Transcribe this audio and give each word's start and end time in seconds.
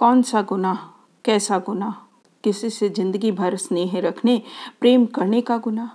कौन 0.00 0.22
सा 0.22 0.40
गुनाह, 0.42 0.76
कैसा 1.24 1.58
गुनाह? 1.58 1.90
किसी 2.44 2.68
से 2.70 2.88
ज़िंदगी 2.88 3.30
भर 3.32 3.56
स्नेह 3.56 3.98
रखने, 4.00 4.42
प्रेम 4.80 5.04
करने 5.06 5.40
का 5.40 5.56
गुनाह? 5.58 5.88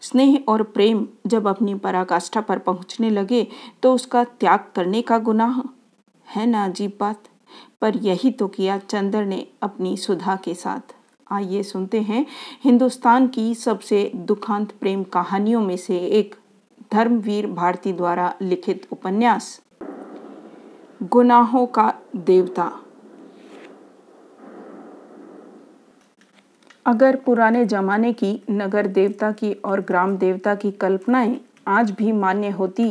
स्नेह 0.00 0.44
और 0.48 0.62
प्रेम 0.62 1.06
जब 1.26 1.46
अपनी 1.48 1.74
पराकाष्ठा 1.74 2.40
पर 2.40 2.58
पहुँचने 2.58 3.10
लगे 3.10 3.46
तो 3.82 3.94
उसका 3.94 4.22
त्याग 4.24 4.70
करने 4.76 5.00
का 5.02 5.18
गुनाह? 5.18 5.60
है 6.26 6.46
ना, 6.46 6.64
अजीब 6.64 6.92
बात। 7.00 7.24
पर 7.80 7.96
यही 7.96 8.30
तो 8.30 8.48
किया 8.48 8.78
चंद्र 8.78 9.24
ने 9.24 9.46
अपनी 9.62 9.96
सुधा 9.96 10.36
के 10.36 10.54
साथ। 10.54 10.94
आइए 11.30 11.62
सुनते 11.62 12.00
हैं 12.00 12.24
हिंदुस्तान 12.64 13.26
की 13.28 13.54
सबसे 13.54 14.10
दुखांत 14.14 14.72
प्रेम 14.72 15.02
कहानियों 15.02 15.60
में 15.60 15.76
से 15.76 15.98
एक, 15.98 16.34
धर्मवीर 16.92 17.46
भारती 17.46 17.92
द्वारा 17.92 18.32
लिखित 18.42 18.86
उपन्यास। 18.92 19.60
गुनाहों 21.02 21.66
का 21.66 21.92
देवता। 22.16 22.70
अगर 26.86 27.16
पुराने 27.16 27.64
जमाने 27.64 28.12
की 28.12 28.38
नगर 28.50 28.86
देवता 28.86 29.30
की 29.32 29.52
और 29.54 29.80
ग्राम 29.80 30.16
देवता 30.18 30.54
की 30.54 30.70
कल्पनाएँ 30.70 31.36
आज 31.68 31.90
भी 31.90 32.12
मान्य 32.12 32.48
होती 32.50 32.90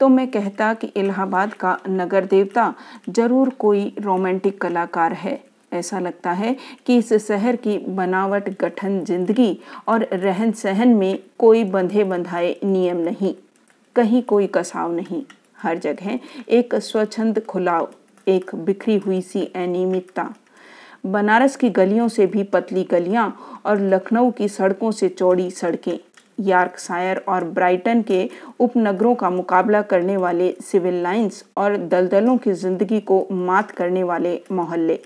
तो 0.00 0.08
मैं 0.08 0.26
कहता 0.30 0.72
कि 0.74 0.86
इलाहाबाद 0.96 1.52
का 1.54 1.76
नगर 1.88 2.24
देवता 2.24 2.72
ज़रूर 3.08 3.48
कोई 3.58 3.92
रोमांटिक 4.00 4.60
कलाकार 4.60 5.12
है। 5.12 5.38
ऐसा 5.72 5.98
लगता 6.00 6.32
है 6.32 6.56
कि 6.86 6.96
इस 6.98 7.12
शहर 7.26 7.56
की 7.56 7.76
बनावट, 7.78 8.48
गठन, 8.60 9.00
ज़िंदगी 9.04 9.58
और 9.88 10.06
रहन 10.12 10.52
सहन 10.52 10.94
में 10.94 11.18
कोई 11.38 11.64
बंधे 11.66 12.04
बंधाए 12.04 12.54
नियम 12.64 12.96
नहीं, 12.98 13.34
कहीं 13.96 14.22
कोई 14.22 14.46
कसाव 14.46 14.92
नहीं। 14.92 15.22
हर 15.62 15.78
जगह 15.78 16.18
एक 16.50 16.74
स्वच्छंद 16.74 17.40
खुलाव, 17.44 17.88
एक 18.26 18.54
बिखरी 18.56 18.96
हुई 18.96 19.20
सी 19.22 19.44
अनियमितता। 19.56 20.32
बनारस 21.08 21.56
की 21.56 21.68
गलियों 21.70 22.08
से 22.08 22.26
भी 22.26 22.42
पतली 22.44 22.82
गलियाँ 22.84 23.34
और 23.66 23.80
लखनऊ 23.82 24.30
की 24.30 24.48
सड़कों 24.48 24.90
से 24.90 25.08
चौड़ी 25.08 25.50
सड़कें। 25.50 25.98
यार्कशायर 26.38 27.22
और 27.28 27.44
ब्राइटन 27.44 28.02
के 28.02 28.28
उपनगरों 28.60 29.14
का 29.14 29.30
मुकाबला 29.30 29.80
करने 29.82 30.16
वाले 30.16 30.54
सिविल 30.62 31.02
लाइंस 31.02 31.44
और 31.56 31.76
दलदलों 31.76 32.36
की 32.36 32.52
ज़िंदगी 32.54 33.00
को 33.00 33.26
मात 33.32 33.70
करने 33.70 34.02
वाले 34.02 34.40
मोहल्ले। 34.52 34.98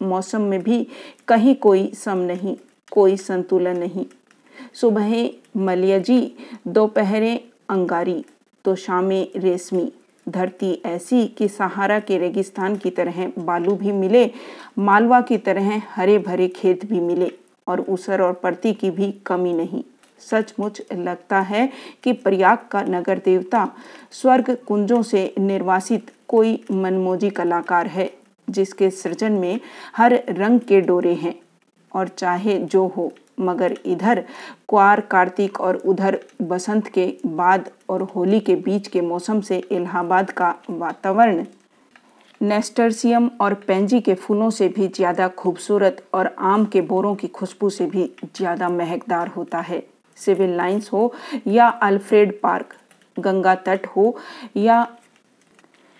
मौसम 0.00 0.42
में 0.42 0.62
भी 0.62 0.86
कहीं 1.28 1.54
कोई 1.56 1.90
सम 1.94 2.18
नहीं, 2.18 2.56
कोई 2.92 3.16
संतुलन 3.16 3.78
नहीं। 3.78 4.06
सुबह 4.74 5.12
मलियजी, 5.56 6.34
दोपहरें 6.68 7.40
अंगारी 7.70 8.24
तो 8.64 8.74
शामें 8.76 9.28
रेशमी। 9.36 9.90
धरती 10.26 10.72
ऐसी 10.86 11.26
कि 11.28 11.48
सहारा 11.48 11.98
के 12.00 12.18
रेगिस्तान 12.18 12.76
की 12.76 12.90
तरह 12.90 13.26
बालू 13.38 13.74
भी 13.76 13.92
मिले, 13.92 14.30
मालवा 14.78 15.20
की 15.20 15.38
तरह 15.38 15.82
हरे 15.88 16.18
भरे 16.18 16.48
खेत 16.48 16.84
भी 16.86 17.00
मिले 17.00 17.30
और 17.66 17.80
उसर 17.80 18.22
और 18.22 18.32
परती 18.32 18.72
की 18.74 18.90
भी 18.90 19.10
कमी 19.26 19.52
नहीं। 19.52 19.82
सचमुच 20.20 20.80
लगता 20.92 21.40
है 21.40 21.68
कि 22.02 22.12
प्रयाग 22.12 22.58
का 22.70 22.82
नगर 22.82 23.18
देवता 23.18 23.68
स्वर्ग 24.10 24.56
कुंजों 24.68 25.02
से 25.02 25.32
निर्वासित 25.38 26.10
कोई 26.28 26.64
मनमोजी 26.72 27.30
कलाकार 27.30 27.86
है, 27.86 28.10
जिसके 28.50 28.90
सृजन 28.90 29.32
में 29.32 29.60
हर 29.96 30.22
रंग 30.28 30.60
के 30.60 30.80
डोरे 30.80 31.14
हैं 31.14 31.34
और 31.94 32.08
चाहे 32.08 32.58
जो 32.58 32.86
हो। 32.86 33.12
मगर 33.42 33.76
इधर 33.86 34.24
क्वार, 34.68 35.00
कार्तिक 35.02 35.60
और 35.60 35.76
उधर 35.76 36.18
बसंत 36.42 36.88
के 36.88 37.06
बाद 37.26 37.70
और 37.88 38.02
होली 38.14 38.40
के 38.40 38.56
बीच 38.58 38.88
के 38.88 39.00
मौसम 39.02 39.40
से 39.40 39.58
इलाहाबाद 39.60 40.30
का 40.30 40.54
वातावरण। 40.70 41.44
नेस्टर्सियम 42.40 43.30
और 43.40 43.54
पेंजी 43.66 44.00
के 44.00 44.14
फूलों 44.16 44.50
से 44.50 44.68
भी 44.68 44.88
ज़्यादा 44.88 45.28
खूबसूरत 45.28 46.04
और 46.14 46.34
आम 46.40 46.64
के 46.64 46.80
बोरों 46.82 47.14
की 47.14 47.28
खुशबू 47.30 47.70
से 47.70 47.86
भी 47.86 48.10
ज़्यादा 48.26 48.68
महकदार 48.70 49.28
होता 49.28 49.60
है। 49.60 49.82
सिविल 50.18 50.56
लाइंस 50.56 50.90
हो 50.92 51.12
या 51.46 51.68
अल्फ्रेड 51.82 52.40
पार्क, 52.40 52.74
गंगा 53.16 53.54
तट 53.56 53.86
हो 53.86 54.14
या 54.56 54.86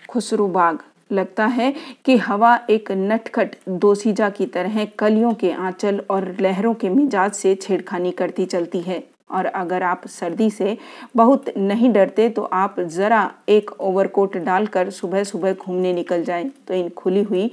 खुसरूबाग 0.03 0.79
लगता 1.13 1.45
है 1.47 1.73
कि 2.05 2.17
हवा 2.17 2.55
एक 2.69 2.91
नटखट 2.91 3.55
दोसीजा 3.69 4.29
की 4.29 4.45
तरह 4.47 4.85
कलियों 4.99 5.33
के 5.33 5.51
आंचल 5.51 6.01
और 6.09 6.35
लहरों 6.41 6.73
के 6.73 6.89
मिजाज 6.89 7.31
से 7.33 7.55
छेड़खानी 7.55 8.11
करती 8.11 8.45
चलती 8.45 8.81
है। 8.81 9.03
और 9.31 9.45
अगर 9.45 9.83
आप 9.83 10.01
सर्दी 10.07 10.49
से 10.49 10.77
बहुत 11.15 11.45
नहीं 11.57 11.91
डरते 11.93 12.27
तो 12.29 12.41
आप 12.53 12.79
ज़रा 12.79 13.31
एक 13.49 13.71
ओवरकोट 13.81 14.35
डालकर 14.37 14.89
सुबह 14.89 15.23
सुबह 15.23 15.53
घूमने 15.53 15.93
निकल 15.93 16.23
जाएँ। 16.23 16.49
तो 16.67 16.73
इन 16.73 16.89
खुली 16.89 17.23
हुई 17.23 17.49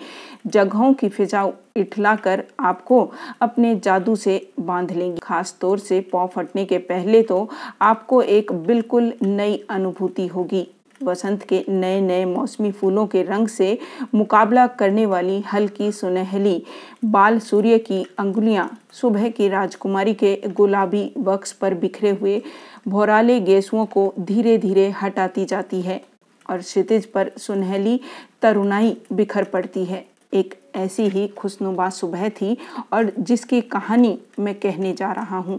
जगहों 0.46 0.92
की 0.94 1.08
फिजा 1.08 1.46
इठलाकर 1.76 2.42
आपको 2.60 3.00
अपने 3.42 3.74
जादू 3.76 4.16
से 4.16 4.40
बाँध 4.60 4.90
लेंगी। 4.90 5.20
खास 5.22 5.56
तौर 5.60 5.78
से 5.78 6.00
पौ 6.12 6.26
फटने 6.26 6.64
के 6.64 6.78
पहले 6.90 7.22
तो 7.22 7.48
आपको 7.82 8.20
एक 8.22 8.52
बिल्कुल 8.66 9.12
नई 9.22 9.56
अनुभूति 9.70 10.26
होगी। 10.26 10.66
वसंत 11.00 11.42
के 11.42 11.64
नए 11.68 12.00
नए 12.00 12.24
मौसमी 12.24 12.70
फूलों 12.72 13.06
के 13.06 13.22
रंग 13.22 13.48
से 13.48 13.78
मुकाबला 14.14 14.66
करने 14.80 15.06
वाली 15.06 15.40
हल्की 15.52 15.90
सुनहली 15.92 16.62
बाल 17.04 17.38
सूर्य 17.38 17.78
की 17.78 18.04
अंगुलियाँ 18.18 18.68
सुबह 18.92 19.28
की 19.28 19.48
राजकुमारी 19.48 20.14
के 20.14 20.34
गुलाबी 20.56 21.10
वक्स 21.18 21.52
पर 21.52 21.74
बिखरे 21.74 22.10
हुए 22.10 22.40
भोराले 22.88 23.40
गेसुओं 23.40 23.86
को 23.86 24.12
धीरे 24.20 24.56
धीरे 24.58 24.88
हटाती 25.02 25.44
जाती 25.44 25.80
है 25.82 26.00
और 26.46 26.58
क्षितिज 26.58 27.06
पर 27.06 27.30
सुनहली 27.38 28.00
तरुणाई 28.42 28.96
बिखर 29.12 29.44
पड़ती 29.44 29.84
है। 29.84 30.04
एक 30.32 30.54
ऐसी 30.76 31.08
ही 31.08 31.26
खुशनुमा 31.28 31.88
सुबह 31.90 32.28
थी 32.30 32.56
और 32.92 33.12
जिसकी 33.18 33.60
कहानी 33.60 34.18
मैं 34.38 34.54
कहने 34.54 34.92
जा 34.92 35.12
रहा 35.12 35.38
हूँ। 35.38 35.58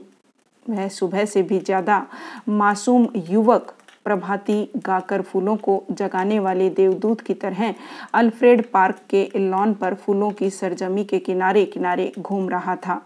वह 0.65 0.87
सुबह 0.87 1.25
से 1.25 1.41
भी 1.41 1.59
ज़्यादा 1.59 2.05
मासूम 2.49 3.07
युवक 3.29 3.73
प्रभाती 4.05 4.63
गाकर 4.77 5.21
फूलों 5.21 5.55
को 5.57 5.83
जगाने 5.91 6.39
वाले 6.39 6.69
देवदूत 6.69 7.21
की 7.21 7.33
तरह 7.33 7.73
अल्फ्रेड 8.13 8.65
पार्क 8.71 8.99
के 9.09 9.29
लॉन 9.35 9.73
पर 9.73 9.93
फूलों 9.95 10.31
की 10.31 10.49
सरजमी 10.49 11.03
के 11.05 11.19
किनारे 11.19 11.65
किनारे 11.65 12.11
घूम 12.19 12.49
रहा 12.49 12.75
था। 12.75 13.01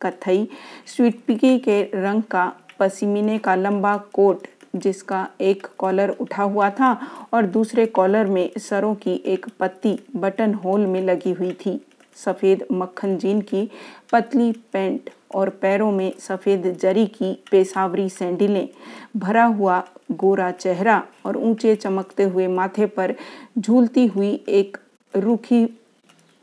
कथई 0.00 0.48
स्वीट 0.86 1.20
पिकी 1.26 1.58
के 1.58 1.82
रंग 1.94 2.22
का 2.22 2.52
पसीमीने 2.78 3.38
का 3.38 3.54
लंबा 3.54 3.96
कोट, 4.12 4.46
जिसका 4.76 5.26
एक 5.40 5.66
कॉलर 5.78 6.10
उठा 6.10 6.42
हुआ 6.42 6.68
था 6.70 6.92
और 7.34 7.46
दूसरे 7.46 7.86
कॉलर 7.86 8.26
में 8.26 8.50
सरों 8.58 8.94
की 8.94 9.22
एक 9.26 9.46
पत्ती 9.60 9.98
बटन 10.16 10.54
होल 10.54 10.86
में 10.86 11.00
लगी 11.02 11.32
हुई 11.32 11.52
थी। 11.66 11.80
सफ़ेद 12.16 12.66
मक्खन 12.72 13.16
जीन 13.18 13.40
की 13.40 13.68
पतली 14.12 14.50
पैंट 14.72 15.10
और 15.34 15.48
पैरों 15.62 15.90
में 15.92 16.12
सफ़ेद 16.18 16.66
जरी 16.82 17.06
की 17.06 17.32
पेशावरी 17.50 18.08
सैंडलें, 18.08 18.68
भरा 19.16 19.44
हुआ 19.44 19.82
गोरा 20.12 20.50
चेहरा 20.50 21.02
और 21.26 21.36
ऊँचे 21.36 21.74
चमकते 21.76 22.24
हुए 22.24 22.46
माथे 22.48 22.86
पर 22.86 23.14
झूलती 23.58 24.06
हुई 24.06 24.32
एक 24.48 24.76
रूखी 25.14 25.64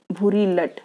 भूरी 0.10 0.46
लट। 0.56 0.80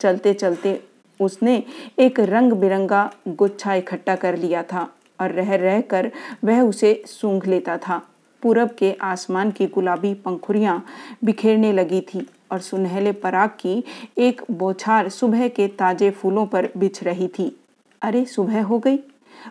चलते 0.00 0.34
चलते 0.34 0.80
उसने 1.20 1.62
एक 1.98 2.20
रंग 2.20 2.52
बिरंगा 2.52 3.10
गुच्छा 3.28 3.74
इकट्ठा 3.74 4.14
कर 4.16 4.36
लिया 4.36 4.62
था 4.62 4.88
और 5.20 5.32
रह 5.32 5.54
रह 5.56 5.80
कर 5.80 6.10
वह 6.44 6.60
उसे 6.60 7.02
सूंघ 7.06 7.46
लेता 7.46 7.76
था। 7.78 8.00
पूरब 8.42 8.70
के 8.78 8.92
आसमान 9.02 9.50
की 9.50 9.66
गुलाबी 9.66 10.12
पंखुरियाँ 10.14 10.84
बिखेरने 11.24 11.72
लगी 11.72 12.00
थी। 12.00 12.26
और 12.52 12.60
सुनहले 12.60 13.12
पराग 13.12 13.50
की 13.50 13.84
एक 14.18 14.42
बौछार 14.50 15.08
सुबह 15.08 15.48
के 15.48 15.68
ताजे 15.68 16.10
फूलों 16.10 16.46
पर 16.46 16.68
बिछ 16.76 17.02
रही 17.02 17.28
थी। 17.28 17.60
अरे, 18.02 18.24
सुबह 18.24 18.62
हो 18.62 18.78
गई। 18.78 18.98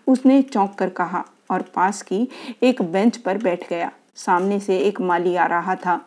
उसने 0.07 0.41
चौंक 0.41 0.73
कर 0.73 0.89
कहा 0.89 1.25
और 1.51 1.61
पास 1.61 2.01
की 2.01 2.27
एक 2.63 2.81
बेंच 2.81 3.17
पर 3.17 3.37
बैठ 3.37 3.69
गया। 3.69 3.91
सामने 4.15 4.59
से 4.59 4.77
एक 4.77 5.01
माली 5.01 5.35
आ 5.35 5.45
रहा 5.45 5.75
था। 5.75 6.05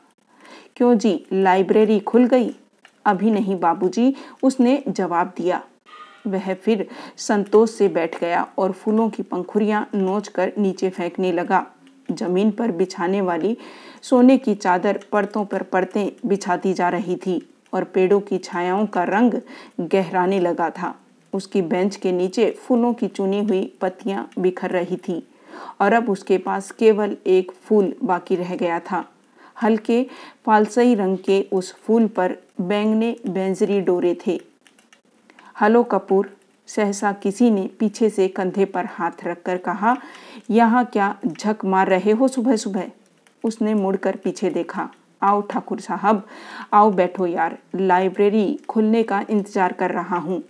क्यों 0.77 0.99
जी, 0.99 1.27
लाइब्रेरी 1.33 2.00
खुल 2.00 2.25
गई? 2.25 2.56
अभी 3.05 3.31
नहीं 3.31 3.61
बाबूजी, 3.61 4.14
उसने 4.43 4.85
जवाब 4.88 5.32
दिया। 5.37 5.64
वह 6.26 6.55
फिर 6.55 6.88
संतोष 7.17 7.70
से 7.70 7.88
बैठ 7.88 8.20
गया 8.20 8.47
और 8.59 8.73
फूलों 8.73 9.11
की 9.11 9.23
पंखुरियाँ 9.23 9.88
नोच 9.94 10.29
कर 10.29 10.53
नीचे 10.59 10.91
फेंकने 10.91 11.32
लगा। 11.32 11.67
ज़मीन 12.12 12.50
पर 12.50 12.70
बिछाने 12.70 13.20
वाली 13.20 13.59
सोने 14.05 14.37
की 14.38 14.55
चादर 14.55 15.00
परतों 15.12 15.44
पर 15.44 15.62
परतें 15.62 16.11
बिछाती 16.26 16.73
जा 16.75 16.88
रही 16.88 17.17
थी 17.17 17.41
और 17.75 17.85
पेड़ों 17.85 18.20
की 18.20 18.38
छायाओं 18.38 18.87
का 18.87 19.05
रंग 19.05 19.35
गहराने 19.81 20.41
लगा 20.41 20.70
था। 20.70 20.94
उसकी 21.32 21.62
बेंच 21.62 21.97
के 21.97 22.12
नीचे 22.12 22.50
फूलों 22.61 22.93
की 22.94 23.08
चुनी 23.08 23.43
हुई 23.44 23.62
पत्तियाँ 23.81 24.29
बिखर 24.38 24.70
रही 24.70 24.97
थी 24.99 25.23
और 25.81 25.93
अब 25.93 26.11
उसके 26.11 26.38
पास 26.38 26.70
केवल 26.70 27.17
एक 27.26 27.52
फूल 27.64 27.94
बाकी 28.05 28.37
रह 28.37 28.55
गया 28.56 28.79
था। 28.81 29.05
हल्के 29.62 30.05
पालसई 30.44 30.94
रंग 30.94 31.19
के 31.19 31.41
उस 31.52 31.75
फूल 31.76 32.06
पर 32.06 32.37
बैंगने 32.61 33.17
बैंजरी 33.26 33.81
डोरे 33.81 34.17
थे। 34.26 34.41
हलो 35.61 35.82
कपूर, 35.82 36.31
सहसा 36.69 37.12
किसी 37.12 37.50
ने 37.50 37.69
पीछे 37.79 38.08
से 38.11 38.29
कंधे 38.29 38.64
पर 38.64 38.87
हाथ 38.87 39.25
रखकर 39.25 39.56
कहा, 39.58 39.97
यहाँ 40.50 40.85
क्या 40.85 41.14
झक 41.26 41.64
मार 41.64 41.88
रहे 41.88 42.11
हो 42.11 42.29
सुबह 42.29 42.56
सुबह 42.56 42.91
उसने 43.44 43.75
मुड़कर 43.75 44.16
पीछे 44.16 44.50
देखा। 44.50 44.88
आओ 45.22 45.40
ठाकुर 45.40 45.81
साहब, 45.81 46.22
आओ 46.72 46.90
बैठो 46.90 47.26
यार, 47.26 47.58
लाइब्रेरी 47.75 48.58
खुलने 48.69 49.02
का 49.02 49.25
इंतज़ार 49.31 49.72
कर 49.72 49.90
रहा 49.90 50.19
हूँ। 50.19 50.42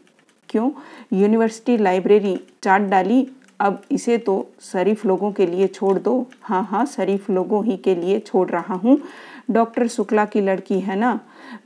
क्यों? 0.49 0.71
यूनिवर्सिटी 1.13 1.77
लाइब्रेरी, 1.77 2.39
चाट 2.63 2.83
डाली? 2.83 3.27
अब 3.61 3.83
इसे 3.91 4.17
तो 4.19 4.35
शरीफ 4.63 5.05
लोगों 5.07 5.31
के 5.33 5.47
लिए 5.47 5.67
छोड़ 5.67 5.99
दो। 5.99 6.27
हाँ 6.43 6.63
हाँ 6.65 6.85
शरीफ 6.87 7.29
लोगों 7.31 7.65
ही 7.65 7.77
के 7.77 7.95
लिए 7.95 8.19
छोड़ 8.21 8.49
रहा 8.51 8.75
हूँ। 8.75 9.01
डॉक्टर 9.51 9.87
शुक्ला 9.89 10.25
की 10.25 10.41
लड़की 10.41 10.81
है 10.81 10.97
ना? 10.97 11.19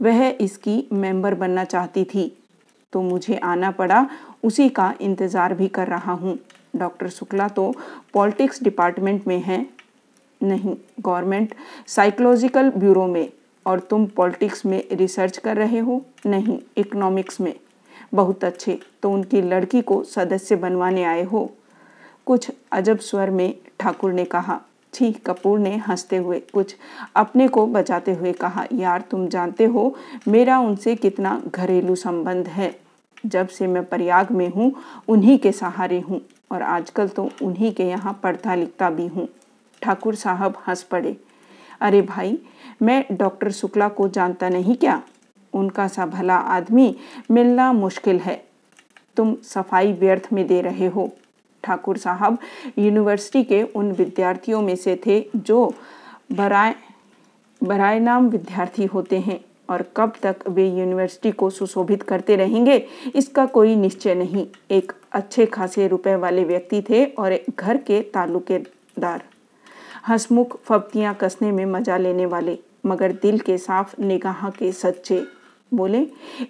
वह 0.02 0.26
इसकी 0.40 0.86
मेंबर 0.92 1.34
बनना 1.34 1.64
चाहती 1.64 2.04
थी। 2.04 2.32
तो 2.92 3.02
मुझे 3.02 3.36
आना 3.36 3.70
पड़ा, 3.70 4.06
उसी 4.44 4.68
का 4.68 4.92
इंतज़ार 5.00 5.54
भी 5.54 5.68
कर 5.68 5.86
रहा 5.86 6.12
हूँ। 6.12 6.38
डॉक्टर 6.76 7.08
शुक्ला 7.08 7.48
तो 7.48 7.72
पॉलिटिक्स 8.14 8.62
डिपार्टमेंट 8.62 9.26
में 9.26 9.40
हैं। 9.40 9.66
नहीं, 10.44 10.76
गवर्नमेंट 11.00 11.55
साइकोलॉजिकल 11.87 12.70
ब्यूरो 12.70 13.06
में 13.06 13.32
और 13.67 13.81
तुम 13.81 14.06
पॉलिटिक्स 14.06 14.67
में 14.67 14.85
रिसर्च 14.93 15.37
कर 15.38 15.56
रहे 15.56 15.79
हो? 15.79 16.05
नहीं, 16.26 16.58
इकोनॉमिक्स 16.76 17.41
में। 17.41 17.55
बहुत 18.14 18.44
अच्छे 18.44 18.79
तो 19.02 19.11
उनकी 19.11 19.43
लड़की 19.43 19.82
को 19.82 20.02
सदस्य 20.05 20.56
बनवाने 20.56 21.05
आए 21.05 21.23
हो? 21.23 21.50
कुछ 22.26 22.50
अजब 22.73 22.99
स्वर 22.99 23.31
में 23.31 23.55
ठाकुर 23.81 24.12
ने 24.12 24.25
कहा, 24.25 24.61
छी, 24.94 25.12
कपूर 25.12 25.58
ने 25.58 25.76
हँसते 25.76 26.17
हुए। 26.17 26.41
कुछ 26.41 26.76
अपने 27.17 27.49
को 27.49 27.67
बचाते 27.67 28.12
हुए 28.12 28.32
कहा, 28.32 28.67
यार, 28.73 29.00
तुम 29.00 29.29
जानते 29.29 29.64
हो, 29.64 29.96
मेरा 30.29 30.58
उनसे 30.58 30.96
कितना 30.96 31.43
घरेलू 31.55 31.94
संबंध 31.94 32.49
है। 32.49 32.81
जब 33.26 33.49
से 33.49 33.67
मैं 33.67 33.85
प्रयाग 33.85 34.31
में 34.31 34.49
हूँ, 34.49 34.75
उन्हीं 35.08 35.38
के 35.38 35.52
सहारे 35.52 36.00
हूँ 36.00 36.20
और 36.52 36.62
आजकल 36.62 37.08
तो 37.08 37.31
उन्हीं 37.43 37.73
के 37.73 37.85
यहाँ 37.85 38.20
पढ़ता 38.23 38.55
लिखता 38.55 38.91
भी 38.91 39.06
हूँ। 39.06 39.29
ठाकुर 39.84 40.14
साहब 40.14 40.56
हंस 40.69 40.82
पड़े। 40.82 41.16
अरे 41.81 42.00
भाई, 42.02 42.38
मैं 42.82 43.04
डॉक्टर 43.12 43.50
शुक्ला 43.52 43.88
को 43.88 44.08
जानता 44.08 44.48
नहीं 44.48 44.76
क्या? 44.76 45.02
उनका 45.52 45.86
सा 45.88 46.06
भला 46.06 46.36
आदमी 46.36 46.94
मिलना 47.31 47.72
मुश्किल 47.72 48.19
है। 48.20 48.42
तुम 49.16 49.34
सफ़ाई 49.44 49.92
व्यर्थ 49.92 50.28
में 50.32 50.46
दे 50.46 50.60
रहे 50.60 50.86
हो। 50.86 51.10
ठाकुर 51.64 51.96
साहब 51.96 52.38
यूनिवर्सिटी 52.78 53.42
के 53.44 53.62
उन 53.62 53.92
विद्यार्थियों 53.92 54.62
में 54.62 54.75
से 54.76 55.00
थे 55.06 55.20
जो 55.36 55.72
बराए 56.32 56.75
बराए 57.60 57.98
नाम 58.00 58.28
विद्यार्थी 58.28 58.84
होते 58.84 59.19
हैं 59.19 59.38
और 59.69 59.84
कब 59.96 60.12
तक 60.22 60.48
वे 60.48 60.66
यूनिवर्सिटी 60.69 61.31
को 61.32 61.50
सुशोभित 61.50 62.02
करते 62.02 62.36
रहेंगे, 62.36 62.76
इसका 63.14 63.44
कोई 63.46 63.76
निश्चय 63.76 64.14
नहीं। 64.14 64.46
एक 64.70 64.92
अच्छे 65.12 65.46
खासे 65.46 65.86
रुपए 65.88 66.14
वाले 66.16 66.44
व्यक्ति 66.44 66.82
थे 66.90 67.04
और 67.04 67.32
एक 67.32 67.60
घर 67.60 67.76
के 67.76 68.00
ताल्लुकेदार 68.14 69.22
हंसमुख 70.08 70.58
फब्तियाँ 70.64 71.14
कसने 71.14 71.50
में 71.52 71.64
मज़ा 71.66 71.96
लेने 71.96 72.26
वाले, 72.26 72.58
मगर 72.86 73.12
दिल 73.12 73.38
के 73.38 73.56
साफ़ 73.58 73.94
निगाह 74.00 74.48
के 74.50 74.72
सच्चे। 74.72 75.22
बोले, 75.72 76.06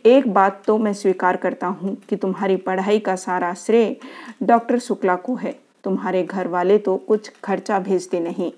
एक 0.06 0.32
बात 0.34 0.62
तो 0.66 0.76
मैं 0.78 0.92
स्वीकार 0.92 1.36
करता 1.36 1.66
हूँ 1.66 1.94
कि 2.08 2.16
तुम्हारी 2.16 2.56
पढ़ाई 2.56 2.98
का 2.98 3.14
सारा 3.16 3.52
श्रेय 3.54 3.96
डॉक्टर 4.42 4.78
शुक्ला 4.78 5.16
को 5.16 5.34
है। 5.34 5.54
तुम्हारे 5.84 6.22
घर 6.22 6.48
वाले 6.48 6.78
तो 6.78 6.96
कुछ 6.98 7.30
खर्चा 7.44 7.78
भेजते 7.78 8.20
नहीं। 8.20 8.50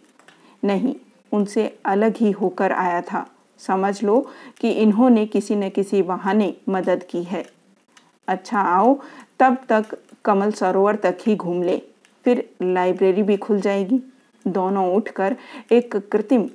नहीं, 0.63 0.95
उनसे 1.33 1.67
अलग 1.85 2.17
ही 2.17 2.31
होकर 2.31 2.73
आया 2.73 3.01
था। 3.03 3.27
समझ 3.61 4.03
लो 4.05 4.21
कि 4.61 4.71
इन्होंने 4.73 5.27
किसी 5.27 5.57
न 5.57 5.69
किसी 5.69 6.03
बहाने 6.03 6.55
मदद 6.69 7.03
की 7.03 7.23
है। 7.23 7.45
अच्छा 8.29 8.61
आओ, 8.61 8.99
तब 9.41 9.57
तक 9.69 9.97
कमल 10.25 10.51
सरोवर 10.51 10.97
तक 10.97 11.19
ही 11.27 11.37
घूम 11.37 11.63
ले। 11.63 11.81
फिर 12.25 12.49
लाइब्रेरी 12.63 13.23
भी 13.23 13.37
खुल 13.37 13.61
जाएगी। 13.61 14.03
दोनों 14.49 14.93
उठकर 14.95 15.37
एक 15.73 15.97
कृत्रिम 15.97 16.49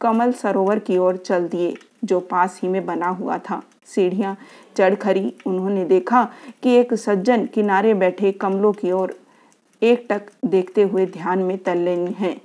कमल 0.00 0.32
सरोवर 0.32 0.78
की 0.78 0.98
ओर 0.98 1.16
चल 1.16 1.48
दिए, 1.48 1.74
जो 2.04 2.20
पास 2.20 2.58
ही 2.62 2.68
में 2.68 2.84
बना 2.86 3.08
हुआ 3.08 3.38
था। 3.40 3.62
सीढ़ियाँ 3.86 4.36
चढ़ 4.76 4.94
खरी। 4.94 5.32
उन्होंने 5.46 5.84
देखा 5.84 6.24
कि 6.62 6.70
एक 6.70 6.94
सज्जन 6.94 7.46
किनारे 7.46 7.94
बैठे 7.94 8.32
कमलों 8.32 8.72
की 8.72 8.92
ओर 8.92 9.16
एक 9.82 10.06
टक 10.10 10.30
देखते 10.44 10.82
हुए 10.82 11.06
ध्यान 11.06 11.38
में 11.38 11.56
तल्लीन 11.58 12.06
हैं। 12.08 12.40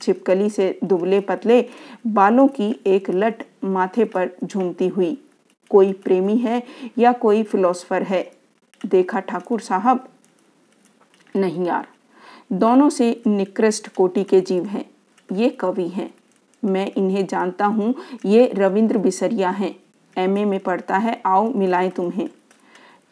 छिपकली 0.00 0.50
से 0.50 0.78
दुबले 0.84 1.20
पतले 1.20 1.64
बालों 2.06 2.46
की 2.48 2.74
एक 2.86 3.10
लट 3.10 3.42
माथे 3.64 4.04
पर 4.04 4.30
झूमती 4.44 4.88
हुई। 4.88 5.16
कोई 5.70 5.92
प्रेमी 5.94 6.36
है 6.36 6.62
या 6.98 7.12
कोई 7.12 7.42
फिलोसफर 7.42 8.02
है? 8.02 8.22
देखा 8.86 9.20
ठाकुर 9.20 9.60
साहब, 9.60 10.08
नहीं 11.36 11.66
यार। 11.66 11.86
दोनों 12.52 12.88
से 12.88 13.22
निकृष्ट 13.26 13.88
कोटि 13.88 14.24
के 14.24 14.40
जीव 14.40 14.64
हैं। 14.64 14.84
ये 15.32 15.48
कवि 15.48 15.88
हैं। 15.88 16.14
मैं 16.64 16.92
इन्हें 16.96 17.26
जानता 17.26 17.66
हूँ। 17.66 17.94
ये 18.26 18.52
रविंद्र 18.54 18.98
बिसरिया 18.98 19.50
हैं। 19.50 19.76
एमए 20.18 20.44
में 20.44 20.60
पढ़ता 20.60 20.96
है। 20.96 21.22
आओ 21.26 21.52
मिलाएँ 21.52 21.90
तुम्हें। 21.90 22.28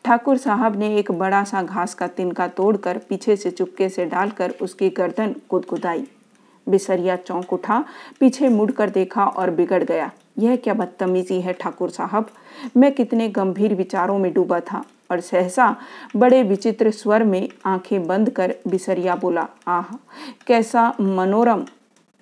ठाकुर 0.04 0.36
साहब 0.36 0.78
ने 0.78 0.96
एक 0.96 1.12
बड़ा 1.12 1.44
सा 1.44 1.62
घास 1.62 1.94
का 1.94 2.06
तिनका 2.06 2.48
तोड़कर 2.48 2.98
पीछे 2.98 3.36
से 3.36 3.50
चुपके 3.50 3.88
से 3.88 4.04
डालकर 4.04 4.50
उसकी 4.62 4.90
गर्दन 4.90 5.34
गुदगुदाई। 5.50 6.06
बिसरिया 6.68 7.16
चौंक 7.16 7.52
उठा, 7.52 7.84
पीछे 8.20 8.48
मुड़कर 8.48 8.90
देखा 8.90 9.24
और 9.24 9.50
बिगड़ 9.50 9.84
गया। 9.84 10.10
यह 10.38 10.56
क्या 10.56 10.74
बदतमीजी 10.74 11.40
है 11.40 11.52
ठाकुर 11.52 11.90
साहब? 11.90 12.30
मैं 12.76 12.92
कितने 12.92 13.28
गंभीर 13.28 13.74
विचारों 13.74 14.18
में 14.18 14.32
डूबा 14.32 14.60
था। 14.60 14.84
और 15.10 15.20
सहसा 15.20 15.76
बड़े 16.16 16.42
विचित्र 16.42 16.90
स्वर 16.90 17.24
में 17.24 17.48
आँखें 17.66 18.06
बंद 18.06 18.30
कर 18.30 18.54
बिसरिया 18.66 19.16
बोला, 19.16 19.48
आह, 19.68 19.96
कैसा 20.46 20.94
मनोरम 21.00 21.64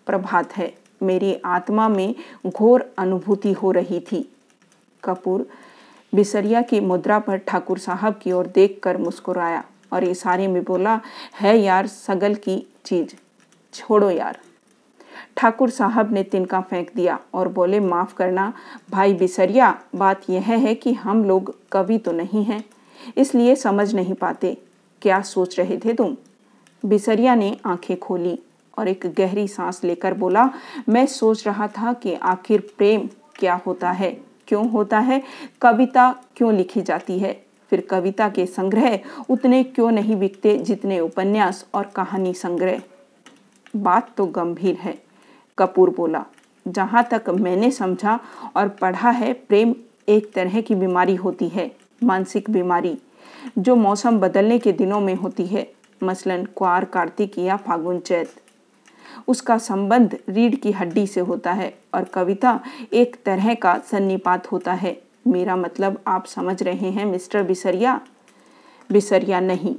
प्रभात 0.06 0.56
है। 0.56 0.74
मेरी 1.02 1.40
आत्मा 1.44 1.88
में 1.88 2.14
घोर 2.46 2.92
अनुभूति 2.98 3.52
हो 3.52 3.70
रही 3.70 4.00
थी। 4.00 4.32
कपूर 5.04 5.46
बिसरिया 6.14 6.62
की 6.62 6.80
मुद्रा 6.80 7.18
पर 7.18 7.36
ठाकुर 7.36 7.78
साहब 7.78 8.20
की 8.22 8.32
ओर 8.32 8.46
देखकर 8.46 8.96
मुस्कुराया 8.96 9.64
और 9.92 10.04
इशारे 10.04 10.48
में 10.48 10.64
बोला, 10.64 11.00
है 11.40 11.58
यार, 11.58 11.86
सगल 11.86 12.34
की 12.34 12.66
चीज़। 12.84 13.14
छोड़ो 13.74 14.10
यार। 14.10 14.38
ठाकुर 15.36 15.70
साहब 15.70 16.12
ने 16.12 16.22
तिनका 16.22 16.60
फेंक 16.60 16.90
दिया 16.96 17.18
और 17.34 17.48
बोले, 17.48 17.80
माफ़ 17.80 18.14
करना। 18.14 18.52
भाई 18.90 19.14
बिसरिया, 19.14 19.80
बात 19.96 20.30
यह 20.30 20.42
है 20.42 20.74
कि 20.74 20.92
हम 20.92 21.24
लोग 21.24 21.56
कवि 21.72 21.98
तो 21.98 22.12
नहीं 22.12 22.44
हैं। 22.44 22.64
इसलिए 23.16 23.54
समझ 23.56 23.94
नहीं 23.94 24.14
पाते। 24.14 24.56
क्या 25.02 25.20
सोच 25.20 25.58
रहे 25.58 25.78
थे 25.78 25.92
तुम? 25.92 26.16
बिसरिया 26.86 27.34
ने 27.34 27.56
आँखें 27.66 27.98
खोली 27.98 28.38
और 28.78 28.88
एक 28.88 29.06
गहरी 29.18 29.48
सांस 29.48 29.80
लेकर 29.84 30.14
बोला, 30.14 30.50
मैं 30.88 31.06
सोच 31.06 31.46
रहा 31.46 31.68
था 31.68 31.92
कि 31.92 32.14
आखिर 32.14 32.60
प्रेम 32.78 33.08
क्या 33.34 33.60
होता 33.66 33.90
है? 33.90 34.10
क्यों 34.48 34.70
होता 34.70 34.98
है? 34.98 35.22
कविता 35.60 36.10
क्यों 36.36 36.54
लिखी 36.54 36.82
जाती 36.82 37.18
है? 37.18 37.44
फिर 37.70 37.80
कविता 37.80 38.28
के 38.28 38.46
संग्रह 38.46 38.98
उतने 39.30 39.62
क्यों 39.64 39.90
नहीं 39.90 40.16
बिकते 40.16 40.58
जितने 40.58 41.00
उपन्यास 41.00 41.66
और 41.74 41.84
कहानी 41.86 42.34
संग्रह? 42.34 42.80
बात 43.76 44.10
तो 44.16 44.26
गंभीर 44.26 44.74
है, 44.74 44.98
कपूर 45.58 45.90
बोला। 45.90 46.24
जहाँ 46.68 47.08
तक 47.10 47.30
मैंने 47.30 47.70
समझा 47.70 48.18
और 48.56 48.68
पढ़ा 48.68 49.10
है, 49.10 49.32
प्रेम 49.32 49.74
एक 50.08 50.32
तरह 50.32 50.60
की 50.60 50.74
बीमारी 50.74 51.14
होती 51.14 51.48
है। 51.48 51.70
मानसिक 52.04 52.50
बीमारी, 52.50 52.98
जो 53.58 53.76
मौसम 53.76 54.18
बदलने 54.18 54.58
के 54.58 54.72
दिनों 54.72 55.00
में 55.00 55.14
होती 55.14 55.46
है। 55.46 55.72
मसलन, 56.02 56.44
क्वार, 56.44 56.84
कार्तिक 56.84 57.38
या 57.38 57.56
फागुन 57.56 57.98
चैत। 58.00 58.30
उसका 59.28 59.58
संबंध 59.58 60.18
रीढ़ 60.28 60.54
की 60.54 60.72
हड्डी 60.72 61.06
से 61.06 61.20
होता 61.20 61.52
है 61.52 61.78
और 61.94 62.04
कविता 62.04 62.60
एक 62.92 63.16
तरह 63.24 63.54
का 63.54 63.78
सन्निपात 63.78 64.52
होता 64.52 64.72
है। 64.72 65.02
मेरा 65.26 65.56
मतलब 65.56 66.00
आप 66.06 66.26
समझ 66.26 66.62
रहे 66.62 66.90
हैं 66.90 67.06
मिस्टर 67.06 67.42
बिसरिया? 67.42 68.00
बिसरिया 68.92 69.40
नहीं, 69.40 69.76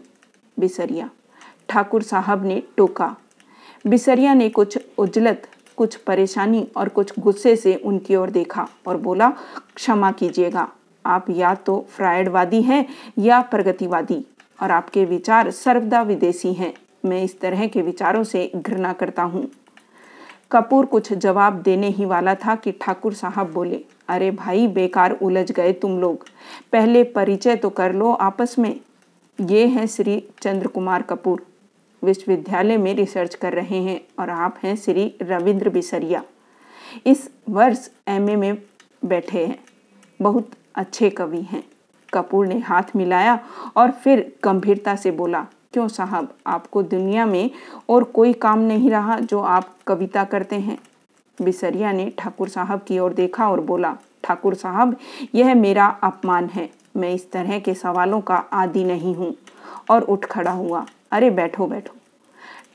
बिसरिया। 0.60 1.10
ठाकुर 1.70 2.04
साहब 2.04 2.46
ने 2.46 2.64
टोका। 2.78 3.16
बिसरिया 3.88 4.34
ने 4.34 4.50
कुछ 4.50 4.80
उजलत, 4.98 5.48
कुछ 5.76 5.96
परेशानी 5.96 6.68
और 6.78 6.90
कुछ 6.90 7.14
गुस्से 7.20 7.56
से 7.56 7.76
उनकी 7.76 8.16
ओर 8.16 8.30
देखा 8.30 8.68
और 8.88 8.98
बोला, 8.98 9.34
क्षमा 9.76 10.12
कीजिएगा। 10.12 10.72
आप 11.06 11.30
या 11.30 11.54
तो 11.56 11.86
फ्रायडवादी 11.90 12.62
हैं 12.62 12.86
या 13.20 13.42
प्रगतिवादी, 13.42 14.26
और 14.60 14.72
आपके 14.72 15.06
विचार 15.06 15.52
सर्वदा 15.52 16.02
विदेशी 16.02 16.54
हैं। 16.54 16.74
मैं 17.06 17.24
इस 17.24 17.40
तरह 17.42 17.68
के 17.68 17.82
विचारों 17.82 18.24
से 18.24 18.52
घृणा 18.56 18.94
करता 18.94 19.24
हूँ। 19.24 19.48
कपूर 20.52 20.86
कुछ 20.86 21.12
जवाब 21.14 21.62
देने 21.62 21.88
ही 21.88 22.06
वाला 22.06 22.34
था 22.36 22.56
कि 22.56 22.72
ठाकुर 22.72 23.14
साहब 23.14 23.52
बोले, 23.52 23.84
अरे 24.08 24.32
भाई, 24.32 24.68
बेकार 24.68 25.12
उलझ 25.12 25.52
गए 25.52 25.74
तुम 25.74 26.00
लोग। 26.00 26.26
पहले 26.72 27.04
परिचय 27.04 27.56
तो 27.56 27.70
कर 27.70 27.94
लो 27.94 28.12
आपस 28.12 28.56
में। 28.60 28.80
ये 29.40 29.66
हैं 29.68 29.86
श्री 29.88 30.24
चंद्र 30.42 30.68
कुमार 30.68 31.02
कपूर। 31.02 31.46
विश्वविद्यालय 32.04 32.78
में 32.78 32.94
रिसर्च 32.94 33.36
कर 33.36 33.54
रहे 33.54 33.78
हैं, 33.78 34.02
और 34.20 34.30
आप 34.30 34.60
हैं 34.64 34.76
श्री 34.76 35.14
रविंद्र 35.22 35.70
बिसरिया। 35.70 36.24
इस 37.06 37.30
वर्ष 37.50 37.90
एमए 38.08 38.36
में 38.36 38.58
बैठे 39.06 39.46
हैं। 39.46 39.60
बहुत 40.20 40.50
अच्छे 40.80 41.10
कवि 41.10 41.42
हैं। 41.42 41.64
कपूर 42.14 42.48
ने 42.48 42.60
हाथ 42.60 42.84
मिलाया 42.96 43.40
और 43.78 43.92
फिर 43.92 44.36
गंभीरता 44.44 44.96
से 44.96 45.12
बोला, 45.12 45.48
क्यों 45.74 45.88
साहब, 45.88 46.34
आपको 46.48 46.84
दुनिया 46.84 47.26
में 47.26 47.52
और 47.90 48.04
कोई 48.04 48.34
काम 48.34 48.60
नहीं 48.60 48.90
रहा 48.90 49.20
जो 49.20 49.42
आप 49.42 49.70
कविता 49.88 50.24
करते 50.24 50.56
हैं? 50.56 50.78
बिसरिया 51.42 51.92
ने 51.92 52.14
ठाकुर 52.18 52.50
साहब 52.50 52.80
की 52.80 53.00
ओर 53.00 53.14
देखा 53.14 53.50
और 53.50 53.62
बोला, 53.62 53.98
ठाकुर 54.24 54.56
साहब, 54.56 54.98
यह 55.36 55.56
मेरा 55.56 55.86
अपमान 55.86 56.46
है। 56.46 56.70
मैं 56.98 57.14
इस 57.14 57.32
तरह 57.32 57.60
के 57.60 57.74
सवालों 57.74 58.22
का 58.22 58.36
आदि 58.36 58.84
नहीं 58.84 59.16
हूँ। 59.16 59.36
और 59.90 60.02
उठ 60.02 60.26
खड़ा 60.26 60.52
हुआ, 60.52 60.86
अरे, 61.12 61.30
बैठो 61.30 61.68
बैठो। 61.68 61.96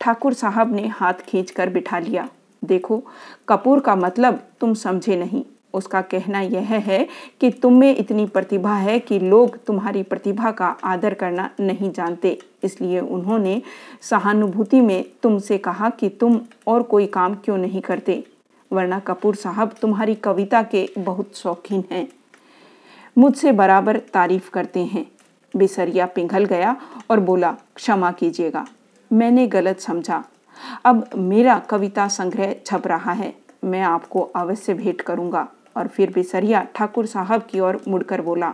ठाकुर 0.00 0.34
साहब 0.34 0.74
ने 0.74 0.88
हाथ 0.88 1.14
खींचकर 1.14 1.68
बिठा 1.68 1.98
लिया, 1.98 2.28
देखो, 2.64 3.02
कपूर 3.48 3.80
का 3.80 3.96
मतलब 3.96 4.42
तुम 4.60 4.74
समझे 4.74 5.16
नहीं। 5.16 5.44
उसका 5.74 6.00
कहना 6.00 6.40
यह 6.40 6.68
है 6.68 7.08
कि 7.40 7.50
तुम 7.50 7.74
में 7.74 7.96
इतनी 7.96 8.26
प्रतिभा 8.26 8.76
है 8.76 8.98
कि 8.98 9.18
लोग 9.18 9.64
तुम्हारी 9.64 10.02
प्रतिभा 10.02 10.50
का 10.50 10.66
आदर 10.66 11.14
करना 11.14 11.50
नहीं 11.60 11.92
जानते। 11.92 12.38
इसलिए 12.64 13.00
उन्होंने 13.00 13.62
सहानुभूति 14.00 14.80
में 14.80 15.04
तुमसे 15.22 15.58
कहा 15.58 15.90
कि 15.90 16.08
तुम 16.08 16.40
और 16.66 16.82
कोई 16.82 17.06
काम 17.06 17.34
क्यों 17.34 17.58
नहीं 17.58 17.80
करते? 17.80 18.24
वरना 18.72 18.98
कपूर 18.98 19.34
साहब 19.34 19.74
तुम्हारी 19.80 20.14
कविता 20.14 20.62
के 20.62 20.88
बहुत 20.98 21.36
शौकीन 21.36 21.84
हैं। 21.90 22.08
मुझसे 23.18 23.52
बराबर 23.52 23.98
तारीफ़ 23.98 24.50
करते 24.50 24.80
हैं। 24.80 25.06
बिसरिया 25.56 26.06
पिघल 26.06 26.44
गया 26.44 26.76
और 27.10 27.20
बोला, 27.20 27.56
क्षमा 27.74 28.12
कीजिएगा। 28.12 28.66
मैंने 29.12 29.46
गलत 29.46 29.80
समझा। 29.80 30.24
अब 30.84 31.08
मेरा 31.16 31.58
कविता 31.58 32.08
संग्रह 32.08 32.56
छप 32.66 32.86
रहा 32.86 33.12
है। 33.12 33.34
मैं 33.64 33.80
आपको 33.80 34.20
अवश्य 34.20 34.74
भेंट 34.74 35.00
करूँगा। 35.00 35.48
और 35.76 35.88
फिर 35.88 36.10
बिसरिया 36.10 36.62
ठाकुर 36.74 37.06
साहब 37.06 37.42
की 37.42 37.60
ओर 37.60 37.80
मुड़कर 37.88 38.20
बोला, 38.20 38.52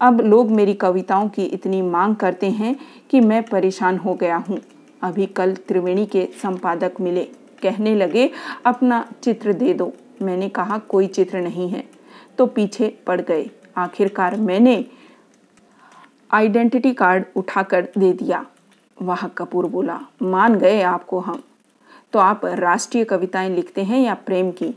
अब 0.00 0.20
लोग 0.20 0.50
मेरी 0.50 0.74
कविताओं 0.74 1.28
की 1.28 1.44
इतनी 1.44 1.80
मांग 1.82 2.14
करते 2.16 2.50
हैं 2.50 2.74
कि 3.10 3.20
मैं 3.20 3.42
परेशान 3.42 3.98
हो 3.98 4.14
गया 4.14 4.36
हूँ 4.38 4.60
अभी 5.02 5.26
कल 5.26 5.54
त्रिवेणी 5.68 6.06
के 6.06 6.28
संपादक 6.42 7.00
मिले। 7.00 7.24
कहने 7.62 7.94
लगे, 7.94 8.30
अपना 8.66 9.04
चित्र 9.22 9.52
दे 9.52 9.72
दो 9.74 9.92
मैंने 10.22 10.48
कहा, 10.48 10.78
कोई 10.78 11.06
चित्र 11.06 11.40
नहीं 11.40 11.68
है 11.68 11.84
तो 12.38 12.46
पीछे 12.46 12.88
पड़ 13.06 13.20
गए। 13.20 13.48
आखिरकार 13.76 14.36
मैंने 14.36 14.84
आइडेंटिटी 16.30 16.92
कार्ड 16.94 17.24
उठाकर 17.36 17.88
दे 17.98 18.12
दिया। 18.12 18.44
वाह, 18.98 19.26
कपूर 19.28 19.66
बोला, 19.66 20.00
मान 20.22 20.54
गए 20.54 20.80
आपको 20.82 21.20
हम। 21.20 21.42
तो 22.12 22.18
आप 22.18 22.44
राष्ट्रीय 22.44 23.04
कविताएँ 23.04 23.50
लिखते 23.50 23.82
हैं 23.82 24.00
या 24.00 24.14
प्रेम 24.16 24.50
की? 24.52 24.74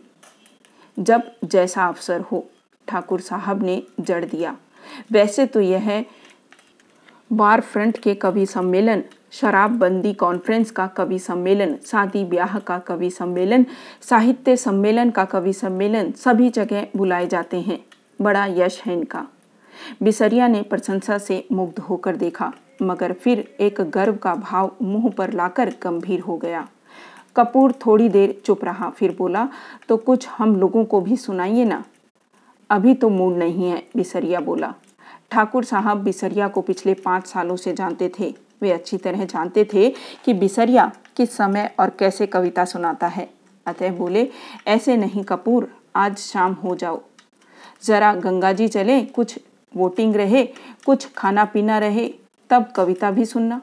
जब 1.00 1.31
जैसा 1.43 1.88
अवसर 1.88 2.21
हो, 2.21 2.50
ठाकुर 2.88 3.21
साहब 3.21 3.63
ने 3.63 3.83
जड़ 4.00 4.25
दिया। 4.25 4.57
वैसे 5.12 5.45
तो 5.45 5.62
यह 5.62 6.05
बार 7.33 7.62
फ्रंट 7.62 7.97
के 7.97 8.15
कवि 8.15 8.45
सम्मेलन, 8.45 9.03
शराबबंदी 9.31 10.13
कॉन्फ्रेंस 10.13 10.71
का 10.71 10.88
कवि 10.88 11.19
सम्मेलन, 11.19 11.77
शादी 11.85 12.25
ब्याह 12.25 12.59
का 12.59 12.79
कवि 12.79 13.09
सम्मेलन, 13.09 13.65
साहित्य 14.01 14.57
सम्मेलन 14.57 15.09
का 15.09 15.25
कवि 15.25 15.53
सम्मेलन, 15.53 16.12
सभी 16.12 16.50
जगह 16.50 16.88
बुलाए 16.95 17.27
जाते 17.27 17.62
हैं। 17.62 17.85
बड़ा 18.21 18.45
यश 18.45 18.81
है 18.85 18.93
इनका। 18.93 19.27
बिसरिया 20.03 20.47
ने 20.47 20.62
प्रशंसा 20.62 21.17
से 21.17 21.47
मुग्ध 21.51 21.79
होकर 21.79 22.15
देखा, 22.15 22.53
मगर 22.81 23.13
फिर 23.13 23.55
एक 23.59 23.81
गर्व 23.81 24.15
का 24.15 24.35
भाव 24.35 24.75
मुँह 24.81 25.09
पर 25.09 25.33
लाकर 25.33 25.73
गंभीर 25.83 26.19
हो 26.19 26.38
गया। 26.38 26.67
कपूर 27.36 27.72
थोड़ी 27.86 28.10
देर 28.10 28.42
चुप 28.46 28.63
रहा, 28.66 28.90
फिर 28.90 29.16
बोला 29.18 29.48
तो 29.90 29.98
कुछ 29.98 30.28
हम 30.28 30.56
लोगों 30.56 30.86
को 30.86 31.02
भी 31.02 31.18
सुनाइए 31.18 31.66
ना? 31.66 31.84
अभी 32.70 32.94
तो 32.94 33.10
मूड 33.10 33.38
नहीं 33.38 33.70
है, 33.70 33.84
बिसरिया 33.96 34.40
बोला। 34.40 34.74
ठाकुर 35.32 35.63
साहब 35.63 36.04
बिसरिया 36.04 36.48
को 36.48 36.62
पिछले 36.62 36.94
पाँच 36.94 37.28
सालों 37.28 37.56
से 37.56 37.74
जानते 37.74 38.12
थे। 38.20 38.34
वे 38.62 38.72
अच्छी 38.72 38.98
तरह 38.98 39.24
जानते 39.25 39.68
थे 39.74 39.90
कि 40.25 40.34
बिसरिया 40.34 40.92
किस 41.18 41.36
समय 41.38 41.70
और 41.80 41.90
कैसे 41.90 42.28
कविता 42.28 42.66
सुनाता 42.66 43.08
है। 43.08 43.30
अतः 43.66 43.92
बोले, 43.92 44.30
ऐसे 44.68 44.98
नहीं 44.98 45.24
कपूर, 45.24 45.68
आज 45.96 46.18
शाम 46.18 46.54
हो 46.54 46.75
जाओ। 46.75 47.02
ज़रा 47.84 48.13
गंगा 48.16 48.52
जी 48.54 48.68
चले, 48.68 49.02
कुछ 49.02 49.40
वोटिंग 49.75 50.16
रहे, 50.16 50.46
कुछ 50.86 51.08
खाना 51.13 51.46
पीना 51.46 51.78
रहे, 51.78 52.08
तब 52.50 52.72
कविता 52.75 53.12
भी 53.12 53.25
सुनना। 53.25 53.62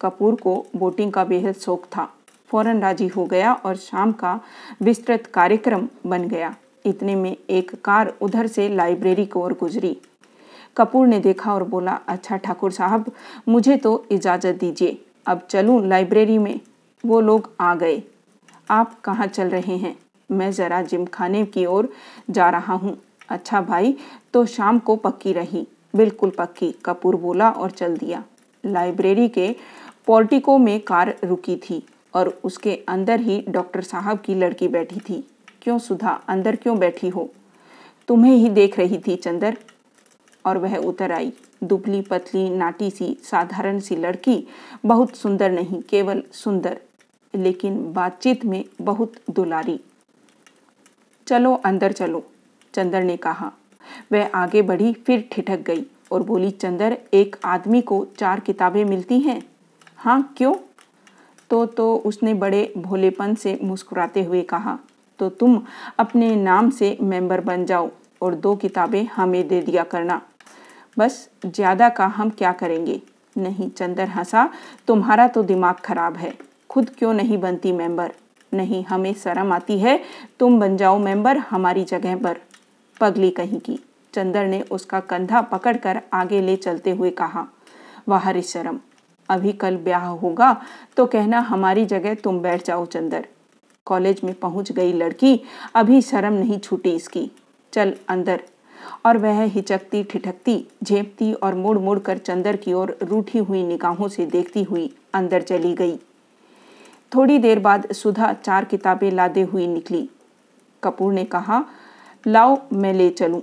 कपूर 0.00 0.34
को 0.34 0.64
वोटिंग 0.76 1.12
का 1.12 1.24
बेहद 1.24 1.54
शौक 1.54 1.84
था। 1.86 2.08
फ़ौरन 2.50 2.80
राज़ी 2.80 3.06
हो 3.06 3.24
गया 3.26 3.52
और 3.54 3.76
शाम 3.76 4.12
का 4.12 4.40
विस्तृत 4.82 5.26
कार्यक्रम 5.26 5.88
बन 6.06 6.28
गया। 6.28 6.54
इतने 6.86 7.14
में 7.14 7.36
एक 7.50 7.74
कार 7.84 8.12
उधर 8.22 8.46
से 8.46 8.68
लाइब्रेरी 8.68 9.24
की 9.26 9.38
ओर 9.38 9.52
गुजरी। 9.52 9.96
कपूर 10.76 11.06
ने 11.06 11.18
देखा 11.20 11.54
और 11.54 11.62
बोला 11.64 11.98
अच्छा 12.08 12.36
ठाकुर 12.36 12.72
साहब, 12.72 13.10
मुझे 13.48 13.76
तो 13.76 14.04
इजाज़त 14.10 14.54
दीजिए। 14.54 14.98
अब 15.26 15.46
चलूँ 15.50 15.86
लाइब्रेरी 15.86 16.38
में? 16.38 16.60
वो 17.04 17.20
लोग 17.20 17.50
आ 17.60 17.74
गए। 17.74 18.02
आप 18.70 18.98
कहाँ 19.00 19.26
चल 19.26 19.48
रहे 19.48 19.76
हैं? 19.76 19.96
मैं 20.30 20.50
ज़रा 20.52 20.82
जिम 20.82 21.04
खाने 21.04 21.44
की 21.44 21.64
ओर 21.66 21.88
जा 22.30 22.48
रहा 22.50 22.74
हूँ। 22.74 22.96
अच्छा 23.28 23.60
भाई 23.60 23.96
तो 24.34 24.44
शाम 24.46 24.78
को 24.78 24.96
पक्की 24.96 25.32
रही। 25.32 25.66
बिल्कुल 25.96 26.30
पक्की, 26.30 26.70
कपूर 26.84 27.16
बोला 27.16 27.50
और 27.50 27.70
चल 27.70 27.96
दिया। 27.96 28.22
लाइब्रेरी 28.64 29.28
के 29.28 29.54
पोर्टिको 30.06 30.56
में 30.58 30.80
कार 30.80 31.14
रुकी 31.24 31.56
थी। 31.60 31.82
और 32.14 32.40
उसके 32.44 32.80
अंदर 32.88 33.20
ही 33.20 33.44
डॉक्टर 33.48 33.82
साहब 33.82 34.18
की 34.18 34.34
लड़की 34.34 34.68
बैठी 34.68 35.00
थी। 35.00 35.28
क्यों 35.62 35.78
सुधा, 35.78 36.20
अंदर 36.28 36.56
क्यों 36.56 36.78
बैठी 36.78 37.08
हो? 37.08 37.30
तुम्हें 38.08 38.36
ही 38.36 38.48
देख 38.48 38.78
रही 38.78 38.98
थी 38.98 39.16
चंदर। 39.16 39.56
और 40.46 40.58
वह 40.58 40.76
उतर 40.76 41.12
आई। 41.12 41.32
दुबली 41.64 42.00
पतली, 42.00 42.50
नाटी 42.50 42.90
सी, 42.90 43.16
साधारण 43.22 43.80
सी 43.80 43.96
लड़की 43.96 44.48
बहुत 44.86 45.16
सुंदर 45.16 45.50
नहीं, 45.50 45.82
केवल 45.82 46.22
सुंदर, 46.32 46.80
लेकिन 47.34 47.92
बातचीत 47.92 48.44
में 48.44 48.64
बहुत 48.80 49.12
दुलारी। 49.30 49.80
चलो, 51.26 51.54
अंदर 51.54 51.92
चलो, 51.92 52.26
चंदर 52.74 53.02
ने 53.02 53.16
कहा। 53.16 53.52
वह 54.12 54.30
आगे 54.34 54.62
बढ़ी, 54.62 54.92
फिर 54.92 55.28
ठिठक 55.32 55.58
गई 55.58 55.86
और 56.12 56.22
बोली, 56.22 56.50
चंदर, 56.50 56.98
एक 57.14 57.36
आदमी 57.44 57.82
को 57.82 58.06
चार 58.18 58.40
किताबें 58.40 58.84
मिलती 58.84 59.20
हैं? 59.20 59.42
हाँ 59.96 60.34
क्यों? 60.36 60.54
तो 61.50 61.66
तो 61.66 61.96
उसने 61.96 62.34
बड़े 62.34 62.72
भोलेपन 62.76 63.34
से 63.34 63.58
मुस्कुराते 63.62 64.22
हुए 64.22 64.42
कहा 64.42 64.78
तो 65.18 65.28
तुम 65.28 65.62
अपने 65.98 66.36
नाम 66.36 66.70
से 66.70 66.96
मेंबर 67.00 67.40
बन 67.40 67.64
जाओ 67.64 67.90
और 68.22 68.34
दो 68.34 68.54
किताबें 68.56 69.04
हमें 69.06 69.48
दे 69.48 69.60
दिया 69.62 69.82
करना। 69.84 70.20
बस 70.98 71.28
ज़्यादा 71.46 71.88
का 71.88 72.06
हम 72.06 72.30
क्या 72.30 72.52
करेंगे? 72.52 73.00
नहीं, 73.38 73.70
चंदर 73.70 74.08
हंसा, 74.08 74.48
तुम्हारा 74.86 75.28
तो 75.28 75.42
दिमाग 75.42 75.74
खराब 75.74 76.16
है। 76.16 76.34
खुद 76.70 76.90
क्यों 76.90 77.12
नहीं 77.14 77.38
बनती 77.38 77.72
मेंबर? 77.72 78.12
नहीं, 78.54 78.84
हमें 78.84 79.14
शर्म 79.14 79.52
आती 79.52 79.78
है। 79.78 80.00
तुम 80.38 80.60
बन 80.60 80.76
जाओ 80.76 80.98
मेंबर 80.98 81.36
हमारी 81.36 81.84
जगह 81.84 82.16
पर। 82.16 82.38
पगली 83.00 83.30
कहीं 83.30 83.60
की। 83.60 83.78
चंदर 84.14 84.46
ने 84.46 84.60
उसका 84.60 85.00
कंधा 85.00 85.40
पकड़कर 85.40 86.00
आगे 86.12 86.40
ले 86.40 86.56
चलते 86.56 86.90
हुए 86.90 87.10
कहा, 87.10 87.46
वाह 88.08 88.40
शर्म! 88.40 88.80
अभी 89.28 89.52
कल 89.52 89.76
ब्याह 89.76 90.06
होगा 90.06 90.56
तो 90.96 91.06
कहना 91.06 91.40
हमारी 91.40 91.84
जगह 91.84 92.14
तुम 92.14 92.40
बैठ 92.40 92.66
जाओ 92.66 92.84
चंदर। 92.86 93.26
कॉलेज 93.86 94.20
में 94.24 94.34
पहुँच 94.34 94.72
गई 94.72 94.92
लड़की, 94.92 95.40
अभी 95.74 96.00
शर्म 96.02 96.32
नहीं 96.32 96.58
छूटी 96.58 96.90
इसकी। 96.90 97.30
चल 97.72 97.94
अंदर। 98.08 98.42
और 99.06 99.18
वह 99.18 99.42
हिचकती 99.42 100.02
ठिठकती, 100.04 100.66
झेपती 100.82 101.32
और 101.32 101.54
मुड़ 101.54 101.78
मुड़ 101.78 101.98
कर 101.98 102.18
चंदर 102.18 102.56
की 102.56 102.72
ओर 102.72 102.96
रूठी 103.02 103.38
हुई 103.38 103.62
निगाहों 103.62 104.08
से 104.08 104.26
देखती 104.26 104.62
हुई 104.62 104.92
अंदर 105.14 105.42
चली 105.42 105.74
गई। 105.74 105.96
थोड़ी 107.12 107.38
देर 107.38 107.58
बाद 107.58 107.90
सुधा 107.92 108.32
चार 108.34 108.64
किताबें 108.64 109.10
लादे 109.10 109.42
हुई 109.42 109.66
निकली। 109.66 110.08
कपूर 110.82 111.12
ने 111.12 111.24
कहा, 111.24 111.64
लाओ, 112.26 112.58
मैं 112.72 112.92
ले 112.92 113.08
चलूँ। 113.10 113.42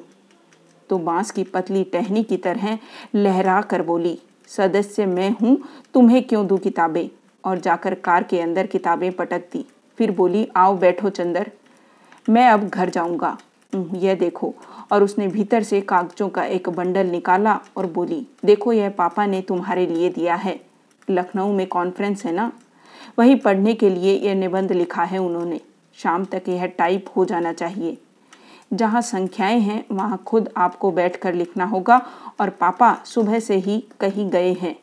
तो 0.90 0.98
बाँस 0.98 1.32
की 1.32 1.44
पतली 1.44 1.84
टहनी 1.84 2.24
की 2.24 2.38
तरह 2.38 2.78
लहरा 3.16 3.62
कर 3.62 3.82
बोली 3.82 4.20
सदस्य 4.58 5.06
मैं 5.06 5.30
हूँ, 5.32 5.58
तुम्हें 5.94 6.24
क्यों 6.24 6.48
दूँ 6.48 6.58
किताबें? 6.58 7.10
और 7.46 7.60
जाकर 7.60 7.94
कार 7.94 8.24
के 8.24 8.40
अंदर 8.40 8.68
किताबें 8.68 9.12
पटक 9.12 9.40
दी 9.40 9.66
फिर 9.98 10.12
बोली, 10.12 10.48
आओ 10.56 10.78
बैठो 10.78 11.10
चंदर, 11.10 11.52
मैं 12.30 12.48
अब 12.50 12.68
घर 12.70 12.90
जाऊँगा। 12.90 13.38
यह 13.94 14.16
देखो। 14.16 14.54
और 14.92 15.04
उसने 15.04 15.28
भीतर 15.28 15.64
से 15.64 15.82
कागजों 15.82 16.30
का 16.30 16.44
एक 16.44 16.70
बंडल 16.70 17.08
निकाला 17.08 17.60
और 17.78 17.86
बोली, 17.86 18.28
देखो, 18.46 18.74
यह 18.74 18.90
पापा 18.90 19.26
ने 19.26 19.42
तुम्हारे 19.42 19.86
लिए 19.88 20.10
दिया 20.10 20.36
है। 20.36 20.62
लखनऊ 21.10 21.54
में 21.54 21.68
कॉन्फ्रेंस 21.68 22.26
है 22.26 22.32
ना? 22.32 22.52
वही 23.20 23.36
पढ़ने 23.36 23.74
के 23.74 23.90
लिए 23.90 24.16
यह 24.18 24.36
निबंध 24.36 24.72
लिखा 24.72 25.04
है 25.04 25.18
उन्होंने। 25.18 25.60
शाम 25.96 26.26
तक 26.26 26.42
यह 26.50 26.66
टाइप 26.66 27.06
हो 27.16 27.26
जाना 27.26 27.54
चाहिए। 27.54 27.98
जहाँ 28.72 29.02
संख्याएँ 29.02 29.60
हैं, 29.60 29.84
वहाँ 29.92 30.24
खुद 30.28 30.50
आपको 30.58 30.92
बैठकर 30.92 31.34
लिखना 31.34 31.66
होगा 31.66 32.02
और 32.40 32.50
पापा 32.50 32.94
सुबह 33.06 33.40
से 33.40 33.56
ही 33.56 33.84
कहीं 34.00 34.30
गए 34.30 34.54
हैं। 34.54 34.76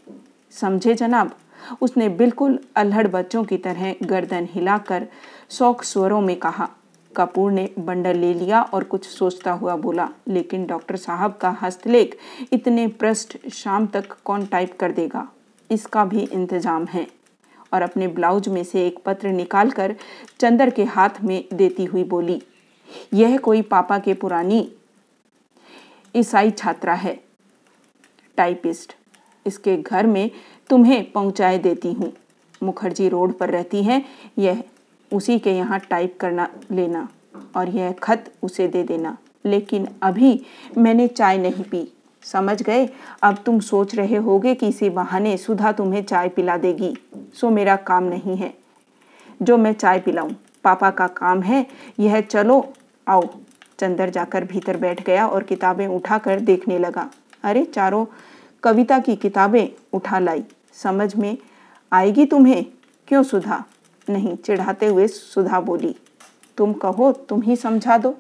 समझे 0.55 0.95
जनाब? 0.95 1.35
उसने 1.81 2.09
बिल्कुल 2.09 2.59
अल्हड़ 2.77 3.07
बच्चों 3.07 3.45
की 3.45 3.57
तरह 3.57 3.95
गर्दन 4.03 4.49
हिलाकर 4.51 5.07
शौक 5.51 5.83
स्वरों 5.85 6.21
में 6.21 6.37
कहा। 6.37 6.69
कपूर 7.13 7.53
ने 7.53 7.69
बंडल 7.79 8.17
ले 8.17 8.33
लिया 8.35 8.61
और 8.65 8.85
कुछ 8.85 9.07
सोचता 9.07 9.53
हुआ 9.53 9.77
बोला, 9.77 10.09
लेकिन 10.29 10.67
डॉक्टर 10.67 10.97
साहब 10.97 11.33
का 11.33 11.57
हस्तलेख 11.63 12.17
इतने 12.53 12.87
पृष्ठ 12.91 13.37
शाम 13.53 13.87
तक 13.87 14.17
कौन 14.25 14.45
टाइप 14.47 14.77
कर 14.81 14.93
देगा? 14.93 15.27
इसका 15.71 16.05
भी 16.05 16.23
इंतज़ाम 16.23 16.85
है। 16.85 17.07
और 17.73 17.83
अपने 17.83 18.07
ब्लाउज 18.09 18.49
में 18.49 18.63
से 18.65 18.87
एक 18.87 18.99
पत्र 19.05 19.29
निकालकर 19.29 19.95
चंदर 20.41 20.71
के 20.71 20.85
हाथ 20.85 21.21
में 21.25 21.45
देती 21.55 21.85
हुई 21.85 22.05
बोली 22.05 22.41
यह 23.15 23.39
कोई 23.39 23.63
पापा 23.63 23.99
के 23.99 24.15
पुरानी 24.15 24.73
ईसाई 26.17 26.51
छात्रा 26.51 26.95
है। 26.95 27.21
टाइपिस्ट, 28.37 28.97
इसके 29.47 29.77
घर 29.77 30.07
में 30.07 30.31
तुम्हें 30.71 31.13
पहुँचाए 31.13 31.59
देती 31.59 31.93
हूँ। 31.93 32.13
मुखर्जी 32.63 33.09
रोड 33.09 33.33
पर 33.33 33.51
रहती 33.51 33.83
हैं, 33.83 34.05
यह 34.39 34.63
उसी 35.13 35.39
के 35.39 35.53
यहाँ 35.53 35.81
टाइप 35.81 36.19
करना 36.21 36.49
लेना 36.71 37.09
और 37.57 37.69
यह 37.69 37.93
खत 37.93 38.33
उसे 38.43 38.69
दे 38.69 38.83
देना। 38.83 39.17
लेकिन 39.45 39.89
अभी 40.03 40.47
मैंने 40.79 41.09
चाय 41.09 41.39
नहीं 41.39 41.65
पी। 41.65 41.93
समझ 42.23 42.63
गए? 42.63 42.89
अब 43.23 43.37
तुम 43.47 43.61
सोच 43.61 43.95
रहे 43.95 44.17
होगे 44.17 44.55
कि 44.55 44.69
इसी 44.69 44.91
बहाने 44.91 45.37
सुधा 45.37 45.73
तुम्हें 45.73 46.05
चाय 46.05 46.29
पिला 46.29 46.57
देगी। 46.57 46.97
सो 47.35 47.51
मेरा 47.51 47.77
काम 47.77 48.05
नहीं 48.05 48.37
है। 48.37 48.55
जो 49.43 49.57
मैं 49.57 49.73
चाय 49.73 50.01
पिलाऊं, 50.01 50.31
पापा 50.65 50.91
का 50.91 51.07
काम 51.07 51.43
है, 51.43 51.67
यह 52.01 52.21
चलो 52.21 52.73
आओ। 53.09 53.29
चंदर 53.79 54.11
जाकर 54.11 54.45
भीतर 54.45 54.77
बैठ 54.77 55.05
गया 55.05 55.27
और 55.27 55.43
किताबें 55.43 55.87
उठाकर 55.87 56.41
देखने 56.41 56.79
लगा। 56.79 57.11
अरे, 57.43 57.65
चारों 57.65 58.07
कविता 58.63 58.99
की 58.99 59.17
किताबें 59.17 59.69
उठा 59.93 60.19
लाई। 60.19 60.45
समझ 60.73 61.17
में 61.17 61.39
आएगी 61.93 62.27
तुम्हें? 62.27 62.65
क्यों 63.09 63.23
सुधा? 63.23 63.65
नहीं, 64.11 64.37
चिढ़ाते 64.37 64.87
हुए 64.87 65.07
सुधा 65.07 65.61
बोली, 65.61 65.97
तुम 66.57 66.73
कहो, 66.73 67.13
तुम 67.13 67.43
ही 67.43 67.57
समझा 67.57 67.99
दो। 67.99 68.15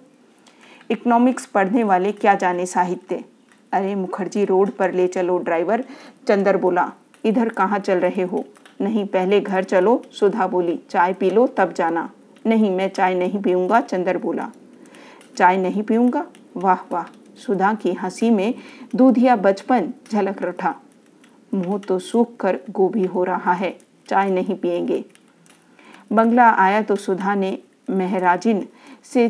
इकोनॉमिक्स 0.91 1.47
पढ़ने 1.47 1.85
वाले 1.85 2.13
क्या 2.13 2.35
जाने 2.35 2.67
साहित्य? 2.67 3.25
अरे, 3.73 3.95
मुखर्जी, 3.95 4.45
रोड 4.45 4.71
पर 4.71 4.93
ले 4.93 5.07
चलो, 5.07 5.39
ड्राइवर। 5.39 5.85
चंदर 6.29 6.57
बोला, 6.57 6.93
इधर 7.25 7.49
कहाँ 7.49 7.79
चल 7.79 7.99
रहे 7.99 8.23
हो? 8.23 8.45
नहीं, 8.81 9.07
पहले 9.07 9.41
घर 9.41 9.65
चलो, 9.65 10.03
सुधा 10.13 10.47
बोली, 10.47 10.81
चाय 10.91 11.13
पी 11.13 11.31
लो, 11.31 11.47
तब 11.47 11.73
जाना। 11.73 12.11
नहीं, 12.47 12.71
मैं 12.71 12.91
चाय 12.91 13.15
नहीं 13.15 13.43
पीऊँगा, 13.43 13.81
चंदर 13.81 14.19
बोला 14.19 14.51
चाय 15.39 15.57
नहीं 15.57 15.83
पीऊँगा। 15.83 16.25
वाह 16.57 16.79
वाह। 16.93 17.05
सुधा 17.39 17.73
की 17.75 17.93
हँसी 17.93 18.31
में 18.31 18.55
दूधिया 18.95 19.37
बचपन 19.37 19.93
झलक 20.13 20.43
रठा 20.43 20.75
मुँह 21.53 21.79
तो 21.79 21.99
सूख 21.99 22.37
कर 22.37 22.59
गोभी 22.71 23.05
हो 23.05 23.25
रहा 23.25 23.53
है, 23.53 23.71
चाय 24.09 24.31
नहीं 24.31 24.55
पिएँगे। 24.55 25.05
बंगला 26.13 26.49
आया 26.53 26.83
तो 26.83 26.97
सुधा 26.97 27.35
ने 27.35 27.59
महराजिन 27.91 28.67
से 29.05 29.29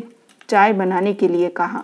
चाय 0.49 0.73
बनाने 0.73 1.13
के 1.13 1.27
लिए 1.27 1.49
कहा 1.49 1.83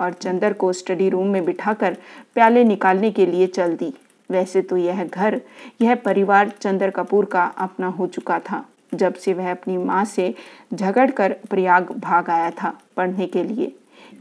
और 0.00 0.12
चंदर 0.12 0.52
को 0.52 0.72
स्टडी 0.72 1.08
रूम 1.08 1.26
में 1.26 1.44
बिठाकर 1.44 1.96
प्याले 2.34 2.64
निकालने 2.64 3.10
के 3.10 3.26
लिए 3.26 3.46
चल 3.46 3.76
दी। 3.76 3.92
वैसे 4.30 4.62
तो 4.62 4.76
यह 4.76 5.04
घर, 5.04 5.40
यह 5.80 5.94
परिवार 5.94 6.48
चंदर 6.60 6.90
कपूर 6.90 7.24
का 7.24 7.44
अपना 7.58 7.86
हो 7.88 8.06
चुका 8.06 8.38
था, 8.40 8.64
जब 8.94 9.14
से 9.14 9.34
वह 9.34 9.50
अपनी 9.50 9.76
माँ 9.76 10.04
से 10.04 10.34
झगड़कर 10.74 11.32
प्रयाग 11.50 11.90
भाग 11.92 12.30
आया 12.30 12.50
था। 12.52 12.78
पढ़ने 12.98 13.26
के 13.26 13.42
लिए। 13.44 13.72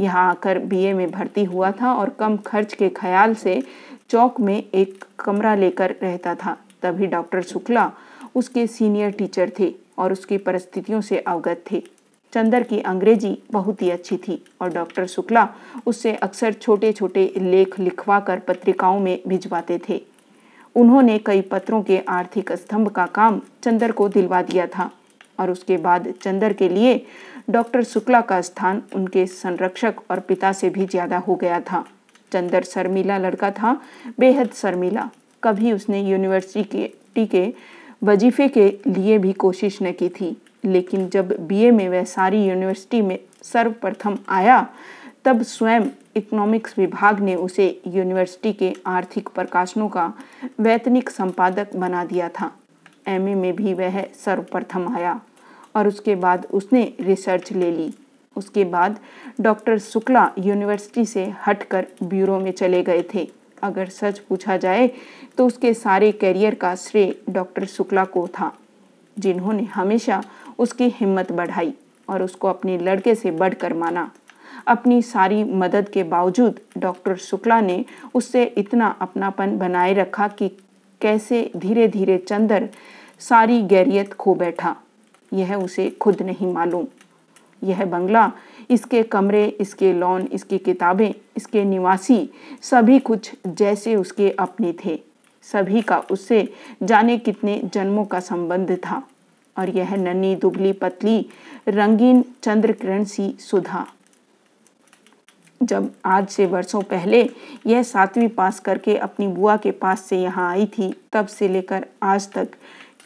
यहाँ 0.02 0.30
आकर 0.30 0.60
बीए 0.62 0.94
में 0.94 1.10
भर्ती 1.12 1.44
हुआ 1.46 1.72
था 1.72 1.94
और 1.94 2.10
कम 2.20 2.38
खर्च 2.46 2.74
के 2.74 2.90
ख्याल 2.92 3.34
से 3.36 3.62
चौक 4.10 4.40
में 4.40 4.56
एक 4.56 5.04
कमरा 5.20 5.56
लेकर 5.56 5.96
रहता 6.02 6.36
था। 6.36 6.58
तभी 6.82 7.08
डॉक्टर 7.08 7.42
शुक्ला 7.44 7.92
उसके 8.36 8.66
सीनियर 8.70 9.12
टीचर 9.12 9.52
थे 9.60 9.74
और 9.98 10.12
उसकी 10.12 10.38
परिस्थितियों 10.40 11.02
से 11.02 11.18
अवगत 11.20 11.64
थे। 11.72 11.82
चंदर 12.34 12.64
की 12.64 12.80
अंग्रेज़ी 12.82 13.38
बहुत 13.52 13.82
ही 13.82 13.90
अच्छी 13.90 14.18
थी 14.18 14.42
और 14.62 14.74
डॉक्टर 14.74 15.06
शुक्ला 15.08 15.48
उससे 15.86 16.14
अक्सर 16.16 16.54
छोटे 16.54 16.92
छोटे 16.94 17.32
लेख 17.38 17.80
लिखवा 17.80 18.20
कर 18.20 18.40
पत्रिकाओं 18.40 19.00
में 19.00 19.20
भिजवाते 19.28 19.80
थे। 19.90 20.02
उन्होंने 20.76 21.18
कई 21.20 21.42
पत्रों 21.42 21.82
के 21.84 21.98
आर्थिक 22.10 22.52
स्तंभ 22.54 22.90
का 22.90 23.06
काम 23.16 23.42
चंदर 23.64 23.92
को 23.92 24.10
दिलवा 24.10 24.42
दिया 24.42 24.68
था 24.68 24.90
और 25.40 25.52
उसके 25.52 25.78
बाद 25.78 26.14
चंदर 26.22 26.54
के 26.54 26.70
लिए 26.70 26.96
डॉक्टर 27.48 27.84
शुक्ला 27.84 28.22
का 28.22 28.40
स्थान 28.42 28.82
उनके 28.96 29.26
संरक्षक 29.26 30.02
और 30.12 30.20
पिता 30.20 30.52
से 30.54 30.70
भी 30.70 30.86
ज़्यादा 30.86 31.18
हो 31.18 31.36
गया 31.36 31.60
था। 31.62 31.84
चंदर 32.32 32.64
शर्मिला 32.64 33.18
लड़का 33.18 33.52
था। 33.52 33.80
बेहद 34.20 34.52
शर्मिला। 34.54 35.10
कभी 35.44 35.72
उसने 35.72 36.02
यूनिवर्सिटी 36.02 36.64
के, 37.16 37.26
के 37.26 37.54
वजीफे 38.04 38.48
के 38.48 38.68
लिए 38.88 39.18
भी 39.18 39.34
कोशिश 39.36 39.82
न 39.82 39.92
की 39.92 40.10
थी। 40.10 40.36
लेकिन 40.66 41.08
जब 41.10 41.36
बीए 41.48 41.72
में 41.72 41.88
वह 41.90 42.04
सारी 42.04 42.44
यूनिवर्सिटी 42.46 43.02
में 43.02 43.18
सर्वप्रथम 43.44 44.18
आया 44.30 44.66
तब 45.26 45.42
स्वयं 45.44 45.86
इकोनॉमिक्स 46.16 46.78
विभाग 46.80 47.20
ने 47.20 47.36
उसे 47.36 47.66
यूनिवर्सिटी 47.88 48.54
के 48.54 48.74
आर्थिक 48.88 49.30
प्रकाशनों 49.30 49.88
का 49.90 50.12
वैतनिक 50.60 51.10
संपादक 51.10 51.76
बना 51.76 52.04
दिया 52.06 52.30
था। 52.30 52.52
एमए 53.08 53.36
में 53.36 53.56
भी 53.56 53.74
वह 53.74 54.02
सर्वप्रथम 54.26 54.96
आया। 54.96 55.20
और 55.78 55.88
उसके 55.88 56.16
बाद 56.18 56.46
उसने 56.52 56.84
रिसर्च 57.02 57.52
ले 57.54 57.72
ली। 57.72 57.94
उसके 58.36 58.64
बाद 58.66 59.00
डॉक्टर 59.42 59.78
शुक्ला 59.80 60.30
यूनिवर्सिटी 60.40 61.06
से 61.06 61.26
हटकर 61.48 61.86
ब्यूरो 62.04 62.40
में 62.40 62.52
चले 62.52 62.82
गए 62.84 63.04
थे। 63.14 63.28
अगर 63.64 63.88
सच 63.90 64.20
पूछा 64.20 64.58
जाए 64.58 64.90
तो 65.38 65.46
उसके 65.48 65.74
सारे 65.74 66.12
करियर 66.14 66.56
का 66.56 66.76
श्रेय 66.76 67.16
डॉक्टर 67.30 67.66
शुक्ला 67.68 68.04
को 68.06 68.28
था, 68.30 68.52
जिन्होंने 69.18 69.64
हमेशा 69.66 70.24
उसकी 70.60 70.90
हिम्मत 70.90 71.32
बढ़ाई 71.32 71.74
और 72.08 72.24
उसको 72.24 72.48
अपने 72.48 72.78
लड़के 72.78 73.16
से 73.16 73.32
बढ़कर 73.34 73.74
माना। 73.74 74.10
अपनी 74.68 75.02
सारी 75.02 75.44
मदद 75.44 75.90
के 75.90 76.04
बावजूद 76.06 76.60
डॉक्टर 76.78 77.16
शुक्ला 77.22 77.60
ने 77.62 77.84
उससे 78.14 78.44
इतना 78.58 78.88
अपनापन 79.02 79.58
बनाए 79.58 79.94
रखा 79.94 80.28
कि 80.30 80.48
कैसे 81.02 81.50
धीरे 81.58 81.88
धीरे 81.88 82.18
चंदर 82.20 82.70
सारी 83.20 83.62
गैरियत 83.64 84.14
खो 84.14 84.34
बैठा। 84.36 84.76
यह 85.34 85.56
उसे 85.56 85.90
खुद 85.90 86.22
नहीं 86.22 86.54
मालूम। 86.54 86.88
यह 87.64 87.86
बंगला, 87.86 88.32
इसके 88.70 89.04
कमरे, 89.04 89.46
इसके 89.48 89.94
लॉन, 89.94 90.22
इसकी 90.22 90.58
किताबें, 90.58 91.14
इसके 91.38 91.64
निवासी, 91.64 92.30
सभी 92.62 93.00
कुछ 93.00 93.32
जैसे 93.48 93.96
उसके 93.96 94.30
अपने 94.30 94.74
थे। 94.86 95.00
सभी 95.42 95.82
का 95.82 95.98
उससे 95.98 96.54
जाने 96.84 97.18
कितने 97.18 97.62
जन्मों 97.74 98.06
का 98.06 98.20
संबंध 98.20 98.76
था। 98.76 99.08
और 99.58 99.70
यह 99.70 99.96
नन्ही, 99.96 100.36
दुबली, 100.36 100.74
पतली, 100.74 101.30
रंगीन 101.68 102.26
चंद्र 102.44 102.72
किरण 102.72 103.04
सी 103.04 103.36
सुधा। 103.40 103.88
जब 105.64 105.92
आज 106.06 106.28
से 106.28 106.46
वर्षों 106.46 106.82
पहले 106.82 107.30
यह 107.68 107.84
सातवीं 107.84 108.28
पास 108.30 108.60
करके 108.60 108.98
अपनी 108.98 109.28
बुआ 109.28 109.58
के 109.58 109.72
पास 109.72 110.02
से 110.02 110.18
यहाँ 110.18 110.52
आई 110.52 110.66
थी, 110.66 110.96
तब 111.14 111.26
से 111.26 111.48
लेकर 111.48 111.86
आज 112.04 112.32
तक 112.32 112.48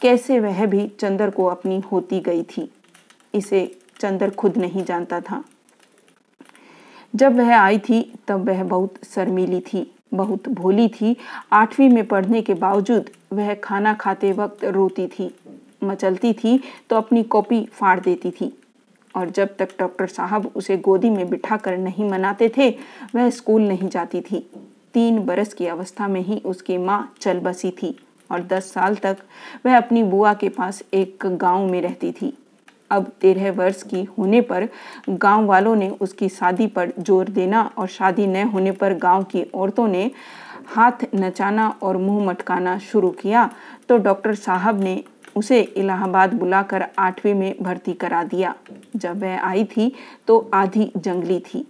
कैसे 0.02 0.40
वह 0.40 0.66
भी 0.66 0.86
चंदर 1.00 1.30
को 1.30 1.44
अपनी 1.44 1.80
होती 1.80 2.20
गई 2.20 2.42
थी? 2.42 2.70
इसे 3.34 3.76
चंदर 4.00 4.30
खुद 4.30 4.56
नहीं 4.56 4.84
जानता 4.84 5.20
था। 5.20 5.44
जब 7.14 7.36
वह 7.36 7.56
आई 7.56 7.78
थी, 7.78 8.12
तब 8.28 8.48
वह 8.48 8.64
बहुत 8.64 8.94
शर्मीली 9.04 9.60
थी, 9.60 9.94
बहुत 10.14 10.48
भोली 10.48 10.88
थी। 10.88 11.16
आठवीं 11.52 11.88
में 11.88 12.06
पढ़ने 12.06 12.42
के 12.42 12.54
बावजूद 12.54 13.10
वह 13.32 13.54
खाना 13.54 13.94
खाते 13.94 14.32
वक्त 14.32 14.64
रोती 14.64 15.06
थी, 15.06 15.34
मचलती 15.84 16.32
थी 16.32 16.60
तो 16.90 16.96
अपनी 16.96 17.22
कॉपी 17.22 17.64
फाड़ 17.72 18.00
देती 18.00 18.30
थी। 18.30 18.52
और 19.16 19.30
जब 19.30 19.56
तक 19.56 19.68
डॉक्टर 19.78 20.06
साहब 20.06 20.52
उसे 20.54 20.76
गोदी 20.76 21.10
में 21.10 21.28
बिठाकर 21.30 21.76
नहीं 21.76 22.10
मनाते 22.10 22.52
थे, 22.56 22.70
वह 23.14 23.30
स्कूल 23.30 23.62
नहीं 23.62 23.88
जाती 23.88 24.20
थी। 24.20 24.46
तीन 24.94 25.18
बरस 25.18 25.54
की 25.54 25.66
अवस्था 25.66 26.08
में 26.08 26.20
ही 26.20 26.38
उसकी 26.44 26.78
माँ 26.78 27.14
चल 27.20 27.38
बसी 27.38 27.70
थी। 27.70 27.98
और 28.32 28.42
दस 28.42 28.72
साल 28.72 28.96
तक 28.96 29.16
वह 29.66 29.76
अपनी 29.76 30.02
बुआ 30.04 30.34
के 30.34 30.48
पास 30.50 30.82
एक 30.94 31.26
गाँव 31.26 31.66
में 31.66 31.80
रहती 31.82 32.12
थी। 32.12 32.32
अब 32.90 33.10
तेरह 33.20 33.50
वर्ष 33.52 33.82
की 33.84 34.02
होने 34.18 34.40
पर 34.42 34.68
गाँव 35.10 35.46
वालों 35.46 35.74
ने 35.76 35.88
उसकी 36.00 36.28
शादी 36.30 36.66
पर 36.68 36.92
ज़ोर 36.98 37.28
देना 37.30 37.62
और 37.78 37.86
शादी 37.88 38.26
न 38.26 38.42
होने 38.44 38.72
पर 38.72 38.94
गाँव 38.98 39.22
की 39.24 39.42
औरतों 39.44 39.86
ने 39.88 40.10
हाथ 40.66 41.04
नचाना 41.14 41.68
और 41.82 41.96
मुँह 41.96 42.24
मटकाना 42.26 42.78
शुरू 42.80 43.10
किया 43.12 43.48
तो 43.88 43.96
डॉक्टर 43.98 44.34
साहब 44.34 44.80
ने 44.80 45.02
उसे 45.36 45.60
इलाहाबाद 45.60 46.34
बुलाकर 46.34 46.84
आठवीं 46.98 47.34
में 47.34 47.54
भर्ती 47.62 47.92
करा 47.94 48.22
दिया। 48.24 48.54
जब 48.96 49.22
वह 49.22 49.40
आई 49.40 49.64
थी 49.66 49.92
तो 50.28 50.38
आधी 50.54 50.90
जंगली 50.96 51.38
थी। 51.44 51.64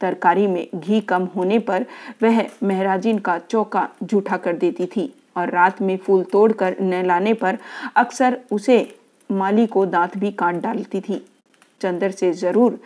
तरकारी 0.00 0.46
में 0.46 0.66
घी 0.74 1.00
कम 1.02 1.24
होने 1.36 1.58
पर 1.60 1.84
वह 2.22 2.44
महराजिन 2.62 3.18
का 3.18 3.38
चौका 3.40 3.88
जूठा 4.02 4.36
कर 4.36 4.56
देती 4.56 4.86
थी। 4.86 5.12
और 5.36 5.50
रात 5.50 5.80
में 5.82 5.96
फूल 5.96 6.22
तोड़कर 6.22 6.76
न 6.82 7.04
लाने 7.06 7.34
पर 7.34 7.58
अक्सर 7.96 8.38
उसे 8.52 8.78
माली 9.30 9.66
को 9.66 9.84
दांत 9.86 10.16
भी 10.18 10.30
काट 10.32 10.60
डालती 10.62 11.00
थी। 11.00 11.24
चंदर 11.80 12.10
से 12.10 12.32
ज़रूर 12.34 12.78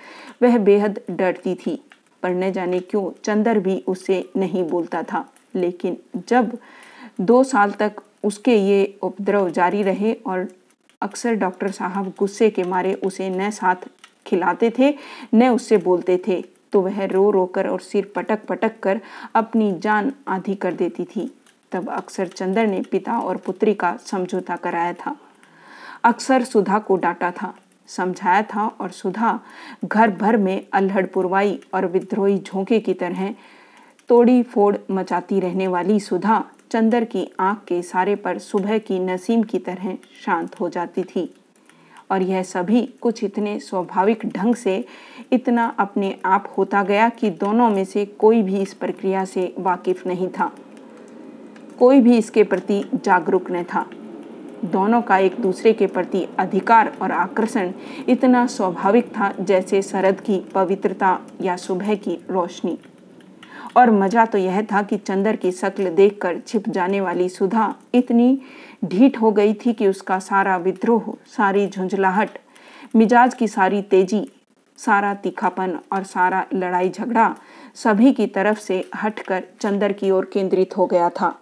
वह 0.43 0.59
बेहद 0.61 1.01
डरती 1.11 1.55
थी, 1.57 1.79
पर 2.23 2.31
न 2.31 2.51
जाने 2.53 2.81
क्यों 2.81 3.11
चंदर 3.25 3.59
भी 3.59 3.79
उससे 3.89 4.25
नहीं 4.37 4.65
बोलता 4.69 5.03
था। 5.03 5.25
लेकिन 5.55 5.97
जब 6.29 6.57
दो 7.21 7.43
साल 7.45 7.71
तक 7.73 8.01
उसके 8.25 8.55
ये 8.57 8.99
उपद्रव 9.03 9.49
जारी 9.51 9.83
रहे 9.83 10.13
और 10.27 10.49
अक्सर 11.03 11.35
डॉक्टर 11.35 11.71
साहब 11.71 12.13
गुस्से 12.19 12.49
के 12.51 12.63
मारे 12.65 12.95
उसे 12.95 13.29
न 13.31 13.51
साथ 13.51 13.89
खिलाते 14.27 14.71
थे, 14.79 14.95
न 15.35 15.49
उससे 15.49 15.77
बोलते 15.79 16.21
थे 16.27 16.43
तो 16.73 16.81
वह 16.81 17.05
रो 17.05 17.31
रो 17.31 17.45
कर 17.47 17.69
और 17.69 17.81
सिर 17.81 18.11
पटक 18.17 18.45
पटक 18.47 18.79
कर 18.83 19.01
अपनी 19.35 19.73
जान 19.79 20.13
आधी 20.29 20.55
कर 20.55 20.73
देती 20.75 21.05
थी। 21.07 21.31
तब 21.73 21.89
अक्सर 21.89 22.27
चंदर 22.27 22.67
ने 22.67 22.81
पिता 22.81 23.19
और 23.19 23.37
पुत्री 23.37 23.75
का 23.75 23.97
समझौता 23.97 24.57
कराया 24.57 24.93
था। 24.93 25.17
अक्सर 26.05 26.45
सुधा 26.45 26.79
को 26.79 26.97
डांटा 26.97 27.31
था, 27.31 27.55
समझाया 27.87 28.43
था 28.43 28.67
और 28.81 28.91
सुधा 28.91 29.41
घर 29.85 30.11
भर 30.11 30.37
में 30.37 30.67
अल्हड़ 30.73 31.07
पुरवाई 31.07 31.61
और 31.75 31.87
विद्रोही 31.87 32.39
झोंके 32.39 32.81
की 32.81 32.95
तरह 32.95 33.35
तोड़ी 34.09 34.43
फोड़ 34.43 34.77
मचाती 34.91 35.41
रहने 35.41 35.69
वाली 35.69 36.01
सुधा 36.01 36.45
चंदर 36.71 37.05
की 37.05 37.27
आँख 37.41 37.65
के 37.69 37.83
सारे 37.83 38.15
पर 38.15 38.39
सुबह 38.39 38.79
की 38.79 38.99
नसीम 38.99 39.43
की 39.43 39.59
तरह 39.59 39.97
शांत 40.25 40.61
हो 40.61 40.69
जाती 40.69 41.03
थी। 41.03 41.35
और 42.11 42.23
यह 42.23 42.43
सभी 42.43 42.83
कुछ 43.01 43.25
इतने 43.25 43.59
स्वाभाविक 43.61 44.27
ढंग 44.27 44.55
से 44.55 44.85
इतना 45.33 45.67
अपने 45.79 46.17
आप 46.25 46.55
होता 46.59 46.83
गया 46.83 47.09
कि 47.09 47.31
दोनों 47.31 47.71
में 47.71 47.85
से 47.85 48.05
कोई 48.05 48.43
भी 48.43 48.63
इस 48.63 48.75
प्रक्रिया 48.75 49.25
से 49.25 49.55
वाकिफ 49.59 50.07
नहीं 50.07 50.29
था। 50.29 50.51
कोई 51.81 52.01
भी 52.01 52.17
इसके 52.19 52.43
प्रति 52.45 52.83
जागरूक 52.95 53.51
न 53.51 53.63
था। 53.65 53.85
दोनों 54.65 55.01
का 55.03 55.19
एक 55.19 55.41
दूसरे 55.41 55.73
के 55.73 55.87
प्रति 55.87 56.27
अधिकार 56.39 56.93
और 57.03 57.13
आकर्षण 57.13 57.73
इतना 58.09 58.47
स्वाभाविक 58.47 59.07
था 59.09 59.33
जैसे 59.41 59.81
शरद 59.83 60.21
की 60.21 60.39
पवित्रता 60.55 61.19
या 61.43 61.57
सुबह 61.57 61.95
की 61.95 62.19
रोशनी। 62.31 62.79
और 63.77 63.91
मज़ा 63.91 64.25
तो 64.27 64.39
यह 64.39 64.63
था 64.63 64.83
कि 64.83 64.97
चंदर 64.99 65.37
की 65.37 65.53
शक्ल 65.53 65.91
देखकर 65.95 66.41
छिप 66.47 66.69
जाने 66.69 67.01
वाली 67.01 67.29
सुधा 67.29 67.75
इतनी 67.95 68.41
ढीठ 68.85 69.21
हो 69.21 69.33
गई 69.33 69.55
थी 69.57 69.73
कि 69.73 69.89
उसका 69.89 70.19
सारा 70.19 70.57
विद्रोह, 70.59 71.13
सारी 71.27 71.67
झुंझलाहट, 71.69 72.39
मिजाज 72.97 73.35
की 73.35 73.49
सारी 73.49 73.83
तेज़ी, 73.83 74.27
सारा 74.79 75.15
तीखापन 75.15 75.79
और 75.93 76.05
सारा 76.05 76.47
लड़ाई 76.55 76.91
झगड़ा 76.91 77.35
सभी 77.75 78.13
की 78.13 78.27
तरफ़ 78.29 78.59
से 78.59 78.85
हटकर 78.97 79.45
चंदर 79.61 79.93
की 79.93 80.11
ओर 80.11 80.31
केंद्रित 80.33 80.77
हो 80.77 80.87
गया 80.87 81.09
था। 81.11 81.39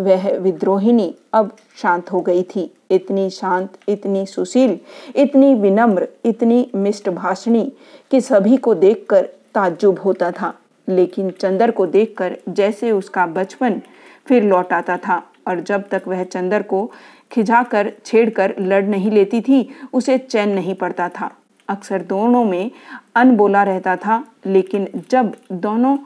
वह 0.00 0.30
विद्रोहिणी 0.38 1.14
अब 1.32 1.56
शांत 1.76 2.12
हो 2.12 2.20
गई 2.20 2.42
थी। 2.42 2.70
इतनी 2.90 3.30
शांत, 3.30 3.68
इतनी 3.88 4.26
सुशील, 4.26 4.78
इतनी 5.16 5.54
विनम्र, 5.54 6.08
इतनी 6.24 6.70
मिष्ट 6.74 7.08
भाषणी 7.08 7.72
कि 8.10 8.20
सभी 8.20 8.56
को 8.56 8.74
देखकर 8.74 9.22
ताज्जुब 9.54 9.98
होता 9.98 10.30
था। 10.30 10.54
लेकिन 10.88 11.30
चंदर 11.30 11.70
को 11.70 11.86
देखकर 11.86 12.36
जैसे 12.48 12.90
उसका 12.92 13.26
बचपन 13.26 13.80
फिर 14.26 14.42
लौट 14.42 14.72
आता 14.72 14.96
था 14.96 15.22
और 15.48 15.60
जब 15.60 15.88
तक 15.88 16.02
वह 16.08 16.24
चंदर 16.24 16.62
को 16.62 16.90
खिजाकर 17.32 17.92
छेड़कर 18.04 18.54
लड़ 18.60 18.84
नहीं 18.84 19.10
लेती 19.10 19.40
थी, 19.40 19.68
उसे 19.92 20.18
चैन 20.18 20.48
नहीं 20.48 20.74
पड़ता 20.74 21.08
था। 21.08 21.30
अक्सर 21.68 22.02
दोनों 22.02 22.44
में 22.44 22.70
अनबोला 23.14 23.62
रहता 23.62 23.96
था, 23.96 24.24
लेकिन 24.46 24.88
जब 25.10 25.34
दोनों 25.52 25.98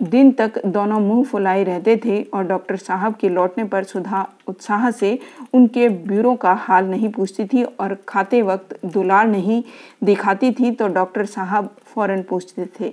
दिन 0.00 0.30
तक 0.32 0.60
दोनों 0.66 0.98
मुँह 1.00 1.24
फुलाए 1.24 1.62
रहते 1.64 1.96
थे 2.04 2.22
और 2.24 2.44
डॉक्टर 2.46 2.76
साहब 2.76 3.14
के 3.14 3.28
लौटने 3.28 3.64
पर 3.64 3.84
सुधा 3.84 4.26
उत्साह 4.48 4.90
से 4.90 5.18
उनके 5.54 5.88
ब्यूरो 5.88 6.34
का 6.34 6.52
हाल 6.56 6.86
नहीं 6.86 7.08
पूछती 7.12 7.44
थी 7.44 7.62
और 7.62 7.94
खाते 8.08 8.42
वक्त 8.42 8.78
दुलार 8.86 9.26
नहीं 9.26 9.62
दिखाती 10.04 10.50
थी 10.52 10.70
तो 10.72 10.88
डॉक्टर 10.88 11.26
साहब 11.26 11.74
फ़ौरन 11.86 12.22
पूछते 12.22 12.66
थे, 12.80 12.88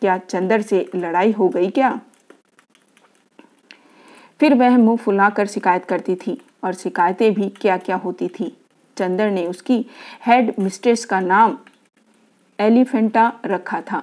क्या 0.00 0.18
चंदर 0.18 0.62
से 0.62 0.84
लड़ाई 0.94 1.32
हो 1.32 1.48
गई 1.48 1.70
क्या? 1.70 2.00
फिर 4.40 4.54
वह 4.54 4.76
मुँह 4.78 4.96
फुलाकर 4.96 5.46
शिकायत 5.46 5.84
करती 5.84 6.14
थी 6.16 6.40
और 6.64 6.74
शिकायतें 6.74 7.32
भी 7.34 7.48
क्या 7.60 7.76
क्या 7.78 7.96
होती 7.96 8.28
थी। 8.30 8.52
चंदर 8.96 9.30
ने 9.30 9.46
उसकी 9.46 9.84
हेड 10.26 10.54
मिस्ट्रेस 10.58 11.04
का 11.04 11.20
नाम 11.20 11.58
एलिफेंटा 12.58 13.32
रखा 13.46 13.80
था 13.82 14.02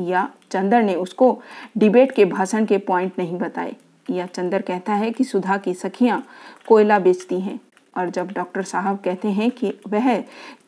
या 0.00 0.28
चंदर 0.50 0.82
ने 0.82 0.94
उसको 0.94 1.40
डिबेट 1.78 2.12
के 2.12 2.24
भाषण 2.24 2.66
के 2.66 2.78
पॉइंट 2.78 3.12
नहीं 3.18 3.38
बताए। 3.38 3.74
या 4.10 4.26
चंदर 4.26 4.62
कहता 4.62 4.92
है 4.92 5.10
कि 5.10 5.24
सुधा 5.24 5.56
की 5.56 5.74
सखियाँ 5.74 6.22
कोयला 6.66 6.98
बेचती 6.98 7.40
हैं 7.40 7.58
और 7.96 8.10
जब 8.10 8.32
डॉक्टर 8.32 8.62
साहब 8.62 8.98
कहते 8.98 9.28
हैं 9.28 9.50
कि 9.50 9.72
वह 9.88 10.20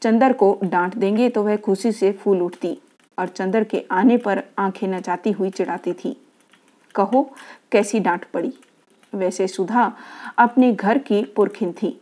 चंदर 0.02 0.32
को 0.32 0.58
डांट 0.64 0.94
देंगे 0.94 1.28
तो 1.28 1.42
वह 1.42 1.56
खुशी 1.56 1.92
से 1.92 2.12
फूल 2.12 2.42
उठती 2.42 2.76
और 3.18 3.28
चंदर 3.28 3.64
के 3.64 3.84
आने 3.90 4.16
पर 4.16 4.42
आँखें 4.58 4.86
नचाती 4.88 5.32
हुई 5.32 5.50
चिढ़ाती 5.50 5.92
थी। 5.92 6.16
कहो, 6.94 7.22
कैसी 7.72 8.00
डांट 8.00 8.24
पड़ी? 8.24 8.52
वैसे 9.14 9.46
सुधा 9.48 9.92
अपने 10.38 10.72
घर 10.72 10.98
की 10.98 11.22
पुरखिन 11.36 11.72
थी। 11.72 12.00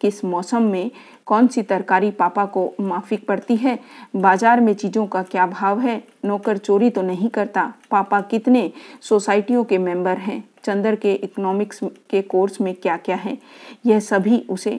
किस 0.00 0.24
मौसम 0.24 0.62
में 0.62 0.90
कौन 1.26 1.46
सी 1.46 1.62
तरकारी 1.62 2.10
पापा 2.10 2.44
को 2.46 2.72
माफिक 2.80 3.26
पड़ती 3.26 3.56
है? 3.56 3.78
बाज़ार 4.16 4.60
में 4.60 4.72
चीज़ों 4.74 5.06
का 5.06 5.22
क्या 5.22 5.46
भाव 5.46 5.80
है? 5.80 6.02
नौकर 6.24 6.58
चोरी 6.58 6.90
तो 6.90 7.02
नहीं 7.02 7.28
करता। 7.28 7.72
पापा 7.90 8.20
कितने 8.22 8.70
सोसाइटियों 9.02 9.64
के 9.64 9.78
मेंबर 9.78 10.18
हैं? 10.18 10.42
चंदर 10.64 10.96
के 10.96 11.12
इकोनॉमिक्स 11.14 11.80
के 12.10 12.22
कोर्स 12.24 12.60
में 12.60 12.74
क्या 12.74 12.96
क्या 12.98 13.16
है? 13.16 13.36
यह 13.86 14.00
सभी 14.00 14.44
उसे 14.50 14.78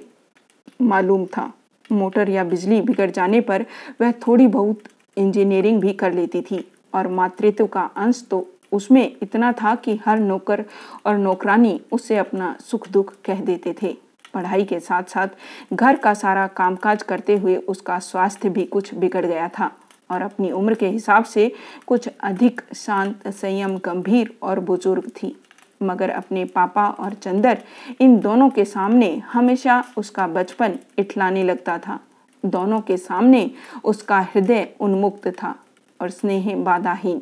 मालूम 0.81 1.25
था। 1.27 1.51
मोटर 1.89 2.29
या 2.29 2.43
बिजली 2.43 2.81
बिगड़ 2.81 3.09
जाने 3.11 3.41
पर 3.41 3.65
वह 4.01 4.11
थोड़ी 4.27 4.47
बहुत 4.49 4.83
इंजीनियरिंग 5.17 5.81
भी 5.81 5.93
कर 5.93 6.13
लेती 6.13 6.41
थी 6.41 6.63
और 6.93 7.07
मातृत्व 7.09 7.65
का 7.67 7.81
अंश 7.97 8.23
तो 8.29 8.47
उसमें 8.71 9.15
इतना 9.21 9.51
था 9.53 9.73
कि 9.75 9.99
हर 10.05 10.19
नौकर 10.19 10.63
और 11.05 11.17
नौकरानी 11.17 11.79
उससे 11.91 12.17
अपना 12.17 12.55
सुख 12.61 12.87
दुख 12.89 13.13
कह 13.25 13.41
देते 13.41 13.75
थे। 13.81 13.95
पढ़ाई 14.33 14.63
के 14.63 14.79
साथ 14.79 15.03
साथ 15.03 15.27
घर 15.73 15.95
का 15.95 16.13
सारा 16.13 16.47
कामकाज 16.47 17.03
करते 17.03 17.37
हुए 17.37 17.55
उसका 17.55 17.99
स्वास्थ्य 17.99 18.49
भी 18.49 18.63
कुछ 18.63 18.93
बिगड़ 18.95 19.25
गया 19.25 19.47
था 19.47 19.71
और 20.11 20.21
अपनी 20.21 20.51
उम्र 20.51 20.73
के 20.73 20.87
हिसाब 20.87 21.23
से 21.23 21.51
कुछ 21.87 22.09
अधिक 22.23 22.61
शांत, 22.75 23.27
संयम, 23.27 23.77
गंभीर 23.77 24.37
और 24.41 24.59
बुज़ुर्ग 24.59 25.11
थी। 25.23 25.41
मगर 25.83 26.09
अपने 26.09 26.45
पापा 26.45 26.87
और 26.89 27.13
चंदर, 27.13 27.63
इन 27.99 28.19
दोनों 28.19 28.49
के 28.49 28.65
सामने 28.65 29.17
हमेशा 29.17 29.83
उसका 29.97 30.27
बचपन 30.27 30.79
इठलाने 30.97 31.43
लगता 31.43 31.77
था। 31.77 31.99
दोनों 32.45 32.81
के 32.81 32.97
सामने 32.97 33.51
उसका 33.83 34.19
हृदय 34.19 34.69
उन्मुक्त 34.79 35.27
था 35.27 35.55
और 36.01 36.09
स्नेह 36.09 36.55
बाधाहीन। 36.55 37.21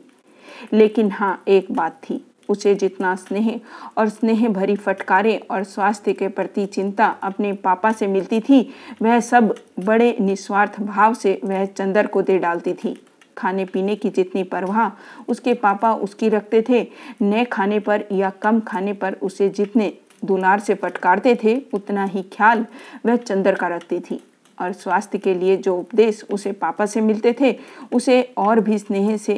लेकिन 0.73 1.11
हाँ 1.11 1.43
एक 1.47 1.71
बात 1.71 2.01
थी। 2.09 2.28
उसे 2.49 2.73
जितना 2.75 3.15
स्नेह 3.15 3.59
और 3.97 4.09
स्नेह 4.09 4.47
भरी 4.49 4.75
फटकारे 4.75 5.37
और 5.51 5.63
स्वास्थ्य 5.63 6.13
के 6.13 6.27
प्रति 6.27 6.65
चिंता 6.65 7.05
अपने 7.23 7.53
पापा 7.53 7.91
से 7.91 8.07
मिलती 8.07 8.39
थी, 8.39 8.61
वह 9.01 9.19
सब 9.19 9.55
बड़े 9.79 10.15
निस्वार्थ 10.21 10.79
भाव 10.79 11.13
से 11.13 11.39
वह 11.43 11.65
चंदर 11.65 12.07
को 12.07 12.21
दे 12.21 12.37
डालती 12.37 12.73
थी। 12.73 12.95
खाने 13.37 13.65
पीने 13.65 13.95
की 13.95 14.09
जितनी 14.09 14.43
परवाह 14.43 14.91
उसके 15.27 15.53
पापा 15.53 15.93
उसकी 15.93 16.29
रखते 16.29 16.63
थे 16.69 16.81
नए 17.21 17.43
खाने 17.45 17.79
पर 17.79 18.03
या 18.11 18.29
कम 18.41 18.59
खाने 18.59 18.93
पर 18.93 19.13
उसे 19.13 19.49
जितने 19.49 19.93
दुलार 20.25 20.59
से 20.59 20.73
फटकारते 20.73 21.35
थे, 21.43 21.55
उतना 21.73 22.05
ही 22.05 22.21
ख्याल 22.23 22.65
वह 23.05 23.15
चंदर 23.15 23.55
का 23.55 23.67
रखती 23.67 23.99
थी। 23.99 24.19
और 24.57 24.71
स्वास्थ्य 24.73 25.17
के 25.17 25.33
लिए 25.33 25.55
जो 25.57 25.75
उपदेश 25.75 26.23
उसे 26.31 26.51
पापा 26.51 26.85
से 26.85 27.01
मिलते 27.01 27.35
थे, 27.41 27.55
उसे 27.93 28.21
और 28.37 28.59
भी 28.59 28.77
स्नेह 28.77 29.15
से 29.17 29.35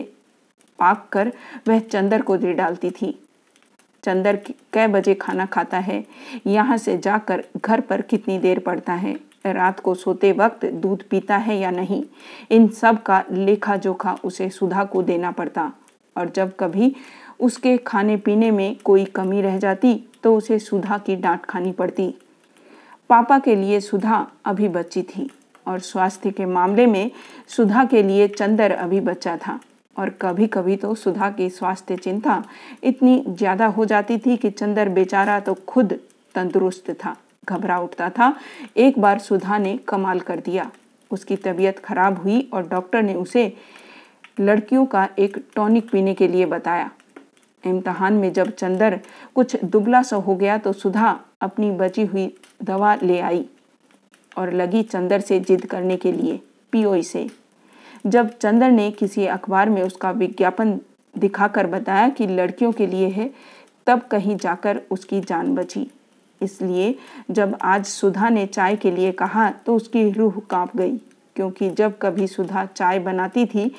पाक 0.82 1.08
कर 1.12 1.32
वह 1.68 1.80
चंदर 1.82 2.22
को 2.22 2.38
दे 2.38 2.54
डालती 2.54 2.92
थी। 2.92 3.18
चंदर 4.04 4.36
कै 4.74 4.88
बजे 4.88 5.14
खाना 5.16 5.46
खाता 5.46 5.80
है? 5.80 6.04
यहाँ 6.48 6.78
से 6.78 6.98
जाकर 6.98 7.44
घर 7.58 7.82
पर 7.82 8.02
कितनी 8.02 8.38
देर 8.40 8.60
पड़ता 8.60 8.94
है? 8.94 9.16
रात 9.46 9.80
को 9.80 9.94
सोते 9.96 10.32
वक्त 10.32 10.66
दूध 10.66 11.04
पीता 11.04 11.38
है 11.38 11.58
या 11.60 11.72
नहीं? 11.72 12.04
इन 12.52 12.68
सब 12.70 13.02
का 13.04 13.24
लेखा 13.32 13.76
जोखा 13.78 14.18
उसे 14.24 14.50
सुधा 14.50 14.84
को 14.84 15.02
देना 15.04 15.32
पड़ता। 15.32 15.72
और 16.16 16.30
जब 16.30 16.56
कभी 16.60 16.96
उसके 17.40 17.78
खाने 17.78 18.18
पीने 18.18 18.52
में 18.52 18.76
कोई 18.84 19.06
कमी 19.06 19.42
रह 19.42 19.58
जाती 19.58 19.94
तो 20.24 20.36
उसे 20.38 20.60
सुधा 20.60 20.98
की 20.98 21.16
डांट 21.16 21.46
खानी 21.46 21.72
पड़ती। 21.72 22.14
पापा 23.10 23.40
के 23.40 23.56
लिए 23.56 23.80
सुधा 23.80 24.26
अभी 24.46 24.68
बच्ची 24.70 25.02
थी, 25.06 25.30
और 25.68 25.80
स्वास्थ्य 25.80 26.32
के 26.32 26.46
मामले 26.46 26.86
में 26.86 27.12
सुधा 27.48 27.84
के 27.86 28.04
लिए 28.04 28.28
चंदर 28.30 28.72
अभी 28.72 29.00
बच्चा 29.02 29.38
था। 29.38 29.60
और 29.96 30.10
कभी 30.22 30.48
कभी 30.48 30.76
तो 30.76 30.94
सुधा 30.96 31.30
की 31.30 31.50
स्वास्थ्य 31.50 31.96
चिंता 31.98 32.44
इतनी 32.84 33.24
ज़्यादा 33.30 33.66
हो 33.68 33.86
जाती 33.86 34.18
थी 34.18 34.38
कि 34.38 34.50
चंदर 34.52 34.90
बेचारा 34.90 35.40
तो 35.40 35.54
खुद 35.68 36.00
तंदुरुस्त 36.36 36.92
था, 36.94 37.16
घबरा 37.48 37.80
उठता 37.80 38.10
था। 38.10 38.34
एक 38.78 39.00
बार 39.00 39.20
सुधा 39.20 39.58
ने 39.58 39.78
कमाल 39.88 40.20
कर 40.22 40.40
दिया। 40.40 40.70
उसकी 41.12 41.36
तबीयत 41.38 41.80
खराब 41.80 42.22
हुई 42.24 42.40
और 42.54 42.68
डॉक्टर 42.68 43.02
ने 43.04 43.14
उसे 43.16 43.54
लड़कियों 44.40 44.86
का 44.86 45.08
एक 45.20 45.38
टॉनिक 45.56 45.90
पीने 45.92 46.14
के 46.14 46.28
लिए 46.28 46.46
बताया। 46.48 46.90
इम्तहान 47.64 48.14
में 48.14 48.32
जब 48.34 48.52
चंदर 48.52 49.00
कुछ 49.36 49.56
दुबला 49.64 50.02
सा 50.04 50.16
हो 50.18 50.36
गया 50.36 50.58
तो 50.58 50.74
सुधा 50.74 51.20
अपनी 51.42 51.72
बची 51.74 52.06
हुई 52.06 52.26
दवा 52.64 52.96
ले 52.96 53.20
आई 53.22 53.46
और 54.38 54.54
लगी 54.54 54.84
चंदर 54.84 55.22
से 55.22 55.40
जिद 55.42 55.66
करने 55.66 55.98
के 55.98 56.12
लिए 56.12 56.40
पियो 56.74 56.96
इसे। 56.96 57.30
जब 58.06 58.30
चंदर 58.32 58.72
ने 58.72 58.90
किसी 58.92 59.26
अखबार 59.28 59.70
में 59.70 59.82
उसका 59.84 60.12
विज्ञापन 60.12 60.80
दिखाकर 61.16 61.68
बताया 61.68 62.10
कि 62.10 62.28
लड़कियों 62.28 62.72
के 62.72 62.88
लिए 62.88 63.08
है, 63.10 63.30
तब 63.88 64.02
कहीं 64.02 64.36
जाकर 64.38 64.82
उसकी 64.92 65.20
जान 65.22 65.54
बची। 65.56 65.88
इसलिए 66.42 66.96
जब 67.32 67.58
आज 67.64 67.86
सुधा 67.86 68.30
ने 68.30 68.46
चाय 68.48 68.76
के 68.76 68.92
लिए 68.92 69.12
कहा 69.14 69.50
तो 69.66 69.76
उसकी 69.76 70.10
रूह 70.12 70.42
काँप 70.50 70.76
गई, 70.78 70.98
क्योंकि 71.36 71.70
जब 71.72 71.98
कभी 72.02 72.28
सुधा 72.28 72.66
चाय 72.68 73.00
बनाती 73.00 73.46
थी 73.46 73.72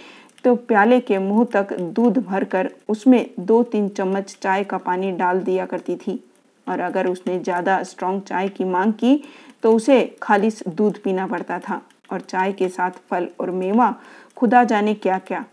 तो 0.45 0.55
प्याले 0.57 0.99
के 1.01 1.19
मुँह 1.21 1.45
तक 1.53 1.73
दूध 1.73 2.19
भरकर 2.19 2.71
उसमें 2.89 3.27
दो 3.41 3.63
तीन 3.65 3.89
चम्मच 3.89 4.37
चाय 4.43 4.65
का 4.65 4.79
पानी 4.79 5.11
डाल 5.13 5.41
दिया 5.41 5.67
करती 5.67 5.97
थी। 5.97 6.23
और 6.67 6.81
अगर 6.81 7.07
उसने 7.07 7.39
ज़्यादा 7.41 7.83
स्ट्रॉन्ग 7.83 8.23
चाय 8.23 8.49
की 8.49 8.65
मांग 8.65 8.93
की 8.95 9.23
तो 9.63 9.73
उसे 9.73 10.05
खालिश 10.23 10.63
दूध 10.69 11.03
पीना 11.03 11.27
पड़ता 11.27 11.59
था। 11.59 11.81
और 12.13 12.21
चाय 12.23 12.53
के 12.53 12.69
साथ 12.69 12.91
फल 13.11 13.29
और 13.41 13.51
मेवा 13.53 13.95
खुदा 14.37 14.63
जाने 14.65 14.95
क्या 14.97 15.19
क्या 15.19 15.45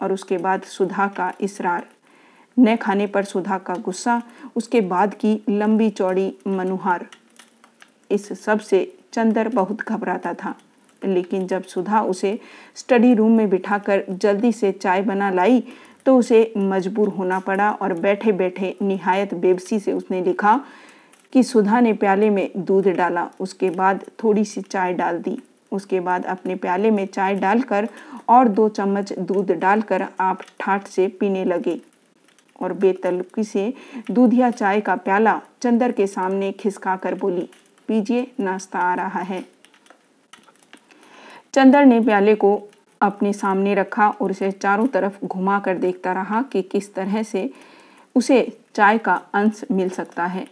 और 0.00 0.12
उसके 0.12 0.38
बाद 0.38 0.62
सुधा 0.62 1.06
का 1.16 1.32
इसरार। 1.40 1.86
न 2.56 2.76
खाने 2.76 3.06
पर 3.06 3.24
सुधा 3.24 3.58
का 3.58 3.74
गुस्सा, 3.76 4.22
उसके 4.56 4.80
बाद 4.82 5.14
की 5.14 5.40
लंबी 5.48 5.90
चौड़ी 5.90 6.32
मनुहार। 6.46 7.06
इस 8.10 8.32
सबसे 8.40 8.92
चंदर 9.12 9.48
बहुत 9.48 9.80
घबराता 9.80 10.32
था, 10.34 10.54
लेकिन 11.02 11.46
जब 11.46 11.62
सुधा 11.64 12.00
उसे 12.02 12.38
स्टडी 12.76 13.12
रूम 13.14 13.36
में 13.36 13.48
बिठाकर 13.50 14.04
जल्दी 14.12 14.52
से 14.52 14.72
चाय 14.72 15.02
बना 15.02 15.30
लाई 15.30 15.62
तो 16.06 16.16
उसे 16.18 16.52
मजबूर 16.56 17.08
होना 17.08 17.38
पड़ा 17.40 17.70
और 17.72 17.92
बैठे 17.94 18.32
बैठे 18.32 18.74
निहायत 18.82 19.34
बेबसी 19.34 19.78
से 19.80 19.92
उसने 19.92 20.22
लिखा 20.22 20.60
कि 21.32 21.42
सुधा 21.42 21.80
ने 21.80 21.92
प्याले 21.92 22.30
में 22.30 22.50
दूध 22.56 22.88
डाला, 22.88 23.28
उसके 23.40 23.70
बाद 23.70 24.04
थोड़ी 24.22 24.44
सी 24.44 24.60
चाय 24.62 24.94
डाल 24.94 25.18
दी। 25.18 25.38
उसके 25.72 26.00
बाद 26.00 26.24
अपने 26.24 26.54
प्याले 26.54 26.90
में 26.90 27.06
चाय 27.06 27.34
डालकर 27.34 27.88
और 28.28 28.48
दो 28.48 28.68
चम्मच 28.68 29.12
दूध 29.12 29.52
डालकर 29.52 30.06
आप 30.20 30.42
ठाठ 30.60 30.86
से 30.86 31.06
पीने 31.08 31.44
लगे। 31.44 31.80
और 32.60 32.72
बेतलकी 32.72 33.44
से 33.44 33.72
दूधिया 34.10 34.50
चाय 34.50 34.80
का 34.80 34.96
प्याला 34.96 35.40
चंदर 35.62 35.92
के 35.92 36.06
सामने 36.06 36.52
खिसका 36.52 36.96
कर 36.96 37.14
बोली, 37.14 37.48
पीजिए, 37.88 38.30
नाश्ता 38.40 38.78
आ 38.78 38.94
रहा 38.94 39.20
है। 39.20 39.44
चंदर 41.54 41.84
ने 41.84 42.00
प्याले 42.00 42.34
को 42.34 42.68
अपने 43.00 43.32
सामने 43.32 43.74
रखा 43.74 44.08
और 44.08 44.30
उसे 44.30 44.50
चारों 44.50 44.86
तरफ़ 44.86 45.24
घुमा 45.26 45.58
कर 45.60 45.78
देखता 45.78 46.12
रहा 46.12 46.42
कि 46.42 46.62
किस 46.62 46.94
तरह 46.94 47.22
से 47.22 47.50
उसे 48.14 48.58
चाय 48.74 48.98
का 48.98 49.14
अंश 49.34 49.64
मिल 49.72 49.88
सकता 49.88 50.26
है। 50.26 50.46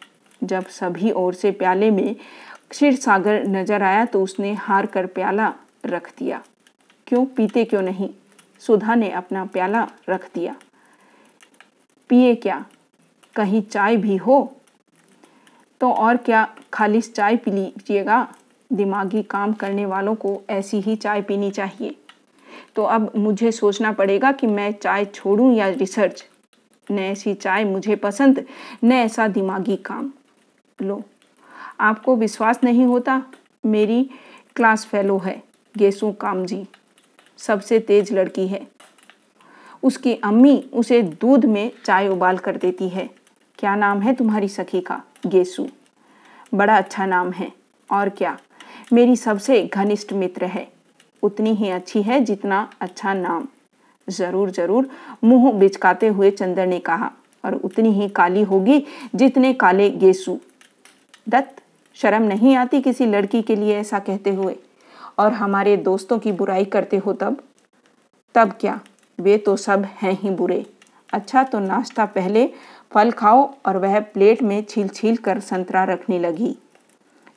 जब 0.44 0.66
सभी 0.66 1.10
ओर 1.10 1.34
से 1.34 1.50
प्याले 1.50 1.90
में 1.90 2.16
क्षीर 2.70 2.96
सागर 2.96 3.46
नज़र 3.46 3.82
आया 3.82 4.04
तो 4.04 4.22
उसने 4.22 4.52
हार 4.52 4.86
कर 4.86 5.06
प्याला 5.06 5.52
रख 5.86 6.10
दिया। 6.18 6.42
क्यों? 7.06 7.24
पीते 7.26 7.64
क्यों 7.64 7.82
नहीं? 7.82 8.10
सुधा 8.60 8.94
ने 8.94 9.10
अपना 9.10 9.44
प्याला 9.44 9.88
रख 10.08 10.30
दिया। 10.34 10.54
पिए 12.08 12.34
क्या? 12.34 12.64
कहीं 13.36 13.62
चाय 13.62 13.96
भी 13.96 14.16
हो? 14.16 14.54
तो 15.80 15.92
और 15.92 16.16
क्या 16.16 16.48
खालिश 16.72 17.12
चाय 17.12 17.36
पी 17.36 17.50
लीजिएगा? 17.50 18.34
दिमागी 18.72 19.22
काम 19.22 19.52
करने 19.52 19.86
वालों 19.86 20.14
को 20.14 20.42
ऐसी 20.50 20.80
ही 20.80 20.96
चाय 20.96 21.22
पीनी 21.22 21.50
चाहिए। 21.50 21.94
तो 22.76 22.82
अब 22.82 23.12
मुझे 23.16 23.52
सोचना 23.52 23.92
पड़ेगा 23.92 24.32
कि 24.32 24.46
मैं 24.46 24.72
चाय 24.72 25.04
छोड़ूं 25.04 25.52
या 25.54 25.68
रिसर्च? 25.68 26.24
न 26.90 26.98
ऐसी 26.98 27.34
चाय 27.34 27.64
मुझे 27.64 27.96
पसंद, 27.96 28.44
न 28.84 28.92
ऐसा 28.92 29.28
दिमागी 29.28 29.76
काम। 29.76 30.12
लो। 30.82 31.02
आपको 31.80 32.16
विश्वास 32.16 32.60
नहीं 32.64 32.84
होता, 32.84 33.22
मेरी 33.64 34.02
क्लास 34.56 34.84
फेलो 34.84 35.18
है, 35.18 35.42
गेसू 35.74 36.10
काम 36.12 36.44
जी। 36.46 36.66
सबसे 37.38 37.78
तेज 37.80 38.12
लड़की 38.12 38.46
है। 38.48 38.66
उसकी 39.82 40.14
अम्मी 40.14 40.56
उसे 40.72 41.02
दूध 41.02 41.44
में 41.44 41.70
चाय 41.84 42.08
उबाल 42.08 42.38
कर 42.38 42.56
देती 42.56 42.88
है। 42.88 43.08
क्या 43.58 43.74
नाम 43.76 44.00
है 44.00 44.14
तुम्हारी 44.14 44.48
सखी 44.48 44.80
का? 44.80 45.00
गेसू। 45.26 45.66
बड़ा 46.54 46.76
अच्छा 46.76 47.06
नाम 47.06 47.30
है। 47.30 47.50
और 47.90 48.08
क्या? 48.08 48.36
मेरी 48.92 49.16
सबसे 49.16 49.62
घनिष्ठ 49.64 50.12
मित्र 50.12 50.44
है। 50.44 50.66
उतनी 51.22 51.54
ही 51.54 51.70
अच्छी 51.70 52.02
है 52.02 52.20
जितना 52.20 52.68
अच्छा 52.80 53.14
नाम। 53.14 53.46
ज़रूर 54.08 54.50
ज़रूर, 54.50 54.88
मुँह 55.24 55.52
बिचकाते 55.52 56.08
हुए 56.08 56.30
चंदर 56.30 56.66
ने 56.66 56.78
कहा, 56.78 57.10
और 57.44 57.54
उतनी 57.54 57.92
ही 57.92 58.08
काली 58.08 58.42
होगी 58.42 58.84
जितने 59.14 59.52
काले 59.52 59.88
गेसू। 59.90 60.38
दत्त 61.28 61.62
शर्म 61.98 62.22
नहीं 62.22 62.54
आती 62.56 62.80
किसी 62.80 63.06
लड़की 63.06 63.42
के 63.42 63.56
लिए 63.56 63.76
ऐसा 63.76 63.98
कहते 63.98 64.30
हुए। 64.30 64.56
और 65.18 65.32
हमारे 65.32 65.76
दोस्तों 65.76 66.18
की 66.18 66.32
बुराई 66.32 66.64
करते 66.64 66.96
हो 66.96 67.12
तब? 67.12 67.42
तब 68.34 68.52
क्या? 68.60 68.80
वे 69.18 69.36
तो 69.38 69.56
सब 69.56 69.84
हैं 70.02 70.12
ही 70.12 70.30
बुरे। 70.30 70.64
अच्छा 71.12 71.42
तो 71.42 71.58
नाश्ता 71.58 72.04
पहले 72.06 72.48
फल 72.92 73.10
खाओ 73.10 73.54
और 73.66 73.76
वह 73.76 74.00
प्लेट 74.00 74.42
में 74.42 74.64
छील 74.64 74.88
छील 74.88 75.16
कर 75.16 75.40
संतरा 75.40 75.84
रखने 75.84 76.18
लगी। 76.18 76.56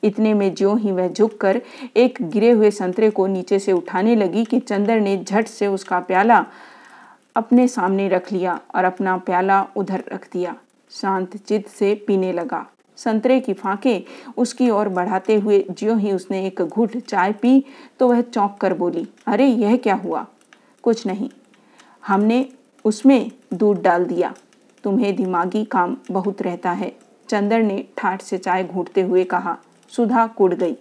इतने 0.02 0.34
में 0.34 0.54
ज्यो 0.54 0.74
ही 0.74 0.92
वह 0.92 1.08
झुक 1.08 1.36
कर 1.40 1.60
एक 1.96 2.18
गिरे 2.22 2.50
हुए 2.50 2.70
संतरे 2.70 3.10
को 3.10 3.26
नीचे 3.26 3.58
से 3.58 3.72
उठाने 3.72 4.16
लगी 4.16 4.44
कि 4.44 4.60
चंदर 4.60 5.00
ने 5.00 5.16
झट 5.24 5.46
से 5.46 5.66
उसका 5.66 6.00
प्याला 6.00 6.44
अपने 7.36 7.66
सामने 7.68 8.08
रख 8.08 8.32
लिया 8.32 8.60
और 8.74 8.84
अपना 8.84 9.16
प्याला 9.16 9.66
उधर 9.76 10.04
रख 10.12 10.28
दिया। 10.32 10.54
शांत 10.90 11.36
चित 11.36 11.68
से 11.68 11.94
पीने 12.06 12.32
लगा। 12.32 12.66
संतरे 13.04 13.40
की 13.40 13.52
फांके 13.52 14.04
उसकी 14.36 14.70
ओर 14.70 14.88
बढ़ाते 14.88 15.34
हुए 15.34 15.66
ज्यो 15.70 15.96
ही 15.96 16.12
उसने 16.12 16.46
एक 16.46 16.62
घुट 16.62 16.96
चाय 16.96 17.32
पी 17.32 17.64
तो 17.98 18.08
वह 18.08 18.20
चौंक 18.20 18.58
कर 18.60 18.74
बोली, 18.74 19.08
अरे, 19.26 19.46
यह 19.46 19.76
क्या 19.76 19.94
हुआ? 19.94 20.26
कुछ 20.82 21.06
नहीं। 21.06 21.30
हमने 22.06 22.48
उसमें 22.84 23.30
दूध 23.54 23.82
डाल 23.82 24.04
दिया। 24.04 24.34
तुम्हें 24.84 25.16
दिमागी 25.16 25.64
काम 25.64 25.96
बहुत 26.10 26.42
रहता 26.42 26.72
है। 26.72 26.92
चंदर 27.28 27.62
ने 27.62 27.84
ठाठ 27.96 28.22
से 28.22 28.38
चाय 28.38 28.64
घूटते 28.64 29.00
हुए 29.02 29.24
कहा। 29.24 29.58
सुधा 29.88 30.26
कुड़ 30.26 30.54
गई। 30.54 30.76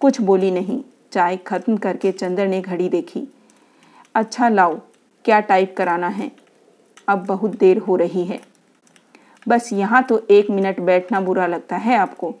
कुछ 0.00 0.20
बोली 0.20 0.50
नहीं। 0.50 0.84
चाय 1.12 1.36
खत्म 1.36 1.76
करके 1.76 2.12
चंदर 2.12 2.48
ने 2.48 2.60
घड़ी 2.60 2.88
देखी। 2.88 3.32
अच्छा 4.14 4.48
लाओ, 4.48 4.80
क्या 5.24 5.40
टाइप 5.40 5.74
कराना 5.78 6.08
है? 6.08 6.32
अब 7.08 7.26
बहुत 7.26 7.50
देर 7.50 7.78
हो 7.78 7.96
रही 7.96 8.24
है। 8.24 8.49
बस 9.48 9.72
यहाँ 9.72 10.02
तो 10.02 10.20
एक 10.30 10.50
मिनट 10.50 10.80
बैठना 10.80 11.20
बुरा 11.20 11.46
लगता 11.46 11.76
है 11.76 11.96
आपको। 11.96 12.34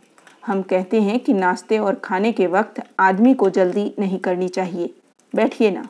हम 0.46 0.62
कहते 0.62 1.00
हैं 1.02 1.18
कि 1.20 1.32
नाश्ते 1.32 1.78
और 1.78 1.94
खाने 1.94 2.32
के 2.32 2.46
वक्त 2.46 2.82
आदमी 3.00 3.34
को 3.34 3.50
जल्दी 3.50 3.92
नहीं 3.98 4.18
करनी 4.18 4.48
चाहिए। 4.48 4.94
बैठिए 5.32 5.70
ना। 5.70 5.86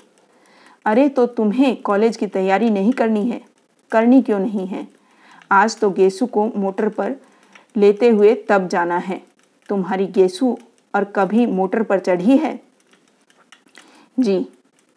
अरे 0.86 1.08
तो 1.08 1.26
तुम्हें 1.26 1.76
कॉलेज 1.82 2.16
की 2.16 2.26
तैयारी 2.26 2.70
नहीं 2.70 2.92
करनी 2.92 3.26
है? 3.28 3.40
करनी 3.92 4.22
क्यों 4.22 4.38
नहीं 4.38 4.66
है? 4.66 4.86
आज 5.52 5.78
तो 5.78 5.90
गेसु 5.90 6.26
को 6.26 6.46
मोटर 6.56 6.88
पर 6.88 7.14
लेते 7.76 8.08
हुए 8.08 8.34
तब 8.48 8.68
जाना 8.68 8.98
है। 8.98 9.20
तुम्हारी 9.68 10.06
गेसु 10.06 10.56
और 10.94 11.04
कभी 11.16 11.46
मोटर 11.46 11.82
पर 11.82 11.98
चढ़ी 11.98 12.36
है? 12.36 12.58
जी, 14.18 14.46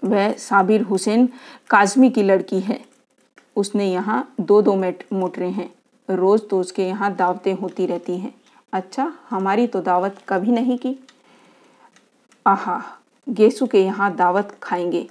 वह 0.03 0.31
साबिर 0.33 0.81
हुसैन 0.81 1.29
काजमी 1.69 2.09
की 2.09 2.23
लड़की 2.23 2.59
है। 2.59 2.79
उसने 3.55 3.91
यहाँ 3.91 4.33
दो 4.41 4.61
दो 4.61 4.75
मेट 4.75 5.03
मोटरें 5.13 5.51
हैं। 5.51 5.69
रोज़ 6.09 6.41
तो 6.41 6.59
उसके 6.59 6.87
यहाँ 6.87 7.13
दावतें 7.15 7.53
होती 7.53 7.85
रहती 7.85 8.17
हैं। 8.17 8.33
अच्छा 8.73 9.11
हमारी 9.29 9.67
तो 9.67 9.81
दावत 9.81 10.17
कभी 10.29 10.51
नहीं 10.51 10.77
की। 10.77 10.95
आहा, 12.45 12.81
गेसु 13.27 13.67
के 13.67 13.83
यहाँ 13.83 14.15
दावत 14.15 14.57
खाएँगे। 14.63 15.07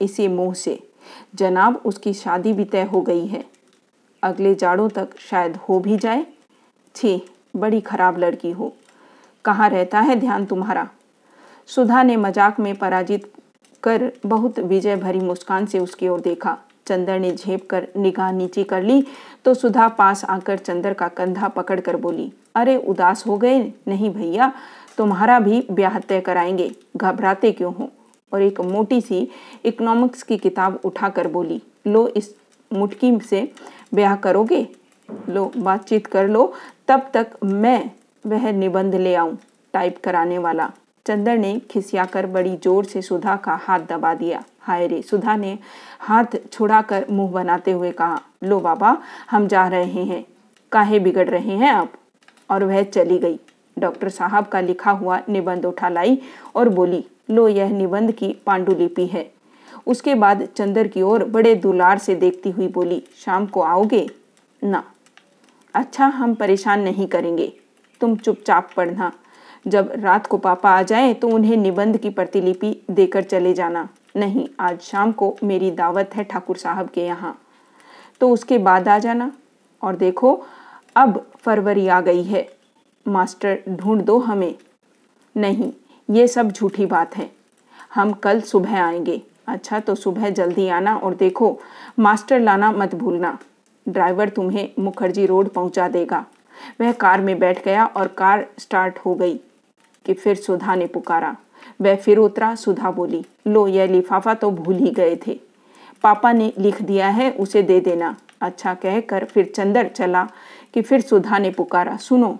इसी 0.00 0.28
मुँह 0.28 0.54
से। 0.54 0.78
जनाब, 1.34 1.76
उसकी 1.76 2.12
शादी 2.14 2.52
भी 2.52 2.64
तय 2.64 2.84
हो 2.84 3.00
गई 3.00 3.26
है। 3.26 3.44
अगले 4.22 4.54
जाड़ों 4.54 4.88
तक 4.88 5.18
शायद 5.20 5.56
हो 5.58 5.78
भी 5.80 5.96
जाए। 5.96 6.26
छी, 6.94 7.22
बड़ी 7.56 7.80
खराब 7.80 8.18
लड़की 8.18 8.50
हो। 8.50 8.72
कहाँ 9.44 9.68
रहता 9.70 10.00
है 10.00 10.16
ध्यान 10.20 10.46
तुम्हारा? 10.46 10.88
सुधा 11.68 12.02
ने 12.02 12.16
मज़ाक 12.16 12.60
में 12.60 12.74
पराजित 12.76 13.30
कर 13.82 14.10
बहुत 14.26 14.58
विजय 14.58 14.96
भरी 14.96 15.20
मुस्कान 15.20 15.66
से 15.66 15.78
उसकी 15.78 16.08
ओर 16.08 16.20
देखा। 16.20 16.56
चंदर 16.86 17.18
ने 17.18 17.30
झेप 17.32 17.68
कर 17.70 17.88
निगाह 17.96 18.32
नीचे 18.32 18.64
कर 18.64 18.82
ली 18.82 19.04
तो 19.44 19.54
सुधा 19.54 19.88
पास 19.88 20.24
आकर 20.24 20.58
चंदर 20.58 20.94
का 20.94 21.08
कंधा 21.08 21.48
पकड़ 21.48 21.80
कर 21.80 21.96
बोली, 21.96 22.32
अरे, 22.54 22.76
उदास 22.76 23.24
हो 23.26 23.36
गए? 23.38 23.60
नहीं 23.88 24.10
भैया, 24.10 24.52
तुम्हारा 24.98 25.38
भी 25.40 25.66
ब्याह 25.70 25.98
तय 25.98 26.20
कराएँगे। 26.20 26.70
घबराते 26.96 27.52
क्यों 27.52 27.74
हो? 27.74 27.90
और 28.32 28.42
एक 28.42 28.60
मोटी 28.60 29.00
सी 29.00 29.28
इकोनॉमिक्स 29.64 30.22
की 30.22 30.36
किताब 30.36 30.80
उठाकर 30.84 31.28
बोली, 31.28 31.62
लो, 31.86 32.08
इस 32.08 32.34
मुटकी 32.72 33.18
से 33.20 33.52
ब्याह 33.94 34.16
करोगे? 34.16 34.66
लो, 35.28 35.50
बातचीत 35.56 36.06
कर 36.06 36.28
लो। 36.28 36.52
तब 36.88 37.10
तक 37.14 37.26
मैं 37.44 37.90
वह 38.26 38.50
निबंध 38.52 38.94
ले 38.94 39.14
आऊँ 39.14 39.38
टाइप 39.72 39.98
कराने 40.04 40.38
वाला। 40.38 40.70
चंदर 41.06 41.38
ने 41.38 41.58
खिसियाकर 41.70 42.26
बड़ी 42.26 42.56
ज़ोर 42.56 42.84
से 42.84 43.02
सुधा 43.02 43.36
का 43.36 43.54
हाथ 43.54 43.80
दबा 43.80 44.14
दिया। 44.14 44.42
हाय 44.66 44.86
रे। 44.86 45.02
सुधा 45.02 45.36
ने 45.36 45.58
हाथ 46.00 46.24
छुड़ाकर 46.52 47.06
मुँह 47.10 47.30
बनाते 47.30 47.72
हुए 47.72 47.90
कहा, 47.90 48.20
लो 48.44 48.60
बाबा, 48.60 48.96
हम 49.30 49.46
जा 49.46 49.68
रहे 49.68 50.04
हैं। 50.04 50.24
काहे 50.72 50.98
बिगड़ 50.98 51.28
रहे 51.28 51.56
हैं 51.56 51.70
आप? 51.70 51.92
और 52.50 52.64
वह 52.64 52.82
चली 52.82 53.18
गई। 53.18 53.38
डॉक्टर 53.78 54.08
साहब 54.08 54.46
का 54.46 54.60
लिखा 54.60 54.90
हुआ 54.90 55.20
निबंध 55.28 55.66
उठा 55.66 55.88
लाई 55.88 56.18
और 56.54 56.68
बोली, 56.68 57.04
लो, 57.30 57.48
यह 57.48 57.70
निबंध 57.70 58.12
की 58.12 58.36
पांडुलिपि 58.46 59.06
है। 59.06 59.30
उसके 59.86 60.14
बाद 60.14 60.48
चंदर 60.56 60.88
की 60.88 61.02
ओर 61.02 61.24
बड़े 61.24 61.54
दुलार 61.54 61.98
से 61.98 62.14
देखती 62.14 62.50
हुई 62.50 62.68
बोली, 62.68 63.02
शाम 63.16 63.46
को 63.46 63.60
आओगे? 63.60 64.06
ना। 64.64 64.84
अच्छा 65.74 66.06
हम 66.06 66.34
परेशान 66.34 66.80
नहीं 66.80 67.06
करेंगे। 67.06 67.52
तुम 68.00 68.16
चुपचाप 68.16 68.70
पढ़ना। 68.76 69.12
जब 69.66 69.92
रात 69.96 70.26
को 70.26 70.36
पापा 70.38 70.70
आ 70.70 70.82
जाए 70.82 71.14
तो 71.14 71.28
उन्हें 71.28 71.56
निबंध 71.56 71.96
की 71.96 72.10
प्रतिलिपि 72.10 72.82
देकर 72.90 73.22
चले 73.22 73.54
जाना। 73.54 73.88
नहीं, 74.16 74.48
आज 74.60 74.80
शाम 74.80 75.12
को 75.12 75.36
मेरी 75.44 75.70
दावत 75.70 76.10
है 76.14 76.24
ठाकुर 76.24 76.56
साहब 76.56 76.88
के 76.88 77.06
यहाँ। 77.06 77.38
तो 78.20 78.30
उसके 78.30 78.58
बाद 78.58 78.88
आ 78.88 78.98
जाना। 78.98 79.32
और 79.82 79.96
देखो, 79.96 80.46
अब 80.96 81.30
फरवरी 81.38 81.88
आ 81.88 82.00
गई 82.00 82.22
है। 82.22 82.56
मास्टर, 83.08 83.58
ढूंढ 83.68 84.02
दो 84.02 84.18
हमें। 84.18 84.54
नहीं, 85.36 85.72
ये 86.10 86.28
सब 86.28 86.52
झूठी 86.52 86.86
बात 86.86 87.16
है। 87.16 87.30
हम 87.94 88.12
कल 88.12 88.40
सुबह 88.40 88.82
आएँगे। 88.82 89.22
अच्छा 89.46 89.80
तो 89.80 89.94
सुबह 89.94 90.30
जल्दी 90.30 90.68
आना 90.68 90.96
और 90.96 91.14
देखो, 91.14 91.60
मास्टर 91.98 92.40
लाना 92.40 92.72
मत 92.72 92.94
भूलना। 92.94 93.38
ड्राइवर 93.88 94.28
तुम्हें 94.28 94.72
मुखर्जी 94.78 95.26
रोड 95.26 95.48
पहुँचा 95.48 95.88
देगा। 95.88 96.26
वह 96.80 96.92
कार 96.92 97.20
में 97.20 97.38
बैठ 97.38 97.64
गया 97.64 97.86
और 97.86 98.08
कार 98.08 98.46
स्टार्ट 98.58 98.98
हो 98.98 99.14
गई 99.14 99.40
कि 100.04 100.14
फिर 100.14 100.36
सुधा 100.36 100.74
ने 100.74 100.86
पुकारा। 100.86 101.36
वह 101.80 101.96
फिर 101.96 102.18
उतरा 102.18 102.54
सुधा 102.54 102.90
बोली, 102.90 103.24
लो, 103.46 103.68
यह 103.68 103.86
लिफाफा 103.86 104.34
तो 104.34 104.50
भूल 104.50 104.76
ही 104.76 104.90
गए 104.90 105.18
थे। 105.26 105.40
पापा 106.02 106.32
ने 106.32 106.52
लिख 106.58 106.82
दिया 106.82 107.08
है, 107.08 107.30
उसे 107.30 107.62
दे 107.62 107.80
देना 107.80 108.16
अच्छा 108.40 108.74
कहकर 108.74 109.24
फिर 109.24 109.52
चंदर 109.56 109.88
चला 109.88 110.28
कि 110.74 110.82
फिर 110.82 111.00
सुधा 111.00 111.38
ने 111.38 111.50
पुकारा, 111.50 111.96
सुनो, 111.96 112.38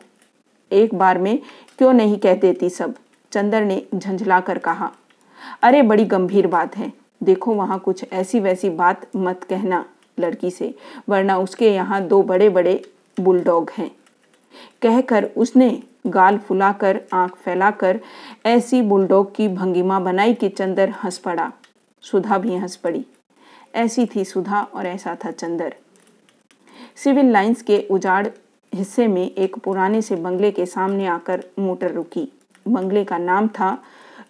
एक 0.72 0.94
बार 0.94 1.18
में 1.18 1.38
क्यों 1.78 1.92
नहीं 1.92 2.18
कह 2.18 2.34
देती 2.34 2.70
सब 2.70 2.94
चंदर 3.32 3.64
ने 3.64 3.86
झंझला 3.94 4.40
कर 4.40 4.58
कहा, 4.58 4.92
अरे, 5.62 5.82
बड़ी 5.82 6.04
गंभीर 6.04 6.46
बात 6.46 6.76
है। 6.76 6.92
देखो, 7.22 7.54
वहाँ 7.54 7.78
कुछ 7.78 8.04
ऐसी 8.12 8.40
वैसी 8.40 8.70
बात 8.70 9.06
मत 9.16 9.44
कहना 9.44 9.84
लड़की 10.20 10.50
से, 10.50 10.74
वरना 11.08 11.38
उसके 11.38 11.74
यहाँ 11.74 12.02
दो 12.02 12.22
बड़े 12.22 12.48
बड़े 12.48 12.82
बुलडॉग 13.20 13.70
हैं 13.78 13.90
कहकर 14.82 15.24
उसने 15.36 15.82
गाल 16.06 16.38
फुलाकर, 16.38 17.00
आँख 17.12 17.34
फैलाकर 17.34 18.00
ऐसी 18.46 18.82
बुलडॉग 18.82 19.34
की 19.34 19.48
भंगिमा 19.48 20.00
बनाई 20.00 20.34
कि 20.34 20.48
चंदर 20.48 20.88
हंस 20.88 21.18
पड़ा। 21.18 21.52
सुधा 22.02 22.38
भी 22.38 22.56
हंस 22.56 22.76
पड़ी। 22.76 23.06
ऐसी 23.74 24.06
थी 24.06 24.24
सुधा 24.24 24.62
और 24.62 24.86
ऐसा 24.86 25.16
था 25.24 25.30
चंदर। 25.30 25.74
सिविल 26.96 27.30
लाइंस 27.30 27.62
के 27.62 27.86
उजाड़ 27.90 28.28
हिस्से 28.74 29.06
में 29.06 29.30
एक 29.30 29.56
पुराने 29.58 30.02
से 30.02 30.16
बंगले 30.16 30.50
के 30.50 30.66
सामने 30.66 31.06
आकर 31.06 31.44
मोटर 31.58 31.90
रुकी। 31.90 32.32
बंगले 32.68 33.04
का 33.04 33.18
नाम 33.18 33.48
था 33.48 33.82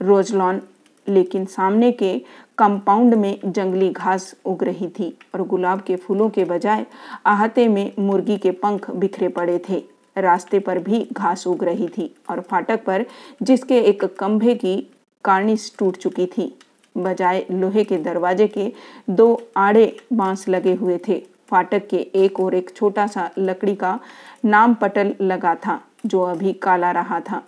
रोजलॉन, 0.02 0.60
लेकिन 1.08 1.44
सामने 1.44 1.92
के 1.92 2.18
कंपाउंड 2.58 3.14
में 3.14 3.40
जंगली 3.44 3.90
घास 3.90 4.34
उग 4.44 4.64
रही 4.64 4.88
थी 4.88 5.18
और 5.34 5.42
गुलाब 5.42 5.80
के 5.80 5.96
फूलों 5.96 6.28
के 6.30 6.44
बजाय 6.44 6.86
आहते 7.26 7.68
में 7.68 7.92
मुर्गी 7.98 8.36
के 8.38 8.50
पंख 8.50 8.90
बिखरे 8.90 9.28
पड़े 9.28 9.60
थे। 9.68 9.95
रास्ते 10.18 10.58
पर 10.58 10.78
भी 10.78 11.08
घास 11.12 11.46
उग 11.46 11.64
रही 11.64 11.88
थी 11.88 12.14
और 12.30 12.40
फाटक 12.40 12.84
पर 12.84 13.04
जिसके 13.42 13.78
एक 13.80 14.04
कंभे 14.04 14.54
की 14.54 14.76
कार्निस 15.24 15.78
टूट 15.78 15.96
चुकी 15.96 16.26
थी। 16.26 16.58
बजाय 16.98 17.46
लोहे 17.50 17.84
के 17.84 17.96
दरवाजे 17.96 18.46
के 18.48 18.72
दो 19.10 19.42
आड़े 19.56 19.96
बाँस 20.12 20.48
लगे 20.48 20.74
हुए 20.74 20.98
थे। 21.08 21.22
फाटक 21.50 21.88
के 21.88 21.96
एक 21.96 22.40
और 22.40 22.54
एक 22.54 22.70
छोटा 22.76 23.06
सा 23.06 23.30
लकड़ी 23.38 23.74
का 23.74 24.00
नाम 24.44 24.74
पटल 24.74 25.14
लगा 25.20 25.54
था, 25.54 25.80
जो 26.06 26.22
अभी 26.22 26.52
काला 26.52 26.90
रहा 26.90 27.20
था। 27.20 27.42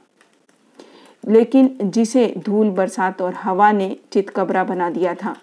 लेकिन 1.29 1.79
जिसे 1.83 2.35
धूल, 2.39 2.71
बरसात 2.71 3.23
और 3.23 3.35
हवा 3.35 3.73
ने 3.73 3.97
चितकबरा 4.13 4.65
बना 4.65 4.91
दिया 4.91 5.15
था। 5.15 5.37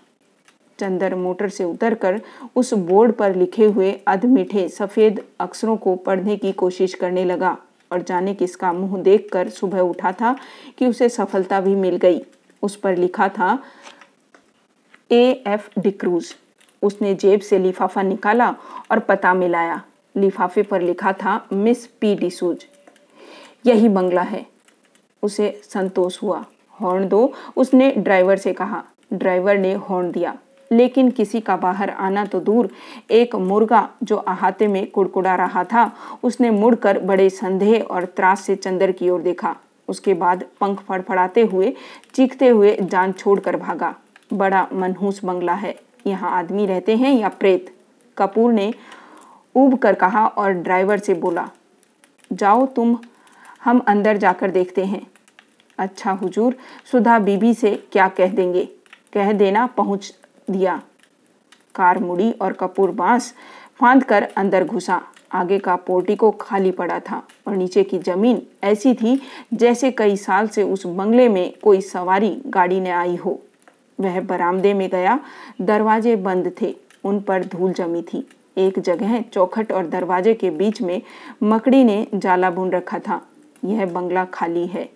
चंदर 0.80 1.16
मोटर 1.16 1.50
से 1.50 1.64
उतरकर 1.64 2.22
उस 2.56 2.74
बोर्ड 2.74 3.14
पर 3.14 3.36
लिखे 3.36 3.66
हुए 3.66 4.00
अधमीठे 4.08 4.70
सफ़ेद 4.70 5.24
अक्षरों 5.40 5.78
को 5.78 5.96
पढ़ने 5.96 6.38
की 6.38 6.52
कोशिश 6.52 6.94
करने 6.94 7.26
लगा 7.26 7.58
और 7.92 8.02
जाने 8.02 8.34
किसका 8.34 8.74
मुँह 8.74 9.02
देखकर 9.04 9.50
सुबह 9.50 9.80
उठा 9.80 10.12
था 10.12 10.36
कि 10.78 10.88
उसे 10.88 11.10
सफलता 11.10 11.62
भी 11.62 11.76
मिल 11.76 11.96
गई। 11.96 12.26
उस 12.64 12.76
पर 12.76 12.98
लिखा 12.98 13.30
था, 13.30 13.60
ए. 15.12 15.44
एफ़. 15.48 15.80
डिक्रूज। 15.80 16.36
उसने 16.82 17.16
जेब 17.16 17.40
से 17.40 17.60
लिफाफा 17.60 18.02
निकाला 18.02 18.56
और 18.92 19.00
पता 19.00 19.34
मिलाया। 19.34 19.84
लिफाफे 20.18 20.64
पर 20.64 20.82
लिखा 20.82 21.14
था, 21.14 21.48
मिस 21.54 21.88
पी. 21.88 22.16
डिसूज 22.16 22.66
यही 23.66 23.90
बंगला 23.90 24.22
है। 24.22 24.46
उसे 25.24 25.62
संतोष 25.64 26.24
हुआ। 26.24 26.46
हॉर्न 26.82 27.08
दो। 27.08 27.34
उसने 27.58 27.92
ड्राइवर 27.92 28.38
से 28.38 28.54
कहा। 28.54 28.84
ड्राइवर 29.14 29.58
ने 29.58 29.74
हॉर्न 29.74 30.12
दिया। 30.12 30.38
लेकिन 30.72 31.12
किसी 31.12 31.40
का 31.40 31.56
बाहर 31.58 31.90
आना 31.90 32.26
तो 32.26 32.40
दूर। 32.40 32.70
एक 33.12 33.36
मुर्गा 33.36 33.88
जो 34.04 34.16
अहाते 34.18 34.68
में 34.68 34.86
कुड़कुड़ा 34.92 35.36
रहा 35.36 35.64
था, 35.64 35.92
उसने 36.24 36.50
मुड़कर 36.50 37.00
बड़े 37.00 37.30
संदेह 37.30 37.82
और 37.82 38.06
त्रास 38.06 38.42
से 38.42 38.56
चंदर 38.56 38.92
की 38.92 39.10
ओर 39.10 39.22
देखा। 39.22 39.56
उसके 39.88 40.14
बाद 40.14 40.44
पंख 40.62 40.80
फड़फड़ाते 40.80 41.42
हुए, 41.44 41.74
चीखते 42.14 42.48
हुए 42.48 42.76
जान 42.76 43.12
छोड़कर 43.12 43.58
भागा। 43.58 43.94
बड़ा 44.34 44.68
मनहूस 44.74 45.24
बंगला 45.26 45.54
है। 45.54 45.76
यहाँ 46.08 46.32
आदमी 46.32 46.66
रहते 46.66 46.96
हैं 46.96 47.14
या 47.14 47.30
प्रेत? 47.30 47.74
कपूर 48.18 48.54
ने 48.54 48.74
उब 49.56 49.78
कर 49.78 49.94
कहा 49.94 50.26
और 50.28 50.52
ड्राइवर 50.54 51.00
से 51.00 51.14
बोला, 51.14 51.50
जाओ 52.34 52.66
तुम, 52.66 52.98
हम 53.64 53.80
अंदर 53.80 54.18
जाकर 54.18 54.52
देखते 54.52 54.86
हैं। 54.86 55.06
अच्छा 55.78 56.12
हुजूर, 56.12 56.56
सुधा 56.92 57.18
बीबी 57.20 57.54
से 57.54 57.76
क्या 57.92 58.08
कह 58.08 58.28
देंगे? 58.28 58.64
कह 59.14 59.32
देना 59.32 59.66
पहुँच 59.68 60.14
दिया। 60.52 60.82
कार 61.76 62.00
मुड़ी 62.00 62.32
और 62.32 62.54
कपूर 62.54 62.92
बाँस 62.92 63.34
फांद 63.80 64.04
कर 64.04 64.24
अंदर 64.24 64.64
घुसा। 64.64 65.02
आगे 65.32 65.60
का 65.60 65.76
पोर्टिको 65.76 66.32
खाली 66.32 66.72
पड़ा 66.72 67.00
था 67.00 67.24
और 67.48 67.56
नीचे 67.56 67.84
की 67.84 68.00
ज़मीन 68.00 68.42
ऐसी 68.64 68.94
थी 68.94 69.22
जैसे 69.54 69.92
कई 69.92 70.18
साल 70.18 70.48
से 70.48 70.64
उस 70.64 70.86
बंगले 70.86 71.30
में 71.30 71.54
कोई 71.64 71.82
सवारी 71.82 72.42
गाड़ी 72.48 72.80
ने 72.80 72.90
आई 72.90 73.16
हो। 73.16 73.42
वह 74.00 74.22
बरामदे 74.22 74.74
में 74.74 74.90
गया। 74.90 75.20
दरवाजे 75.62 76.16
बंद 76.16 76.52
थे, 76.62 76.76
उन 77.04 77.20
पर 77.20 77.46
धूल 77.46 77.74
जमी 77.74 78.02
थी। 78.02 78.28
एक 78.58 78.80
जगह 78.80 79.22
चौखट 79.22 79.72
और 79.72 79.88
दरवाजे 79.88 80.34
के 80.34 80.50
बीच 80.50 80.82
में 80.82 81.02
मकड़ी 81.44 81.84
ने 81.84 82.08
जाला 82.16 82.50
बुन 82.50 82.72
रखा 82.72 83.00
था। 83.00 83.22
यह 83.66 83.86
बंगला 83.86 84.26
खाली 84.26 84.68
है, 84.68 84.90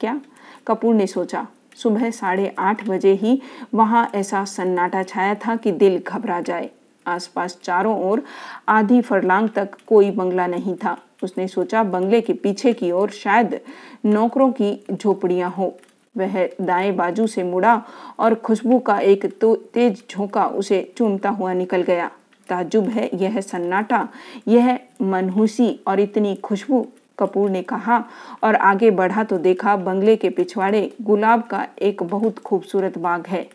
क्या? 0.00 0.20
कपूर 0.66 0.94
ने 0.94 1.06
सोचा। 1.06 1.46
सुबह 1.76 2.10
साढ़े 2.10 2.54
आठ 2.58 2.86
बजे 2.88 3.12
ही 3.12 3.40
वहाँ 3.74 4.10
ऐसा 4.14 4.44
सन्नाटा 4.44 5.02
छाया 5.02 5.34
था 5.36 5.56
कि 5.56 5.72
दिल 5.72 6.02
घबरा 6.08 6.40
जाए। 6.40 6.70
आसपास 7.06 7.58
चारों 7.62 7.98
ओर 8.02 8.22
आधी 8.68 9.00
फरलांग 9.00 9.48
तक 9.48 9.76
कोई 9.86 10.10
बंगला 10.10 10.46
नहीं 10.46 10.74
था। 10.74 10.96
उसने 11.22 11.48
सोचा, 11.48 11.82
बंगले 11.82 12.20
के 12.20 12.32
पीछे 12.32 12.72
की 12.72 12.90
ओर 12.90 13.10
शायद 13.10 13.60
नौकरों 14.04 14.50
की 14.52 14.78
झोपड़ियाँ 14.92 15.50
हो। 15.50 15.74
वह 16.16 16.48
दाएँ 16.60 16.92
बाजू 16.92 17.26
से 17.26 17.42
मुड़ा 17.42 17.82
और 18.18 18.34
खुशबू 18.34 18.78
का 18.78 18.98
एक 18.98 19.26
तो 19.40 19.54
तेज 19.74 20.02
झोंका 20.10 20.46
उसे 20.46 20.92
चूमता 20.96 21.28
हुआ 21.28 21.52
निकल 21.52 21.82
गया। 21.82 22.10
ताजुब 22.48 22.88
है 22.88 23.10
यह 23.14 23.40
सन्नाटा, 23.40 24.08
यह 24.48 24.78
मनहूसी 25.02 25.80
और 25.86 26.00
इतनी 26.00 26.34
खुशबू। 26.34 26.86
कपूर 27.18 27.50
ने 27.50 27.62
कहा 27.62 28.04
और 28.44 28.54
आगे 28.54 28.90
बढ़ा 28.90 29.24
तो 29.24 29.38
देखा 29.38 29.76
बंगले 29.76 30.16
के 30.16 30.30
पिछवाड़े 30.30 30.90
गुलाब 31.02 31.42
का 31.42 31.66
एक 31.82 32.02
बहुत 32.02 32.38
खूबसूरत 32.38 32.98
बाग 32.98 33.26
है। 33.26 33.46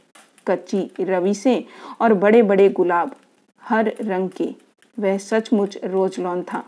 कच्ची 0.47 0.89
रवीसें 0.99 1.63
और 2.01 2.13
बड़े 2.13 2.41
बड़े 2.43 2.69
गुलाब, 2.69 3.15
हर 3.61 3.93
रंग 4.01 4.29
के। 4.29 4.53
वह 4.99 5.17
सचमुच 5.17 5.77
रोज 5.83 6.19
लॉन 6.19 6.41
था। 6.43 6.63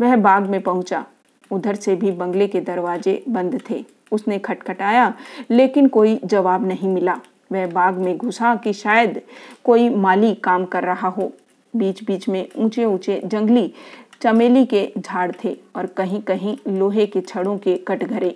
वह 0.00 0.16
बाग 0.16 0.48
में 0.50 0.60
पहुँचा। 0.60 1.04
उधर 1.50 1.74
से 1.74 1.96
भी 1.96 2.10
बंगले 2.10 2.46
के 2.46 2.60
दरवाजे 2.60 3.22
बंद 3.28 3.60
थे। 3.70 3.84
उसने 4.12 4.38
खटखटाया, 4.38 5.12
लेकिन 5.50 5.88
कोई 5.88 6.20
जवाब 6.24 6.66
नहीं 6.66 6.88
मिला। 6.88 7.20
वह 7.52 7.66
बाग 7.66 7.94
में 7.94 8.16
घुसा 8.16 8.54
कि 8.56 8.72
शायद 8.72 9.20
कोई 9.64 9.88
माली 9.88 10.34
काम 10.34 10.64
कर 10.64 10.84
रहा 10.84 11.08
हो। 11.08 11.32
बीच 11.74 12.02
बीच 12.04 12.28
में 12.28 12.48
ऊँचे 12.56 12.84
ऊँचे 12.84 13.20
जंगली 13.24 13.72
चमेली 14.20 14.64
के 14.64 14.92
झाड़ 14.98 15.30
थे 15.44 15.56
और 15.76 15.86
कहीं 15.86 16.20
कहीं 16.22 16.56
लोहे 16.68 17.06
के 17.06 17.20
छड़ों 17.20 17.56
के 17.58 17.76
कटघरे। 17.88 18.34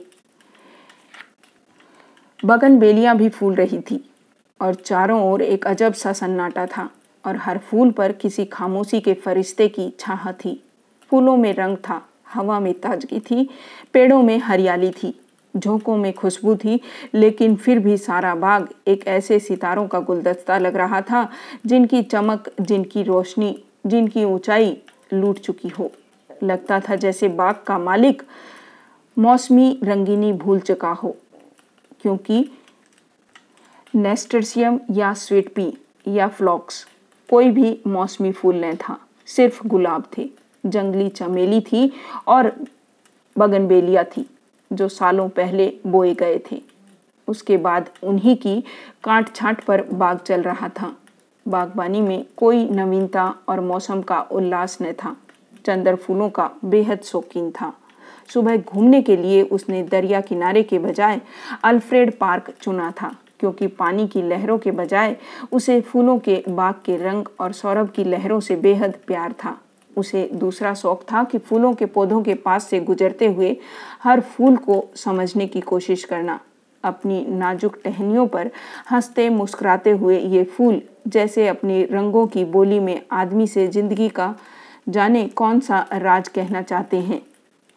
बगन 2.44 2.78
बेलियाँ 2.78 3.16
भी 3.16 3.28
फूल 3.28 3.54
रही 3.54 3.80
थी 3.80 4.04
और 4.60 4.74
चारों 4.74 5.20
ओर 5.22 5.42
एक 5.42 5.66
अजब 5.66 5.92
सा 5.92 6.12
सन्नाटा 6.12 6.66
था 6.66 6.88
और 7.24 7.36
हर 7.36 7.58
फूल 7.58 7.90
पर 7.90 8.12
किसी 8.12 8.44
खामोशी 8.44 9.00
के 9.00 9.14
फरिश्ते 9.14 9.68
की 9.68 9.88
छाह 10.00 10.30
थी। 10.32 10.62
फूलों 11.10 11.36
में 11.36 11.52
रंग 11.54 11.76
था, 11.76 12.00
हवा 12.34 12.60
में 12.60 12.72
ताजगी 12.74 13.20
थी, 13.20 13.48
पेड़ों 13.92 14.22
में 14.22 14.38
हरियाली 14.38 14.90
थी, 14.92 15.14
झोंकों 15.56 15.96
में 15.96 16.12
खुशबू 16.12 16.54
थी, 16.56 16.80
लेकिन 17.14 17.56
फिर 17.56 17.78
भी 17.78 17.96
सारा 17.96 18.34
बाग 18.34 18.68
एक 18.88 19.06
ऐसे 19.06 19.38
सितारों 19.38 19.86
का 19.88 20.00
गुलदस्ता 20.00 20.58
लग 20.58 20.76
रहा 20.76 21.00
था 21.00 21.28
जिनकी 21.66 22.02
चमक, 22.02 22.50
जिनकी 22.60 23.02
रोशनी, 23.02 23.56
जिनकी 23.86 24.24
ऊंचाई 24.24 24.76
लूट 25.12 25.38
चुकी 25.38 25.68
हो। 25.68 25.90
लगता 26.42 26.80
था 26.80 26.96
जैसे 26.96 27.28
बाग 27.30 27.62
का 27.66 27.78
मालिक 27.78 28.22
मौसमी 29.16 29.78
रंगीनी 29.84 30.32
भूल 30.34 30.60
चुका 30.60 30.90
हो, 30.92 31.16
क्योंकि 32.02 32.44
नेस्टर्सियम 33.94 34.80
या 34.90 35.12
स्वीट 35.14 35.52
पी 35.54 35.72
या 36.08 36.28
फ्लॉक्स 36.28 36.84
कोई 37.28 37.50
भी 37.50 37.78
मौसमी 37.86 38.32
फूल 38.32 38.56
नहीं 38.56 38.76
था, 38.78 38.98
सिर्फ़ 39.28 39.66
गुलाब 39.66 40.04
थे। 40.16 40.28
जंगली 40.66 41.08
चमेली 41.08 41.60
थी 41.62 41.92
और 42.28 42.52
बगनबेलिया 43.36 44.04
थी, 44.06 44.26
जो 44.70 44.88
सालों 44.88 45.28
पहले 45.28 45.72
बोए 45.86 46.14
गए 46.14 46.38
थे। 46.50 46.60
उसके 47.28 47.56
बाद 47.56 47.90
उन्हीं 48.02 48.36
की 48.36 48.60
काट 49.04 49.34
छाट 49.34 49.64
पर 49.64 49.82
बाग 49.84 50.18
चल 50.18 50.42
रहा 50.42 50.68
था। 50.70 50.94
बागबानी 51.46 52.00
में 52.00 52.24
कोई 52.36 52.68
नवीनता 52.68 53.34
और 53.48 53.60
मौसम 53.60 54.02
का 54.02 54.20
उल्लास 54.22 54.78
न 54.82 54.92
था। 54.94 55.16
चंदर 55.66 55.96
फूलों 55.96 56.28
का 56.30 56.50
बेहद 56.64 57.02
शौकीन 57.02 57.50
था। 57.50 57.72
सुबह 58.28 58.56
घूमने 58.56 59.00
के 59.02 59.16
लिए 59.16 59.42
उसने 59.42 59.82
दरिया 59.82 60.20
किनारे 60.20 60.62
के 60.62 60.78
बजाय 60.78 61.20
अल्फ्रेड 61.64 62.12
पार्क 62.18 62.52
चुना 62.62 62.90
था, 62.90 63.14
क्योंकि 63.40 63.66
पानी 63.66 64.06
की 64.08 64.22
लहरों 64.22 64.58
के 64.58 64.70
बजाय 64.70 65.16
उसे 65.52 65.80
फूलों 65.80 66.18
के 66.18 66.42
बाग 66.48 66.74
के 66.84 66.96
रंग 66.96 67.28
और 67.40 67.52
सौरभ 67.52 67.90
की 67.90 68.04
लहरों 68.04 68.40
से 68.40 68.56
बेहद 68.56 68.94
प्यार 69.06 69.32
था। 69.44 69.56
उसे 69.96 70.28
दूसरा 70.34 70.72
शौक 70.74 71.02
था 71.02 71.22
कि 71.24 71.38
फूलों 71.38 71.72
के 71.74 71.86
पौधों 71.86 72.22
के 72.22 72.34
पास 72.34 72.66
से 72.66 72.80
गुजरते 72.80 73.26
हुए 73.26 73.56
हर 74.02 74.20
फूल 74.20 74.56
को 74.56 74.84
समझने 74.96 75.46
की 75.46 75.60
कोशिश 75.60 76.04
करना। 76.04 76.38
अपनी 76.84 77.24
नाजुक 77.28 77.76
टहनियों 77.84 78.26
पर 78.26 78.50
हँसते 78.90 79.28
मुस्कुराते 79.28 79.90
हुए 79.90 80.18
ये 80.18 80.44
फूल, 80.44 80.80
जैसे 81.08 81.46
अपने 81.48 81.82
रंगों 81.84 82.26
की 82.26 82.44
बोली 82.44 82.78
में 82.80 83.00
आदमी 83.12 83.46
से 83.46 83.66
ज़िंदगी 83.68 84.08
का 84.08 84.34
जाने 84.88 85.26
कौन 85.26 85.60
सा 85.60 85.86
राज 85.92 86.28
कहना 86.28 86.62
चाहते 86.62 86.96
हैं। 86.96 87.20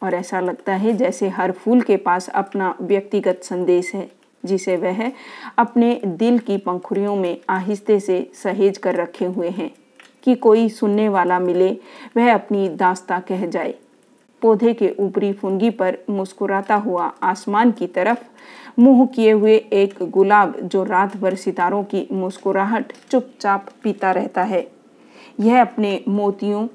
और 0.02 0.14
ऐसा 0.14 0.40
लगता 0.40 0.74
है 0.74 0.94
जैसे 0.94 1.30
हर 1.30 1.52
फूल 1.52 1.82
के 1.82 1.98
पास 1.98 2.30
अपना 2.30 2.74
व्यक्तिगत 2.82 3.42
संदेश 3.44 3.94
है, 3.96 4.10
जिसे 4.44 4.76
वह 4.78 5.12
अपने 5.58 6.00
दिल 6.06 6.40
की 6.40 6.58
पंखुड़ियों 6.58 7.16
में 7.16 7.38
आहिस्ते 7.50 8.00
से 8.00 8.32
सहेज 8.34 8.78
कर 8.78 8.96
रखे 8.96 9.26
हुए 9.26 9.50
हैं, 9.50 9.72
कि 10.24 10.36
कोई 10.36 10.68
सुनने 10.70 11.08
वाला 11.10 11.40
मिले, 11.40 11.72
वह 12.18 12.34
अपनी 12.34 12.68
दास्ता 12.70 13.20
कह 13.20 13.46
जाए। 13.46 13.74
पौधे 14.42 14.74
के 14.74 14.90
ऊपरी 15.00 15.32
फुनगी 15.34 15.70
पर 15.70 15.98
मुस्कुराता 16.10 16.76
हुआ 16.76 17.06
आसमान 17.24 17.72
की 17.72 17.88
तरफ़ 17.88 18.24
मुँह 18.80 19.06
किए 19.06 19.32
हुए 19.32 19.56
एक 19.56 19.94
गुलाब 20.02 20.60
जो 20.64 20.84
रात 20.84 21.18
भर 21.18 21.36
सितारों 21.36 21.84
की 21.84 22.08
मुस्कुराहट 22.12 22.94
चुपचाप 23.12 23.70
पीता 23.84 24.12
रहता 24.12 24.44
है। 24.44 24.72
यह 25.40 25.62
अपने 25.62 26.04
मोतियों, 26.08 26.68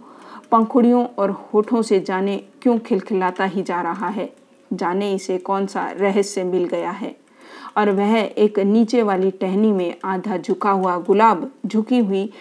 पंखुड़ियों 0.52 1.06
और 1.18 1.30
होठों 1.30 1.82
से 1.82 2.00
जाने 2.00 2.44
क्यों 2.62 2.78
खिलखिलाता 2.78 3.44
ही 3.44 3.62
जा 3.62 3.82
रहा 3.82 4.08
है? 4.08 4.32
जाने 4.72 5.14
इसे 5.14 5.38
कौन 5.38 5.66
सा 5.66 5.90
रहस्य 5.90 6.44
मिल 6.44 6.64
गया 6.64 6.90
है? 6.90 7.16
और 7.76 7.90
वह 7.90 8.18
एक 8.18 8.58
नीचे 8.58 9.02
वाली 9.02 9.30
टहनी 9.30 9.72
में 9.72 9.94
आधा 10.04 10.36
झुका 10.36 10.70
हुआ 10.70 10.98
गुलाब, 10.98 11.50
झुकी 11.66 11.98
हुई 11.98 12.32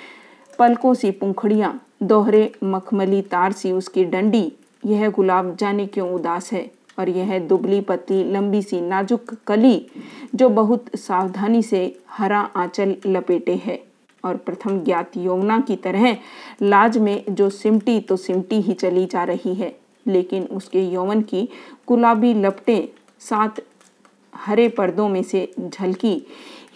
पलकों 0.59 0.93
सी 0.93 1.11
पुंखड़ियाँ, 1.11 1.81
दोहरे 2.03 2.51
मखमली 2.63 3.21
तार 3.21 3.51
सी 3.51 3.71
उसकी 3.71 4.05
डंडी, 4.05 4.51
यह 4.85 5.09
गुलाब 5.09 5.55
जाने 5.55 5.85
क्यों 5.85 6.11
उदास 6.11 6.53
है? 6.53 6.76
और 6.99 7.09
यह 7.09 7.39
दुबली 7.39 7.81
पतली 7.81 8.23
लंबी 8.23 8.61
सी 8.61 8.81
नाजुक 8.81 9.33
कली, 9.47 9.87
जो 10.35 10.49
बहुत 10.49 10.85
सावधानी 10.95 11.63
से 11.63 11.99
हरा 12.09 12.39
आंचल 12.39 12.95
लपेटे 13.05 13.55
है। 13.55 13.83
और 14.25 14.37
प्रथम 14.37 14.79
ज्ञात 14.79 15.11
यमुना 15.17 15.59
की 15.59 15.75
तरह, 15.75 16.17
लाज 16.61 16.97
में 16.97 17.23
जो 17.29 17.49
सिमटी 17.49 17.99
तो 17.99 18.17
सिमटी 18.17 18.61
ही 18.61 18.73
चली 18.73 19.05
जा 19.05 19.23
रही 19.23 19.53
है। 19.53 19.79
लेकिन 20.07 20.43
उसके 20.43 20.83
यौवन 20.83 21.21
की 21.21 21.49
गुलाबी 21.87 22.33
लपटें 22.33 22.99
सात 23.19 23.55
हरे 24.35 24.69
पर्दों 24.69 25.09
में 25.09 25.23
से 25.23 25.53
झलकी 25.59 26.27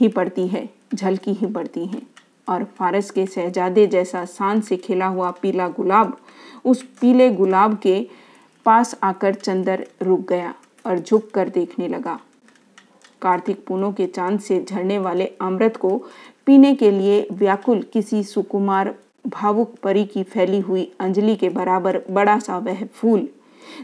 ही 0.01 0.07
पड़ती 0.07 0.47
है, 0.47 0.69
झलकी 0.95 1.31
ही 1.31 1.47
पड़ती 1.47 1.85
हैं। 1.85 2.07
और 2.49 2.63
फारस 2.63 3.11
के 3.11 3.25
शहजादे 3.25 3.87
जैसा 3.87 4.25
शान 4.25 4.61
से 4.61 4.77
खिला 4.77 5.05
हुआ 5.05 5.31
पीला 5.31 5.67
गुलाब, 5.67 6.17
उस 6.65 6.81
पीले 6.83 7.29
गुलाब 7.29 7.77
के 7.77 8.07
पास 8.65 8.95
आकर 9.03 9.33
चंदर 9.33 9.85
रुक 10.01 10.27
गया 10.29 10.53
और 10.85 10.99
झुक 10.99 11.29
कर 11.31 11.49
देखने 11.49 11.87
लगा। 11.87 12.19
कार्तिक 13.21 13.65
पूनों 13.65 13.91
के 13.93 14.05
चाँद 14.07 14.39
से 14.39 14.63
झरने 14.63 14.97
वाले 14.99 15.25
अमृत 15.41 15.77
को 15.77 15.97
पीने 16.45 16.73
के 16.75 16.91
लिए 16.91 17.27
व्याकुल 17.31 17.81
किसी 17.93 18.23
सुकुमार, 18.23 18.95
भावुक 19.27 19.75
परी 19.83 20.05
की 20.05 20.23
फैली 20.23 20.59
हुई 20.59 20.91
अंजलि 20.99 21.35
के 21.35 21.49
बराबर 21.49 22.01
बड़ा 22.09 22.37
सा 22.39 22.57
वह 22.57 22.85
फूल 22.85 23.27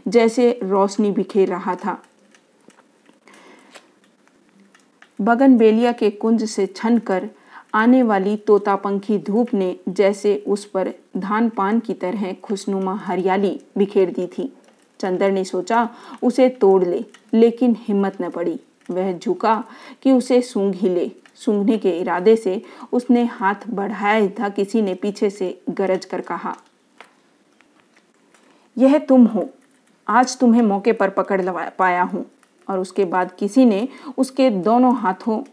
जैसे 0.08 0.60
रोशनी 0.64 1.12
बिखेर 1.12 1.48
रहा 1.48 1.76
था। 1.76 2.02
बगन 5.22 5.58
बेलिया 5.58 5.92
के 5.92 6.10
कुंज 6.10 6.44
से 6.44 6.66
छन 6.68 6.98
कर 7.00 7.30
आने 7.74 8.02
वाली 8.04 8.36
तोतापंखी 8.38 9.18
धूप 9.18 9.54
ने 9.54 9.76
जैसे 9.90 10.36
उस 10.48 10.66
पर 10.66 10.94
धान 11.18 11.50
पान 11.50 11.80
की 11.80 11.94
तरह 11.94 12.34
खुशनुमा 12.34 12.96
हरियाली 12.96 13.60
बिखेर 13.78 14.12
दी 14.12 14.28
थी। 14.28 14.52
चंदर 15.00 15.32
ने 15.32 15.44
सोचा, 15.44 15.90
उसे 16.24 16.50
तोड़ 16.50 16.84
ले। 16.84 17.04
लेकिन 17.34 17.76
हिम्मत 17.80 18.22
न 18.22 18.30
पड़ी। 18.30 18.60
वह 18.92 19.12
झुका 19.14 19.64
कि 20.02 20.12
उसे 20.12 20.42
सूंघ 20.42 20.76
ही 20.76 20.90
ले। 20.90 21.12
सूंघने 21.36 21.78
के 21.78 21.90
इरादे 21.92 22.36
से 22.36 22.62
उसने 22.92 23.24
हाथ 23.26 23.68
बढ़ाया 23.70 24.28
था, 24.30 24.50
किसी 24.50 24.82
ने 24.82 24.94
पीछे 24.94 25.30
से 25.30 25.62
गरज 25.70 26.06
कर 26.06 26.22
कहा, 26.22 26.56
यह 28.78 28.98
तुम 29.00 29.26
हो। 29.26 29.50
आज 30.08 30.38
तुम्हें 30.40 30.62
मौके 30.62 30.92
पर 30.92 31.10
पकड़ 31.10 31.42
लगा 31.42 31.70
पाया 31.80 32.04
हूँ। 32.04 32.26
और 32.70 32.80
उसके 32.80 33.06
बाद 33.06 33.32
किसी 33.32 33.66
ने 33.66 33.88
उसके 34.18 34.50
दोनों 34.50 34.96
हाथों 34.96 35.44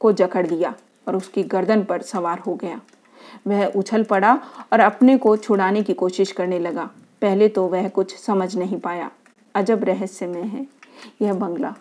को 0.00 0.12
जकड़ 0.12 0.46
दिया 0.46 0.74
और 1.08 1.16
उसकी 1.16 1.42
गर्दन 1.42 1.82
पर 1.84 2.02
सवार 2.02 2.38
हो 2.38 2.54
गया। 2.54 2.80
वह 3.46 3.64
उछल 3.66 4.02
पड़ा 4.02 4.38
और 4.72 4.80
अपने 4.80 5.16
को 5.18 5.36
छुड़ाने 5.36 5.82
की 5.82 5.92
कोशिश 5.92 6.32
करने 6.32 6.58
लगा। 6.58 6.90
पहले 7.24 7.48
तो 7.48 7.66
वह 7.68 7.88
कुछ 7.90 8.16
समझ 8.16 8.54
नहीं 8.56 8.78
पाया। 8.80 9.10
अजब 9.54 9.84
रहस्य 9.84 10.26
में 10.26 10.42
है 10.44 10.66
यह 11.22 11.34
बंगला। 11.34 11.74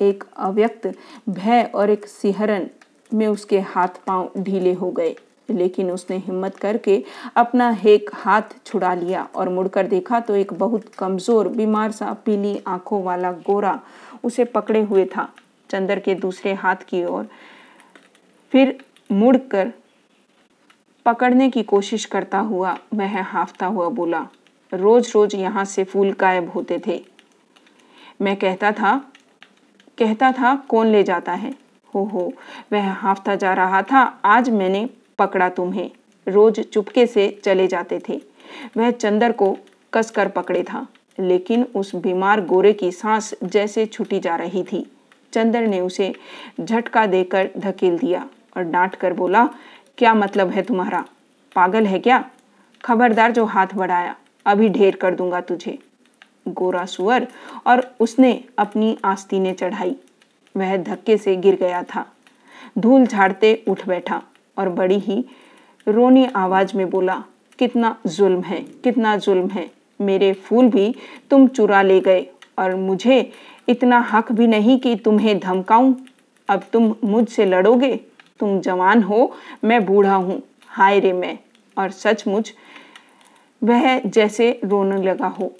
एक 0.00 0.24
अव्यक्त 0.38 0.86
भय 1.28 1.62
और 1.74 1.90
एक 1.90 2.06
सिहरन 2.08 2.68
में 3.10 3.26
उसके 3.26 3.60
हाथ 3.62 4.00
पाँव 4.06 4.30
ढीले 4.38 4.72
हो 4.74 4.90
गए, 4.90 5.14
लेकिन 5.50 5.90
उसने 5.90 6.16
हिम्मत 6.18 6.56
करके 6.56 7.02
अपना 7.36 7.70
एक 7.86 8.10
हाथ 8.14 8.54
छुड़ा 8.66 8.92
लिया 8.94 9.26
और 9.34 9.48
मुड़कर 9.48 9.86
देखा 9.86 10.20
तो 10.20 10.36
एक 10.36 10.52
बहुत 10.54 10.88
कमज़ोर, 10.94 11.48
बीमार 11.48 11.92
सा, 11.92 12.12
पीली 12.16 12.60
आँखों 12.66 13.02
वाला 13.04 13.32
गोरा 13.32 13.78
उसे 14.24 14.44
पकड़े 14.46 14.82
हुए 14.82 15.04
था। 15.06 15.28
चंदर 15.70 15.98
के 16.00 16.14
दूसरे 16.16 16.52
हाथ 16.54 16.84
की 16.88 17.04
ओर 17.04 17.28
फिर 18.52 18.78
मुड़कर 19.10 19.72
पकड़ने 21.06 21.50
की 21.50 21.62
कोशिश 21.64 22.04
करता 22.06 22.38
हुआ 22.40 22.76
वह 22.94 23.20
हाफता 23.22 23.66
हुआ 23.66 23.88
बोला 23.90 24.26
रोज 24.72 25.10
रोज 25.14 25.34
यहाँ 25.34 25.64
से 25.64 25.84
फूल 25.84 26.12
गायब 26.12 26.50
होते 26.50 26.80
थे। 26.86 27.02
मैं 28.20 28.36
कहता 28.36 28.72
था 28.72 28.96
कहता 29.98 30.30
था, 30.32 30.54
कौन 30.68 30.86
ले 30.86 31.02
जाता 31.02 31.32
है? 31.32 31.52
हो 31.94 32.04
हो 32.04 32.32
वह 32.72 32.90
हाफता 32.90 33.34
जा 33.34 33.52
रहा 33.54 33.82
था, 33.82 34.00
आज 34.24 34.48
मैंने 34.50 34.88
पकड़ा 35.18 35.48
तुम्हें। 35.48 35.90
रोज 36.26 36.60
चुपके 36.60 37.06
से 37.06 37.28
चले 37.44 37.66
जाते 37.66 38.00
थे। 38.08 38.20
वह 38.76 38.90
चंदर 38.90 39.32
को 39.32 39.56
कसकर 39.92 40.28
पकड़े 40.28 40.62
था, 40.62 40.86
लेकिन 41.18 41.66
उस 41.74 41.94
बीमार 41.94 42.40
गोरे 42.40 42.72
की 42.72 42.90
सांस 42.92 43.34
जैसे 43.44 43.86
छुटी 43.86 44.20
जा 44.20 44.36
रही 44.36 44.62
थी। 44.62 44.86
चंदर 45.32 45.66
ने 45.66 45.80
उसे 45.80 46.12
झटका 46.60 47.06
देकर 47.06 47.50
धकेल 47.58 47.98
दिया 47.98 48.26
और 48.56 48.62
डांट 48.62 48.94
कर 48.94 49.12
बोला, 49.12 49.48
क्या 49.98 50.14
मतलब 50.14 50.50
है 50.50 50.62
तुम्हारा? 50.62 51.04
पागल 51.56 51.86
है 51.86 51.98
क्या? 51.98 52.24
खबरदार 52.84 53.32
जो 53.32 53.44
हाथ 53.44 53.74
बढ़ाया 53.74 54.14
अभी 54.46 54.68
ढेर 54.68 54.96
कर 54.96 55.14
दूँगा 55.14 55.40
तुझे, 55.40 55.78
गोरा 56.48 56.84
सुअर। 56.84 57.26
और 57.66 57.94
उसने 58.00 58.44
अपनी 58.58 58.98
आस्तीनें 59.04 59.54
चढ़ाई। 59.54 59.96
वह 60.56 60.76
धक्के 60.76 61.16
से 61.16 61.36
गिर 61.36 61.56
गया 61.56 61.82
था। 61.82 62.06
धूल 62.78 63.06
झाड़ते 63.06 63.64
उठ 63.68 63.86
बैठा 63.88 64.22
और 64.58 64.68
बड़ी 64.68 64.98
ही 64.98 65.24
रोनी 65.88 66.26
आवाज़ 66.36 66.76
में 66.76 66.90
बोला, 66.90 67.24
कितना 67.58 67.96
जुल्म 68.06 68.42
है, 68.42 68.60
कितना 68.60 69.16
जुल्म 69.16 69.48
है। 69.48 69.70
मेरे 70.00 70.32
फूल 70.32 70.68
भी 70.68 70.94
तुम 71.30 71.46
चुरा 71.48 71.82
ले 71.82 72.00
गए 72.00 72.26
और 72.58 72.74
मुझे 72.74 73.32
इतना 73.68 73.98
हक 74.00 74.32
भी 74.32 74.46
नहीं 74.46 74.78
कि 74.78 74.96
तुम्हें 74.96 75.38
धमकाऊं। 75.38 75.94
अब 76.48 76.62
तुम 76.72 76.94
मुझसे 77.04 77.44
लड़ोगे? 77.44 77.96
तुम 78.40 78.60
जवान 78.60 79.02
हो, 79.02 79.34
मैं 79.64 79.84
बूढ़ा 79.84 80.14
हूँ। 80.14 80.42
हाय 80.68 80.98
रे 81.00 81.12
मैं। 81.12 81.38
और 81.78 81.90
सचमुच 81.90 82.54
वह 83.64 83.98
जैसे 84.00 84.60
रोने 84.64 85.02
लगा 85.02 85.26
हो। 85.26 85.52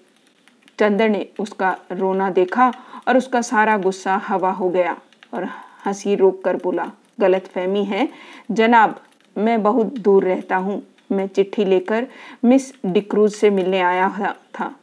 चंदर 0.79 1.09
ने 1.09 1.27
उसका 1.41 1.77
रोना 1.93 2.31
देखा 2.31 2.73
और 3.09 3.17
उसका 3.17 3.41
सारा 3.43 3.77
गुस्सा 3.77 4.17
हवा 4.17 4.51
हो 4.51 4.69
गया 4.69 4.97
और 5.35 5.49
हँसी 5.87 6.15
रोक 6.15 6.45
कर 6.45 6.57
बोला, 6.57 6.91
गलत 7.21 7.47
फहमी 7.47 7.85
है। 7.85 8.09
जनाब, 8.51 9.01
मैं 9.39 9.63
बहुत 9.63 9.99
दूर 9.99 10.25
रहता 10.25 10.57
हूँ। 10.57 10.83
मैं 11.13 11.27
चिट्ठी 11.27 11.65
लेकर 11.65 12.07
मिस 12.45 12.73
डिक्रूज 12.87 13.33
से 13.33 13.51
मिलने 13.51 13.81
आया 13.81 14.35
था 14.55 14.75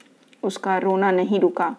उसका 0.44 0.78
रोना 0.78 1.12
नहीं 1.12 1.40
रुका। 1.40 1.76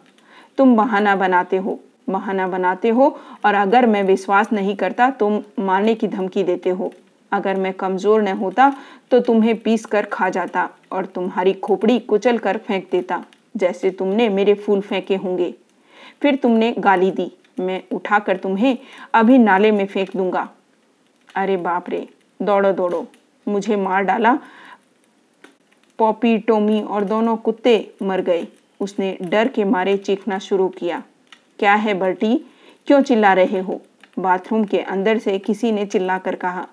तुम 0.59 0.77
बहाना 0.77 1.15
बनाते 1.17 1.57
हो, 1.57 1.79
बहाना 2.11 2.49
बनाते 2.49 2.89
हो 2.89 3.19
और 3.45 3.55
अगर 3.55 3.87
मैं 3.87 4.03
विश्वास 4.03 4.53
नहीं 4.53 4.77
करता, 4.77 5.11
तुम 5.11 5.43
मारने 5.59 5.95
की 5.95 6.09
धमकी 6.09 6.43
देते 6.43 6.71
हो। 6.71 6.93
अगर 7.33 7.57
मैं 7.57 7.73
कमज़ोर 7.73 8.23
न 8.23 8.37
होता 8.37 8.73
तो 9.11 9.21
तुम्हें 9.21 9.57
पीस 9.59 9.85
कर 9.87 10.07
खा 10.07 10.29
जाता 10.29 10.69
और 10.93 11.07
तुम्हारी 11.07 11.53
खोपड़ी 11.55 11.99
कुचल 12.01 12.39
कर 12.39 12.59
फेंक 12.59 12.89
देता, 12.93 13.25
जैसे 13.57 13.91
तुमने 13.91 14.29
मेरे 14.29 14.55
फूल 14.55 14.81
फेंके 14.81 15.17
होंगे। 15.17 15.55
फिर 16.23 16.37
तुमने 16.37 16.73
गाली 16.79 17.11
दी, 17.11 17.31
मैं 17.61 17.83
उठाकर 17.93 18.37
तुम्हें 18.37 18.77
अभी 19.15 19.39
नाले 19.39 19.71
में 19.71 19.87
फेंक 19.87 20.17
दूँगा। 20.17 20.49
अरे 21.35 21.57
बाप 21.59 21.91
रे, 21.91 22.07
दौड़ो 22.41 22.73
दौड़ो, 22.73 23.07
मुझे 23.47 23.77
मार 23.77 24.03
डाला। 24.03 24.39
पॉपी, 25.99 26.37
टोमी 26.39 26.81
और 26.81 27.05
दोनों 27.05 27.37
कुत्ते 27.37 27.95
मर 28.03 28.21
गए। 28.21 28.47
उसने 28.81 29.17
डर 29.23 29.49
के 29.49 29.65
मारे 29.65 29.97
चीखना 29.97 30.39
शुरू 30.39 30.69
किया। 30.71 31.03
क्या 31.59 31.75
है 31.75 31.95
बर्टी? 31.95 32.37
क्यों 32.89 33.01
चिल्ला 33.03 33.33
रहे 33.33 33.59
हो? 33.59 33.81
बाथरूम 34.19 34.65
के 34.65 34.79
अंदर 34.81 35.19
से 35.19 35.39
किसी 35.39 35.73
ने 35.73 35.85
चिल्लाकर 35.87 36.35
कहा। 36.35 36.67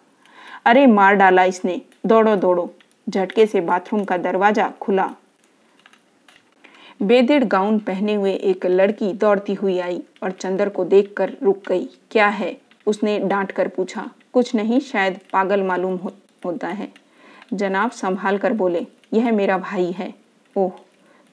अरे 0.67 0.85
मार 0.87 1.15
डाला 1.15 1.43
इसने। 1.43 1.81
दौड़ो 2.05 2.35
दौड़ो। 2.35 2.69
झटके 3.07 3.45
से 3.45 3.61
बाथरूम 3.61 4.03
का 4.03 4.17
दरवाज़ा 4.17 4.67
खुला। 4.81 5.09
बेदिड़ 7.01 7.43
गाउन 7.43 7.77
पहने 7.79 8.13
हुए 8.13 8.33
एक 8.33 8.65
लड़की 8.65 9.11
दौड़ती 9.13 9.53
हुई 9.53 9.77
आई 9.79 10.01
और 10.23 10.31
चंदर 10.31 10.69
को 10.69 10.85
देखकर 10.85 11.31
रुक 11.43 11.61
गई। 11.67 11.85
क्या 12.11 12.27
है? 12.27 12.55
उसने 12.87 13.17
डांट 13.19 13.51
कर 13.51 13.67
पूछा। 13.67 14.09
कुछ 14.33 14.53
नहीं 14.55 14.79
शायद 14.79 15.19
पागल 15.33 15.63
मालूम 15.63 15.95
हो, 15.95 16.11
होता 16.45 16.67
है। 16.67 16.91
जनाब 17.53 17.91
संभाल 17.91 18.37
कर 18.37 18.53
बोले 18.53 18.85
यह 19.13 19.31
मेरा 19.31 19.57
भाई 19.57 19.91
है। 19.91 20.13
ओह 20.55 20.71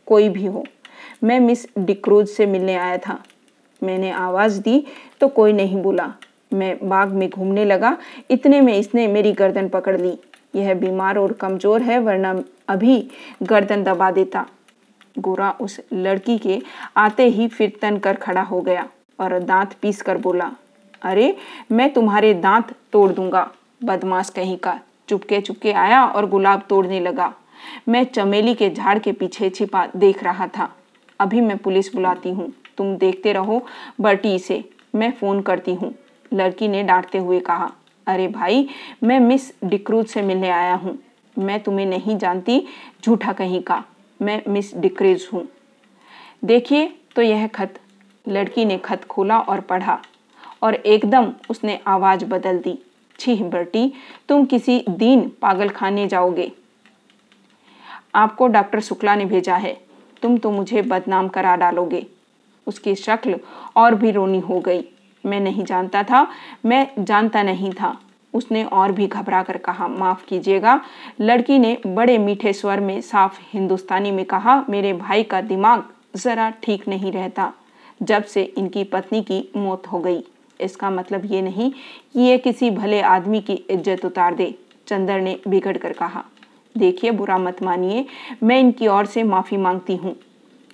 कोई 0.07 0.28
भी 0.28 0.47
हो। 0.47 0.64
मैं 1.24 1.41
मिस 1.41 1.66
डिक्रूज 1.78 2.28
से 2.28 2.47
मिलने 2.47 2.74
आया 2.74 2.99
था। 2.99 3.22
मैंने 3.82 4.11
आवाज़ 4.11 4.61
दी 4.62 4.85
तो 5.20 5.28
कोई 5.28 5.53
नहीं 5.53 5.82
बोला। 5.82 6.12
मैं 6.55 6.77
बाग 6.89 7.13
में 7.13 7.29
घूमने 7.31 7.65
लगा। 7.65 7.97
इतने 8.31 8.61
में 8.61 8.73
इसने 8.75 9.07
मेरी 9.09 9.33
गर्दन 9.33 9.69
पकड़ 9.69 10.01
ली। 10.01 10.19
यह 10.55 10.75
बीमार 10.75 11.19
और 11.19 11.33
कमज़ोर 11.33 11.83
है, 11.83 11.99
वरना 11.99 12.43
अभी 12.69 13.09
गर्दन 13.43 13.83
दबा 13.85 14.11
देता। 14.11 14.47
गोरा 15.19 15.51
उस 15.61 15.81
लड़की 15.93 16.39
के 16.39 16.61
आते 16.97 17.27
ही 17.27 17.49
फिर 17.49 17.73
तन 17.83 17.99
कर 17.99 18.15
खड़ा 18.15 18.43
हो 18.43 18.61
गया 18.61 18.89
और 19.21 19.39
दांत 19.39 19.73
पीस 19.73 20.03
कर 20.03 20.19
बोला, 20.19 20.51
अरे, 21.03 21.37
मैं 21.73 21.93
तुम्हारे 21.93 22.35
दांत 22.35 22.75
तोड़ 22.93 23.11
दूँगा। 23.13 23.51
बदमाश 23.85 24.31
कहीं 24.31 24.57
का 24.57 24.79
चुपके 25.09 25.41
चुपके 25.41 25.73
आया 25.73 26.05
और 26.07 26.27
गुलाब 26.27 26.63
तोड़ने 26.69 27.01
लगा। 27.01 27.33
मैं 27.89 28.05
चमेली 28.05 28.55
के 28.55 28.71
झाड़ 28.71 28.99
के 28.99 29.13
पीछे 29.13 29.51
छिपा 29.51 29.87
देख 29.97 30.23
रहा 30.25 30.47
था। 30.47 30.69
अभी 31.21 31.41
मैं 31.41 31.57
पुलिस 31.59 31.95
बुलाती 31.95 32.31
हूँ। 32.31 32.53
तुम 32.79 32.97
देखते 32.97 33.33
रहो 33.33 33.63
बर्टी 34.01 34.39
से 34.39 34.65
मैं 34.95 35.11
फ़ोन 35.13 35.41
करती 35.41 35.75
हूँ। 35.75 35.95
लड़की 36.35 36.68
ने 36.68 36.82
डांटते 36.82 37.18
हुए 37.18 37.41
कहा, 37.41 37.70
अरे 38.07 38.28
भाई, 38.28 38.68
मैं 39.03 39.18
मिस 39.20 39.53
डिक्रूज 39.64 40.07
से 40.07 40.22
मिलने 40.22 40.51
आया 40.51 40.74
हूँ। 40.74 40.99
मैं 41.37 41.61
तुम्हें 41.62 41.87
नहीं 41.87 42.16
जानती 42.18 42.62
झूठा 43.05 43.32
कहीं 43.32 43.62
का। 43.62 43.82
मैं 44.20 44.43
मिस 44.49 44.74
डिक्रीज 44.76 45.28
हूँ। 45.32 45.47
देखिए 46.45 46.93
तो 47.16 47.22
यह 47.22 47.47
खत। 47.47 47.78
लड़की 48.28 48.64
ने 48.64 48.78
खत 48.78 49.05
खोला 49.05 49.39
और 49.39 49.61
पढ़ा, 49.61 49.99
और 50.62 50.74
एकदम 50.74 51.32
उसने 51.51 51.78
आवाज़ 51.87 52.24
बदल 52.24 52.59
दी। 52.59 52.78
छी 53.18 53.35
बर्टी 53.35 53.93
तुम 54.28 54.45
किसी 54.45 54.85
दिन 54.91 55.28
पागल 55.43 55.68
खाने 55.68 56.07
जाओगे। 56.09 56.51
आपको 58.14 58.47
डॉक्टर 58.47 58.80
शुक्ला 58.80 59.14
ने 59.14 59.24
भेजा 59.24 59.57
है। 59.57 59.76
तुम 60.22 60.37
तो 60.39 60.51
मुझे 60.51 60.82
बदनाम 60.82 61.28
करा 61.28 61.55
डालोगे। 61.57 62.07
उसकी 62.66 62.95
शक्ल 62.95 63.39
और 63.76 63.95
भी 63.95 64.11
रोनी 64.11 64.39
हो 64.41 64.61
गई। 64.61 64.85
मैं 65.27 65.41
नहीं 65.41 65.64
जानता 65.64 66.03
था, 66.03 66.27
मैं 66.66 66.89
जानता 66.99 67.43
नहीं 67.43 67.72
था। 67.72 67.97
उसने 68.35 68.62
और 68.64 68.93
भी 68.93 69.07
घबरा 69.07 69.43
कर 69.43 69.57
कहा, 69.57 69.89
माफ़ 69.89 70.25
कीजिएगा। 70.27 70.81
लड़की 71.20 71.59
ने 71.59 71.77
बड़े 71.87 72.16
मीठे 72.18 72.53
स्वर 72.53 72.81
में 72.81 73.01
साफ़ 73.01 73.39
हिंदुस्तानी 73.53 74.11
में 74.11 74.25
कहा, 74.25 74.64
मेरे 74.70 74.93
भाई 74.93 75.22
का 75.22 75.41
दिमाग 75.41 75.85
ज़रा 76.16 76.51
ठीक 76.62 76.89
नहीं 76.89 77.12
रहता, 77.12 77.53
जब 78.03 78.25
से 78.25 78.43
इनकी 78.43 78.85
पत्नी 78.85 79.22
की 79.22 79.43
मौत 79.57 79.87
हो 79.87 79.99
गई। 79.99 80.22
इसका 80.61 80.91
मतलब 80.91 81.25
ये 81.25 81.43
नहीं 81.43 81.70
कि 81.70 82.20
ये 82.20 82.37
किसी 82.39 82.70
भले 82.70 83.01
आदमी 83.03 83.41
की 83.41 83.53
इज़्ज़त 83.53 84.05
उतार 84.05 84.35
दे, 84.35 84.55
चंदर 84.87 85.20
ने 85.20 85.39
बिगड़ 85.49 85.77
कर 85.77 85.93
कहा। 85.93 86.25
देखिए, 86.75 87.11
बुरा 87.11 87.39
मत 87.39 87.62
मानिए, 87.62 88.05
मैं 88.43 88.59
इनकी 88.61 88.87
ओर 88.87 89.07
से 89.07 89.22
माफ़ी 89.22 89.57
मांगती 89.57 89.97
हूँ। 89.97 90.14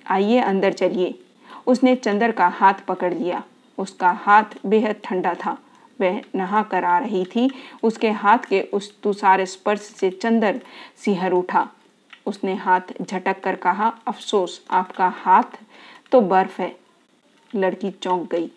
आइए, 0.07 0.39
अंदर 0.39 0.73
चलिए। 0.73 1.13
उसने 1.67 1.95
चंदर 1.95 2.31
का 2.31 2.47
हाथ 2.47 2.85
पकड़ 2.87 3.13
लिया। 3.13 3.43
उसका 3.77 4.11
हाथ 4.11 4.43
बेहद 4.65 4.95
ठंडा 5.03 5.33
था। 5.33 5.57
वह 6.01 6.21
नहा 6.35 6.63
कर 6.63 6.83
आ 6.83 6.97
रही 6.97 7.25
थी। 7.25 7.51
उसके 7.83 8.11
हाथ 8.11 8.37
के 8.37 8.61
उस 8.61 9.01
तुषार 9.01 9.45
स्पर्श 9.45 9.81
से 9.81 10.09
चंदर 10.09 10.61
सिहर 10.97 11.31
उठा। 11.31 11.69
उसने 12.25 12.55
हाथ 12.55 12.81
झटक 13.01 13.43
कर 13.43 13.55
कहा, 13.55 13.93
अफसोस, 14.07 14.65
आपका 14.71 15.07
हाथ 15.07 15.43
तो 16.11 16.21
बर्फ़ 16.21 16.61
है। 16.61 16.75
लड़की 17.55 17.91
चौंक 17.91 18.31
गई। 18.31 18.51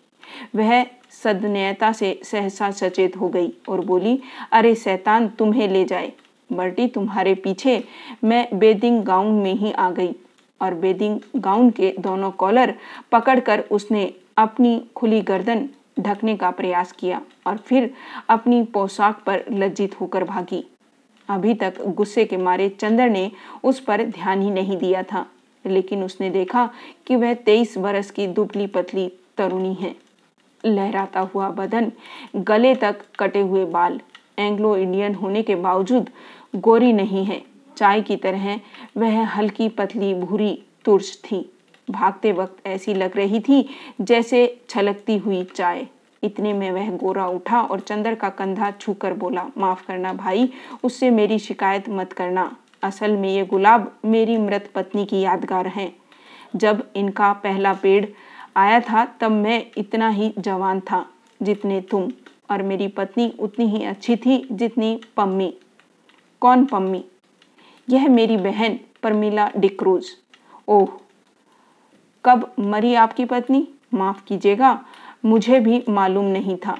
वह 0.55 0.85
सदनयता 1.23 1.91
से 1.91 2.21
सहसा 2.23 2.71
सचेत 2.71 3.17
हो 3.17 3.29
गई 3.29 3.53
और 3.69 3.81
बोली, 3.81 4.21
अरे 4.51 4.75
शैतान, 4.75 5.27
तुम्हें 5.27 5.67
ले 5.67 5.85
जाए। 5.85 6.13
बर्टी 6.53 6.87
तुम्हारे 6.87 7.35
पीछे। 7.35 7.83
मैं 8.23 8.59
बेदिंग 8.59 9.03
गाउन 9.03 9.33
में 9.33 9.53
ही 9.53 9.71
आ 9.71 9.91
गई। 9.91 10.15
और 10.61 10.73
बेदिंग 10.73 11.19
गाउन 11.35 11.69
के 11.69 11.95
दोनों 11.99 12.31
कॉलर 12.31 12.75
पकड़कर 13.11 13.59
उसने 13.59 14.13
अपनी 14.37 14.81
खुली 14.95 15.21
गर्दन 15.21 15.67
ढकने 15.99 16.35
का 16.37 16.49
प्रयास 16.51 16.91
किया 16.91 17.21
और 17.47 17.57
फिर 17.57 17.93
अपनी 18.29 18.63
पोशाक 18.63 19.21
पर 19.25 19.43
लज्जित 19.51 19.99
होकर 20.01 20.23
भागी। 20.23 20.63
अभी 21.29 21.53
तक 21.53 21.81
गुस्से 21.87 22.25
के 22.25 22.37
मारे 22.37 22.69
चंद्र 22.69 23.09
ने 23.09 23.31
उस 23.63 23.79
पर 23.79 24.03
ध्यान 24.03 24.41
ही 24.41 24.51
नहीं 24.51 24.77
दिया 24.77 25.03
था, 25.03 25.25
लेकिन 25.65 26.03
उसने 26.03 26.29
देखा 26.29 26.69
कि 27.07 27.15
वह 27.15 27.33
तेईस 27.33 27.77
बरस 27.77 28.11
की 28.11 28.27
दुबली 28.27 28.67
पतली 28.67 29.11
तरुणी 29.37 29.73
है। 29.73 29.95
लहराता 30.65 31.19
हुआ 31.19 31.49
बदन, 31.49 31.91
गले 32.35 32.75
तक 32.75 33.01
कटे 33.19 33.41
हुए 33.41 33.65
बाल, 33.65 33.99
एंग्लो 34.39 34.75
इंडियन 34.77 35.15
होने 35.15 35.41
के 35.43 35.55
बावजूद 35.55 36.09
गोरी 36.55 36.93
नहीं 36.93 37.25
है। 37.25 37.41
चाय 37.77 38.01
की 38.01 38.15
तरह 38.15 38.59
वह 38.97 39.25
हल्की 39.25 39.69
पतली 39.69 40.13
भूरी 40.13 40.63
तुर्स 40.85 41.17
थी। 41.23 41.49
भागते 41.89 42.31
वक्त 42.31 42.67
ऐसी 42.67 42.93
लग 42.93 43.17
रही 43.17 43.39
थी 43.39 43.69
जैसे 44.01 44.61
छलकती 44.69 45.17
हुई 45.17 45.43
चाय। 45.43 45.87
इतने 46.23 46.53
में 46.53 46.71
वह 46.71 46.91
गोरा 46.91 47.27
उठा 47.27 47.61
और 47.61 47.79
चंदर 47.79 48.15
का 48.15 48.29
कंधा 48.29 48.71
छूकर 48.71 49.13
बोला, 49.13 49.47
माफ़ 49.57 49.87
करना 49.87 50.13
भाई, 50.13 50.49
उससे 50.83 51.09
मेरी 51.09 51.39
शिकायत 51.39 51.89
मत 51.89 52.13
करना। 52.13 52.55
असल 52.83 53.17
में 53.17 53.29
ये 53.29 53.45
गुलाब 53.45 53.97
मेरी 54.05 54.37
मृत 54.37 54.71
पत्नी 54.75 55.05
की 55.05 55.19
यादगार 55.19 55.67
है। 55.67 55.95
जब 56.55 56.89
इनका 56.95 57.33
पहला 57.33 57.73
पेड़ 57.73 58.05
आया 58.57 58.79
था, 58.79 59.05
तब 59.05 59.31
मैं 59.31 59.65
इतना 59.77 60.09
ही 60.09 60.33
जवान 60.37 60.79
था 60.79 61.05
जितने 61.41 61.81
तुम। 61.81 62.11
और 62.51 62.63
मेरी 62.63 62.87
पत्नी 62.87 63.33
उतनी 63.39 63.65
ही 63.65 63.83
अच्छी 63.83 64.15
थी 64.15 64.47
जितनी 64.51 65.01
पम्मी। 65.17 65.53
कौन 66.41 66.65
पम्मी? 66.65 67.05
यह 67.89 68.09
मेरी 68.09 68.37
बहन, 68.37 68.79
परमिला 69.03 69.51
डिक्रूज। 69.57 70.05
ओह 70.67 70.87
कब 72.25 72.51
मरी 72.59 72.93
आपकी 72.95 73.25
पत्नी? 73.25 73.67
माफ़ 73.93 74.23
कीजिएगा, 74.27 74.79
मुझे 75.25 75.59
भी 75.59 75.83
मालूम 75.89 76.25
नहीं 76.25 76.57
था। 76.57 76.77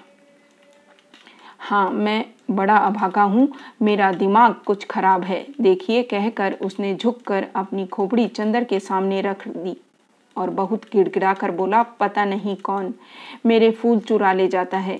हाँ 1.59 1.89
मैं 1.89 2.25
बड़ा 2.51 2.77
अभागा 2.77 3.23
हूँ, 3.23 3.47
मेरा 3.81 4.11
दिमाग 4.11 4.55
कुछ 4.65 4.85
खराब 4.85 5.23
है। 5.23 5.45
देखिए, 5.61 6.03
कहकर 6.03 6.53
उसने 6.61 6.93
झुककर 6.95 7.47
अपनी 7.55 7.85
खोपड़ी 7.87 8.27
चंदर 8.27 8.63
के 8.63 8.79
सामने 8.79 9.21
रख 9.21 9.47
दी 9.47 9.75
और 10.35 10.49
बहुत 10.49 10.85
गिड़गिड़ा 10.93 11.33
कर 11.33 11.51
बोला, 11.51 11.83
पता 11.83 12.25
नहीं 12.25 12.55
कौन 12.55 12.93
मेरे 13.45 13.71
फूल 13.71 13.99
चुरा 13.99 14.33
ले 14.33 14.47
जाता 14.47 14.77
है। 14.77 14.99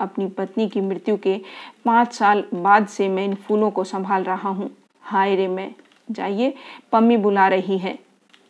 अपनी 0.00 0.26
पत्नी 0.28 0.68
की 0.68 0.80
मृत्यु 0.80 1.16
के 1.16 1.40
पाँच 1.84 2.12
साल 2.12 2.44
बाद 2.54 2.86
से 2.86 3.08
मैं 3.08 3.24
इन 3.24 3.34
फूलों 3.34 3.70
को 3.70 3.84
संभाल 3.84 4.24
रहा 4.24 4.48
हूँ। 4.48 4.70
हाय 5.02 5.34
रे 5.36 5.48
मैं, 5.48 5.74
जाइए, 6.10 6.54
पम्मी 6.92 7.16
बुला 7.16 7.48
रही 7.48 7.78
है। 7.78 7.98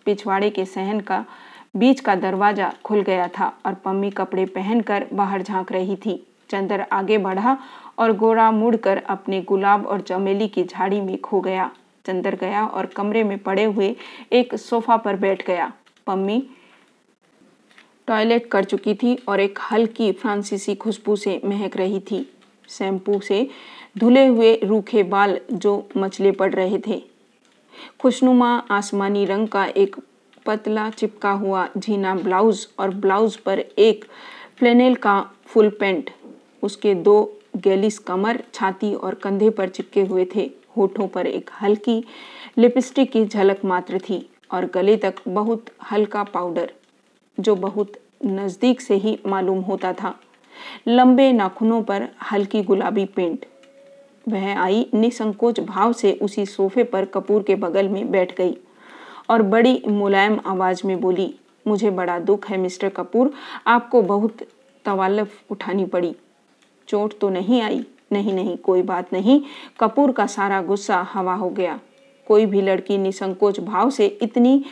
पिछवाड़े 0.07 0.51
के 0.51 0.65
सहन 0.65 1.01
का, 1.01 1.25
बीच 1.77 2.01
का 2.01 2.15
दरवाज़ा 2.15 2.73
खुल 2.85 3.01
गया 3.03 3.29
था 3.29 3.53
और 3.67 3.75
पम्मी 3.75 4.11
कपड़े 4.11 4.45
पहनकर 4.47 5.07
बाहर 5.13 5.43
झाँक 5.43 5.73
रही 5.73 5.97
थी। 5.97 6.23
चंदर 6.51 6.81
आगे 6.93 7.19
बढ़ा 7.19 7.57
और 7.99 8.13
गोरा 8.13 8.51
मुड़कर 8.51 9.03
अपने 9.09 9.41
गुलाब 9.43 9.87
और 9.87 10.01
चमेली 10.01 10.49
की 10.49 10.65
झाड़ी 10.65 11.01
में 11.01 11.21
खो 11.21 11.41
गया। 11.41 11.71
चंदर 12.05 12.35
गया 12.35 12.65
और 12.67 12.87
कमरे 12.87 13.23
में 13.25 13.39
पड़े 13.39 13.65
हुए 13.65 13.95
एक 14.33 14.55
सोफा 14.55 14.97
पर 14.97 15.17
बैठ 15.17 15.47
गया। 15.47 15.73
पम्मी 16.07 16.43
टॉयलेट 18.09 18.47
कर 18.47 18.65
चुकी 18.65 18.95
थी 18.95 19.15
और 19.29 19.41
एक 19.41 19.59
हल्की 19.71 20.11
फ्रांसीसी 20.13 20.75
खुशबू 20.75 21.17
से 21.17 21.41
महक 21.45 21.77
रही 21.77 22.01
थी। 22.01 22.27
शैम्पू 22.69 23.21
से 23.21 23.49
धुले 23.99 24.27
हुए 24.27 24.55
रूखे 24.65 25.03
बाल 25.03 25.39
जो 25.53 25.89
मचले 25.97 26.31
पड़ 26.33 26.53
रहे 26.55 26.79
थे। 26.87 27.03
खुशनुमा 28.01 28.51
आसमानी 28.71 29.25
रंग 29.25 29.49
का 29.49 29.65
एक 29.67 29.97
पतला 30.47 30.89
चिपका 30.91 31.31
हुआ 31.31 31.69
झीना 31.79 32.15
ब्लाउज 32.15 32.67
और 32.79 32.91
ब्लाउज 32.95 33.37
पर 33.37 33.59
एक 33.59 34.05
फ्लेनेल 34.59 34.95
का 34.95 35.21
फुल 35.47 35.69
पेंट। 35.71 36.11
उसके 36.63 36.95
दो 36.95 37.39
गैलिस 37.57 37.99
कमर, 37.99 38.43
छाती 38.55 38.93
और 38.95 39.15
कंधे 39.15 39.51
पर 39.51 39.69
चिपके 39.69 40.03
हुए 40.03 40.27
थे। 40.35 40.51
होठों 40.77 41.09
पर 41.09 41.27
एक 41.27 41.51
हल्की 41.63 42.03
लिपस्टिक 42.59 43.11
की 43.13 43.25
झलक 43.27 43.65
मात्र 43.65 43.99
थी 43.99 44.27
और 44.51 44.65
गले 44.67 44.97
तक 44.97 45.15
बहुत 45.29 45.67
हल्का 45.91 46.23
पाउडर, 46.25 46.73
जो 47.39 47.55
बहुत 47.57 47.93
नज़दीक 48.25 48.81
से 48.81 48.95
ही 48.95 49.19
मालूम 49.27 49.61
होता 49.61 49.93
था। 49.93 50.15
लंबे 50.89 51.33
नाखूनों 51.33 51.83
पर 51.83 52.09
हल्की 52.31 52.63
गुलाबी 52.63 53.05
पेंट। 53.07 53.47
वह 54.29 54.59
आई 54.59 54.87
निसंकोच 54.95 55.61
भाव 55.61 55.93
से 55.93 56.13
उसी 56.23 56.47
सोफे 56.47 56.85
पर 56.85 57.05
कपूर 57.05 57.43
के 57.43 57.55
बगल 57.55 57.89
में 57.89 58.11
बैठ 58.11 58.37
गई 58.37 58.57
और 59.31 59.43
बड़ी 59.43 59.83
मुलायम 59.89 60.41
आवाज़ 60.47 60.87
में 60.87 61.01
बोली, 61.01 61.35
मुझे 61.67 61.91
बड़ा 61.91 62.19
दुख 62.19 62.49
है, 62.49 62.57
मिस्टर 62.57 62.89
कपूर। 62.89 63.33
आपको 63.67 64.03
बहुत 64.03 64.37
तवालफ 64.85 65.43
उठानी 65.51 65.85
पड़ी। 65.85 66.15
चोट 66.89 67.19
तो 67.19 67.29
नहीं 67.29 67.61
आई? 67.63 67.85
नहीं 68.13 68.33
नहीं, 68.33 68.57
कोई 68.57 68.83
बात 68.83 69.13
नहीं। 69.13 69.41
कपूर 69.81 70.13
का 70.13 70.27
सारा 70.27 70.61
गुस्सा 70.63 71.01
हवा 71.13 71.35
हो 71.35 71.49
गया। 71.51 71.79
कोई 72.29 72.47
भी 72.47 72.61
लड़की 72.61 72.99
निसंकोच 72.99 73.61
भाव 73.61 73.91
से 73.91 74.07
इतनी 74.07 74.65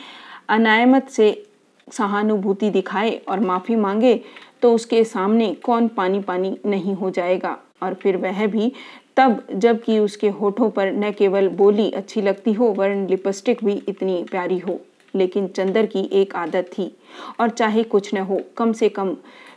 अनायमत 0.49 1.09
से 1.09 1.45
सहानुभूति 1.91 2.69
दिखाए 2.69 3.15
और 3.29 3.39
माफ़ी 3.39 3.75
मांगे 3.75 4.19
तो 4.61 4.73
उसके 4.75 5.03
सामने 5.03 5.53
कौन 5.53 5.87
पानी 5.87 6.19
पानी 6.19 6.57
नहीं 6.65 6.93
हो 6.93 7.09
जाएगा? 7.09 7.57
और 7.83 7.93
फिर 7.93 8.17
वह 8.17 8.45
भी 8.47 8.71
तब 9.17 9.43
जबकि 9.53 9.97
उसके 9.99 10.29
होठों 10.29 10.69
पर 10.69 10.91
न 10.91 11.11
केवल 11.11 11.47
बोली 11.47 11.89
अच्छी 11.91 12.21
लगती 12.21 12.53
हो, 12.53 12.71
वरन 12.71 13.05
लिपस्टिक 13.07 13.63
भी 13.65 13.81
इतनी 13.89 14.23
प्यारी 14.23 14.57
हो, 14.59 14.79
लेकिन 15.15 15.47
चंदर 15.47 15.85
की 15.85 16.09
एक 16.13 16.35
आदत 16.35 16.69
थी। 16.77 16.91
और 17.39 17.49
चाहे 17.49 17.83
कुछ 17.83 18.13
न 18.13 18.17
हो, 18.17 18.41
कम 18.57 18.73
से 18.73 18.89
कम 18.89 19.15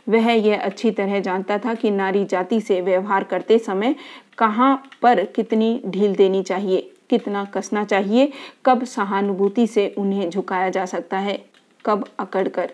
वह 0.09 0.31
यह 0.31 0.61
अच्छी 0.61 0.91
तरह 0.91 1.19
जानता 1.19 1.57
था 1.57 1.73
कि 1.73 1.91
नारी 1.91 2.23
जाति 2.25 2.59
से 2.61 2.79
व्यवहार 2.81 3.23
करते 3.23 3.57
समय 3.59 3.95
कहाँ 4.37 4.75
पर 5.01 5.23
कितनी 5.25 5.81
ढील 5.85 6.15
देनी 6.15 6.43
चाहिए, 6.43 6.91
कितना 7.09 7.43
कसना 7.45 7.83
चाहिए, 7.83 8.31
कब 8.65 8.83
सहानुभूति 8.83 9.67
से 9.67 9.93
उन्हें 9.97 10.29
झुकाया 10.29 10.69
जा 10.69 10.85
सकता 10.85 11.17
है, 11.17 11.39
कब 11.85 12.05
अकड़ 12.19 12.47
कर 12.47 12.73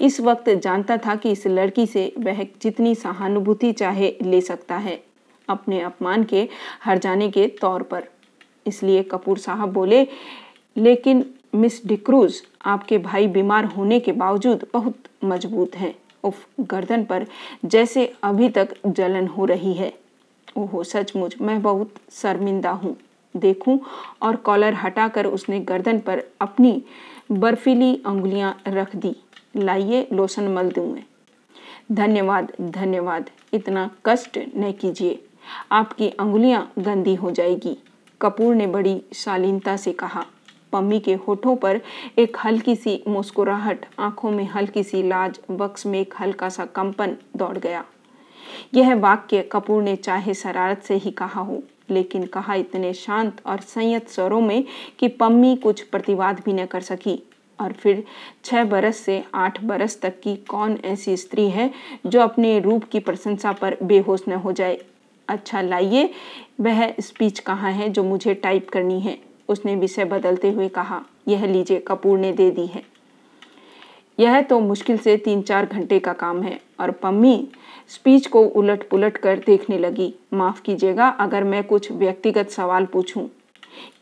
इस 0.00 0.20
वक्त 0.20 0.48
जानता 0.50 0.96
था 0.96 1.14
कि 1.14 1.30
इस 1.30 1.46
लड़की 1.46 1.86
से 1.86 2.12
वह 2.18 2.42
जितनी 2.62 2.94
सहानुभूति 2.94 3.72
चाहे 3.72 4.14
ले 4.22 4.40
सकता 4.40 4.76
है। 4.76 5.00
अपने 5.48 5.80
अपमान 5.80 6.24
के 6.24 6.48
हर 6.84 6.98
जाने 6.98 7.30
के 7.30 7.46
तौर 7.60 7.82
पर। 7.82 8.04
इसलिए 8.66 9.02
कपूर 9.02 9.38
साहब 9.38 9.72
बोले, 9.72 10.06
लेकिन 10.76 11.24
मिस 11.54 11.86
डिक्रूज 11.86 12.42
आपके 12.64 12.98
भाई 12.98 13.26
बीमार 13.26 13.64
होने 13.64 14.00
के 14.00 14.12
बावजूद 14.12 14.66
बहुत 14.72 14.96
मज़बूत 15.24 15.76
हैं। 15.76 15.94
उफ, 16.24 16.46
गर्दन 16.60 17.04
पर 17.04 17.26
जैसे 17.64 18.12
अभी 18.22 18.48
तक 18.48 18.74
जलन 18.86 19.26
हो 19.26 19.44
रही 19.44 19.72
है। 19.74 19.92
ओहो, 20.56 20.82
सचमुच, 20.84 21.40
मैं 21.40 21.60
बहुत 21.62 21.94
शर्मिंदा 22.12 22.70
हूँ। 22.70 22.96
देखूँ 23.34 23.78
और 24.22 24.36
कॉलर 24.36 24.74
हटाकर 24.74 25.26
उसने 25.26 25.60
गर्दन 25.60 25.98
पर 25.98 26.22
अपनी 26.40 26.82
बर्फीली 27.32 27.94
उंगलियाँ 28.06 28.56
रख 28.68 28.96
दी। 28.96 29.14
लाइए 29.56 30.06
लोशन 30.12 30.48
मल 30.48 30.70
दूँ 30.70 30.92
मैं। 30.94 31.04
धन्यवाद 31.92 32.52
धन्यवाद। 32.60 33.30
इतना 33.54 33.90
कष्ट 34.06 34.38
न 34.56 34.72
कीजिए। 34.72 35.22
आपकी 35.72 36.08
अंगुलियाँ 36.08 36.72
गंदी 36.78 37.14
हो 37.14 37.30
जाएगी। 37.30 37.76
कपूर 38.20 38.54
ने 38.54 38.66
बड़ी 38.66 39.02
शालीनता 39.14 39.76
से 39.76 39.92
कहा। 39.92 40.24
पम्मी 40.72 41.00
के 41.00 41.14
होठों 41.14 41.56
पर 41.56 41.80
एक 42.18 42.36
हल्की 42.44 42.76
सी 42.76 43.02
मुस्कुराहट, 43.08 43.86
आँखों 43.98 44.30
में 44.30 44.48
हल्की 44.48 44.82
सी 44.82 45.02
लाज 45.02 45.40
वक्स 45.50 45.86
में 45.86 46.00
एक 46.00 46.14
हल्का 46.20 46.48
सा 46.48 46.64
कंपन 46.64 47.16
दौड़ 47.36 47.58
गया। 47.58 47.84
यह 48.74 48.94
वाक्य 48.94 49.42
कपूर 49.42 49.82
ने 49.82 49.96
चाहे 49.96 50.34
शरारत 50.34 50.82
से 50.82 50.94
ही 50.94 51.10
कहा 51.10 51.40
हो, 51.40 51.62
लेकिन 51.90 52.26
कहा 52.26 52.54
इतने 52.54 52.92
शांत 52.94 53.40
और 53.46 53.60
संयत 53.60 54.08
स्वरों 54.08 54.40
में 54.40 54.64
कि 54.98 55.08
पम्मी 55.08 55.56
कुछ 55.56 55.82
प्रतिवाद 55.82 56.42
भी 56.44 56.52
न 56.52 56.66
कर 56.66 56.80
सकी। 56.80 57.22
और 57.60 57.72
फिर 57.72 58.04
छह 58.44 58.64
बरस 58.64 58.96
से 58.96 59.24
आठ 59.34 59.64
बरस 59.64 60.00
तक 60.00 60.20
की 60.20 60.36
कौन 60.36 60.78
ऐसी 60.84 61.16
स्त्री 61.16 61.50
है 61.50 61.70
जो 62.06 62.20
अपने 62.20 62.60
रूप 62.60 62.84
की 62.84 63.00
प्रशंसा 63.00 63.52
पर 63.52 63.76
बेहोश 63.82 64.22
न 64.28 64.32
हो 64.32 64.52
जाए? 64.52 64.78
अच्छा 65.28 65.60
लाइए। 65.60 66.10
वह 66.60 66.94
स्पीच 67.00 67.38
कहाँ 67.38 67.72
है 67.72 67.88
जो 67.88 68.04
मुझे 68.04 68.34
टाइप 68.34 68.68
करनी 68.68 69.00
है? 69.00 69.18
उसने 69.48 69.74
विषय 69.76 70.04
बदलते 70.04 70.50
हुए 70.50 70.68
कहा, 70.68 71.02
यह 71.28 71.46
लीजिए, 71.46 71.78
कपूर 71.78 72.18
ने 72.18 72.32
दे 72.32 72.50
दी 72.50 72.66
है। 72.66 72.82
यह 74.18 74.40
तो 74.42 74.60
मुश्किल 74.60 74.98
से 74.98 75.16
तीन 75.16 75.42
चार 75.42 75.66
घंटे 75.66 75.98
का 75.98 76.12
काम 76.12 76.42
है। 76.42 76.60
और 76.80 76.90
पम्मी 76.90 77.48
स्पीच 77.88 78.26
को 78.26 78.40
उलट 78.40 78.88
पुलट 78.88 79.16
कर 79.16 79.38
देखने 79.38 79.78
लगी। 79.78 80.14
माफ़ 80.34 80.62
कीजिएगा, 80.62 81.08
अगर 81.08 81.44
मैं 81.44 81.62
कुछ 81.64 81.90
व्यक्तिगत 81.92 82.50
सवाल 82.50 82.86
पूछूँ, 82.86 83.28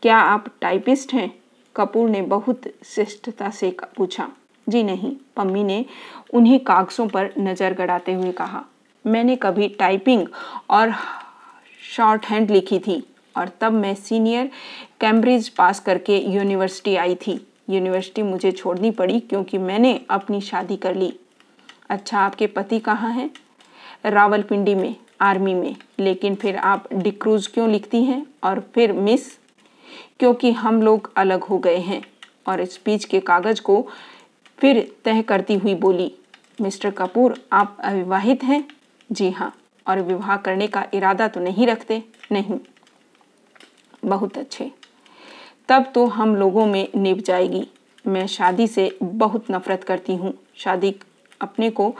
क्या 0.01 0.17
आप 0.17 0.45
टाइपिस्ट 0.61 1.13
हैं? 1.13 1.31
कपूर 1.75 2.09
ने 2.09 2.21
बहुत 2.21 2.61
शिष्टता 2.85 3.49
से 3.49 3.75
पूछा। 3.97 4.29
जी 4.69 4.83
नहीं। 4.83 5.15
पम्मी 5.35 5.63
ने 5.63 5.85
उन्हीं 6.33 6.59
कागज़ों 6.59 7.07
पर 7.07 7.33
नज़र 7.39 7.73
गड़ाते 7.73 8.13
हुए 8.13 8.31
कहा। 8.31 8.63
मैंने 9.05 9.35
कभी 9.35 9.67
टाइपिंग 9.67 10.27
और 10.69 10.93
शॉर्ट 11.95 12.25
हैंड 12.25 12.51
लिखी 12.51 12.79
थी 12.79 13.03
और 13.37 13.49
तब 13.61 13.71
मैं 13.71 13.95
सीनियर 13.95 14.51
कैम्ब्रिज 15.01 15.49
पास 15.49 15.79
करके 15.79 16.17
यूनिवर्सिटी 16.17 16.95
आई 16.95 17.15
थी। 17.15 17.47
यूनिवर्सिटी 17.69 18.21
मुझे 18.21 18.51
छोड़नी 18.51 18.91
पड़ी 18.91 19.19
क्योंकि 19.19 19.57
मैंने 19.57 20.01
अपनी 20.09 20.41
शादी 20.41 20.77
कर 20.77 20.95
ली। 20.95 21.13
अच्छा 21.89 22.19
आपके 22.19 22.47
पति 22.47 22.79
कहाँ 22.79 23.11
हैं? 23.11 23.29
रावलपिंडी 24.05 24.75
में, 24.75 24.95
आर्मी 25.21 25.53
में। 25.53 25.75
लेकिन 25.99 26.35
फिर 26.35 26.57
आप 26.57 26.93
डिक्रूज 26.93 27.47
क्यों 27.47 27.69
लिखती 27.69 28.03
हैं? 28.03 28.25
और 28.43 28.59
फिर 28.75 28.93
मिस 28.93 29.37
क्योंकि 30.19 30.51
हम 30.51 30.81
लोग 30.81 31.11
अलग 31.17 31.43
हो 31.43 31.57
गए 31.57 31.77
हैं। 31.77 32.01
और 32.47 32.65
स्पीच 32.65 33.05
के 33.05 33.19
कागज़ 33.19 33.61
को 33.61 33.87
फिर 34.57 34.95
तय 35.05 35.21
करती 35.21 35.53
हुई 35.53 35.75
बोली, 35.75 36.15
मिस्टर 36.61 36.91
कपूर, 36.91 37.41
आप 37.53 37.77
अविवाहित 37.83 38.43
हैं? 38.43 38.74
जी 39.11 39.31
हाँ 39.31 39.57
और 39.87 40.01
विवाह 40.01 40.37
करने 40.37 40.67
का 40.67 40.85
इरादा 40.93 41.27
तो 41.27 41.39
नहीं 41.39 41.67
रखते? 41.67 42.03
नहीं। 42.31 42.59
बहुत 44.05 44.37
अच्छे। 44.37 44.71
तब 45.69 45.91
तो 45.95 46.05
हम 46.05 46.35
लोगों 46.35 46.65
में 46.65 46.87
निभ 46.95 47.17
जाएगी। 47.17 47.67
मैं 48.07 48.27
शादी 48.27 48.67
से 48.67 48.97
बहुत 49.03 49.45
नफरत 49.51 49.83
करती 49.83 50.15
हूँ। 50.15 50.33
शादी 50.55 50.95
अपने 51.41 51.69
को 51.69 51.95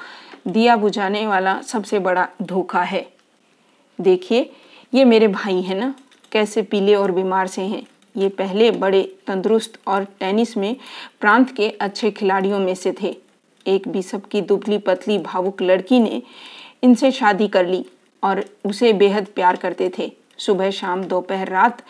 दिया 0.47 0.75
बुझाने 0.75 1.27
वाला 1.27 1.61
सबसे 1.61 1.99
बड़ा 1.99 2.27
धोखा 2.41 2.83
है। 2.83 3.09
देखिए, 4.01 4.53
ये 4.93 5.05
मेरे 5.05 5.27
भाई 5.27 5.61
हैं 5.61 5.75
ना? 5.75 5.95
कैसे 6.31 6.61
पीले 6.61 6.95
और 6.95 7.11
बीमार 7.11 7.47
से 7.47 7.61
हैं? 7.61 7.87
ये 8.17 8.29
पहले 8.29 8.71
बड़े 8.71 9.15
तंदुरुस्त 9.27 9.79
और 9.87 10.03
टेनिस 10.03 10.57
में 10.57 10.75
प्रांत 11.21 11.55
के 11.55 11.69
अच्छे 11.69 12.11
खिलाड़ियों 12.11 12.59
में 12.59 12.75
से 12.75 12.95
थे। 13.01 13.17
एक 13.67 13.87
बिशप 13.87 14.25
की 14.25 14.41
दुबली 14.41 14.77
पतली 14.77 15.17
भावुक 15.17 15.61
लड़की 15.61 15.99
ने 15.99 16.23
इनसे 16.83 17.11
शादी 17.11 17.47
कर 17.47 17.67
ली 17.67 17.85
और 18.23 18.45
उसे 18.65 18.93
बेहद 18.93 19.25
प्यार 19.25 19.55
करते 19.55 19.91
थे। 19.97 20.11
सुबह 20.37 20.71
शाम 20.71 21.03
दोपहर 21.03 21.47
रात 21.47 21.81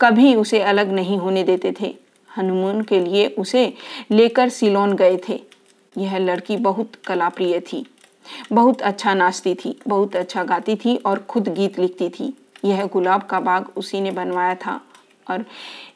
कभी 0.00 0.34
उसे 0.34 0.60
अलग 0.60 0.92
नहीं 0.92 1.18
होने 1.18 1.44
देते 1.44 1.74
थे। 1.80 1.94
हनुमान 2.36 2.82
के 2.82 3.00
लिए 3.00 3.28
उसे 3.28 3.74
लेकर 4.10 4.48
सिलोन 4.48 4.92
गए 4.92 5.18
थे। 5.28 5.40
यह 5.98 6.18
लड़की 6.18 6.56
बहुत 6.56 6.92
कलाप्रिय 7.06 7.60
थी। 7.60 7.86
बहुत 8.52 8.82
अच्छा 8.82 9.14
नाचती 9.14 9.54
थी, 9.54 9.78
बहुत 9.88 10.16
अच्छा 10.16 10.44
गाती 10.44 10.76
थी 10.76 10.96
और 10.96 11.18
खुद 11.18 11.48
गीत 11.48 11.78
लिखती 11.78 12.08
थी। 12.08 12.32
यह 12.64 12.86
गुलाब 12.86 13.22
का 13.22 13.40
बाग 13.40 13.66
उसी 13.76 14.00
ने 14.00 14.10
बनवाया 14.10 14.54
था 14.54 14.80
और 15.30 15.44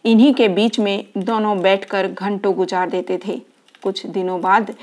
इन्हीं 0.05 0.35
के 0.35 0.49
बीच 0.49 0.79
में 0.79 1.05
दोनों 1.19 1.61
बैठकर 1.63 2.09
घंटों 2.09 2.55
गुजार 2.55 2.91
देते 2.91 3.19
थे। 3.27 3.41
कुछ 3.83 4.07
दिनों 4.07 4.41
बाद 4.41 4.75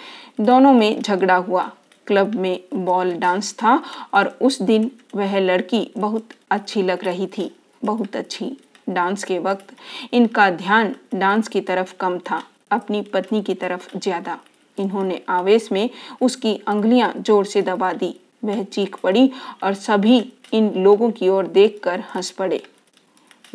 दोनों 0.42 0.74
में 0.74 1.02
झगड़ा 1.02 1.36
हुआ। 1.36 1.72
क्लब 2.10 2.36
में 2.36 2.60
बॉल 2.76 3.14
डांस 3.16 3.54
था 3.54 3.82
और 4.14 4.28
उस 4.42 4.62
दिन 4.64 4.90
वह 5.16 5.38
लड़की 5.40 5.90
बहुत 5.98 6.30
अच्छी 6.52 6.82
लग 6.84 7.04
रही 7.04 7.28
थी, 7.28 7.52
बहुत 7.82 8.16
अच्छी। 8.16 8.56
डांस 8.90 9.24
के 9.24 9.40
वक्त 9.40 9.74
इनका 10.14 10.50
ध्यान 10.52 10.96
डांस 11.16 11.48
की 11.48 11.62
तरफ़ 11.62 11.94
कम 12.00 12.18
था, 12.20 12.42
अपनी 12.72 13.02
पत्नी 13.14 13.42
की 13.42 13.54
तरफ़ 13.56 13.98
ज़्यादा। 13.98 14.38
इन्होंने 14.78 15.22
आवेश 15.30 15.72
में 15.72 15.90
उसकी 16.22 16.56
अंगलियाँ 16.68 17.12
ज़ोर 17.18 17.46
से 17.46 17.62
दबा 17.62 17.92
दी। 17.94 18.14
वह 18.46 18.64
चीख 18.64 18.96
पड़ी 18.96 19.30
और 19.64 19.74
सभी 19.76 20.20
इन 20.54 20.72
लोगों 20.78 21.10
की 21.12 21.30
ओर 21.30 21.48
देखकर 21.50 22.04
हंस 22.16 22.32
पड़े। 22.32 22.62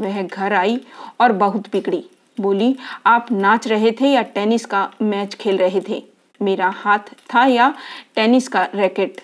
वह 0.01 0.23
घर 0.23 0.53
आई 0.53 0.81
और 1.21 1.33
बहुत 1.35 1.71
बिगड़ी। 1.73 2.05
बोली, 2.39 2.75
आप 3.07 3.27
नाच 3.33 3.67
रहे 3.69 3.93
थे 3.93 4.09
या 4.09 4.23
टेनिस 4.25 4.67
का 4.67 4.91
मैच 5.03 5.35
खेल 5.35 5.59
रहे 5.59 5.81
थे? 5.89 6.03
मेरा 6.41 6.69
हाथ 6.69 7.15
था 7.35 7.45
या 7.47 7.73
टेनिस 8.15 8.49
का 8.49 8.69
रैकेट। 8.75 9.21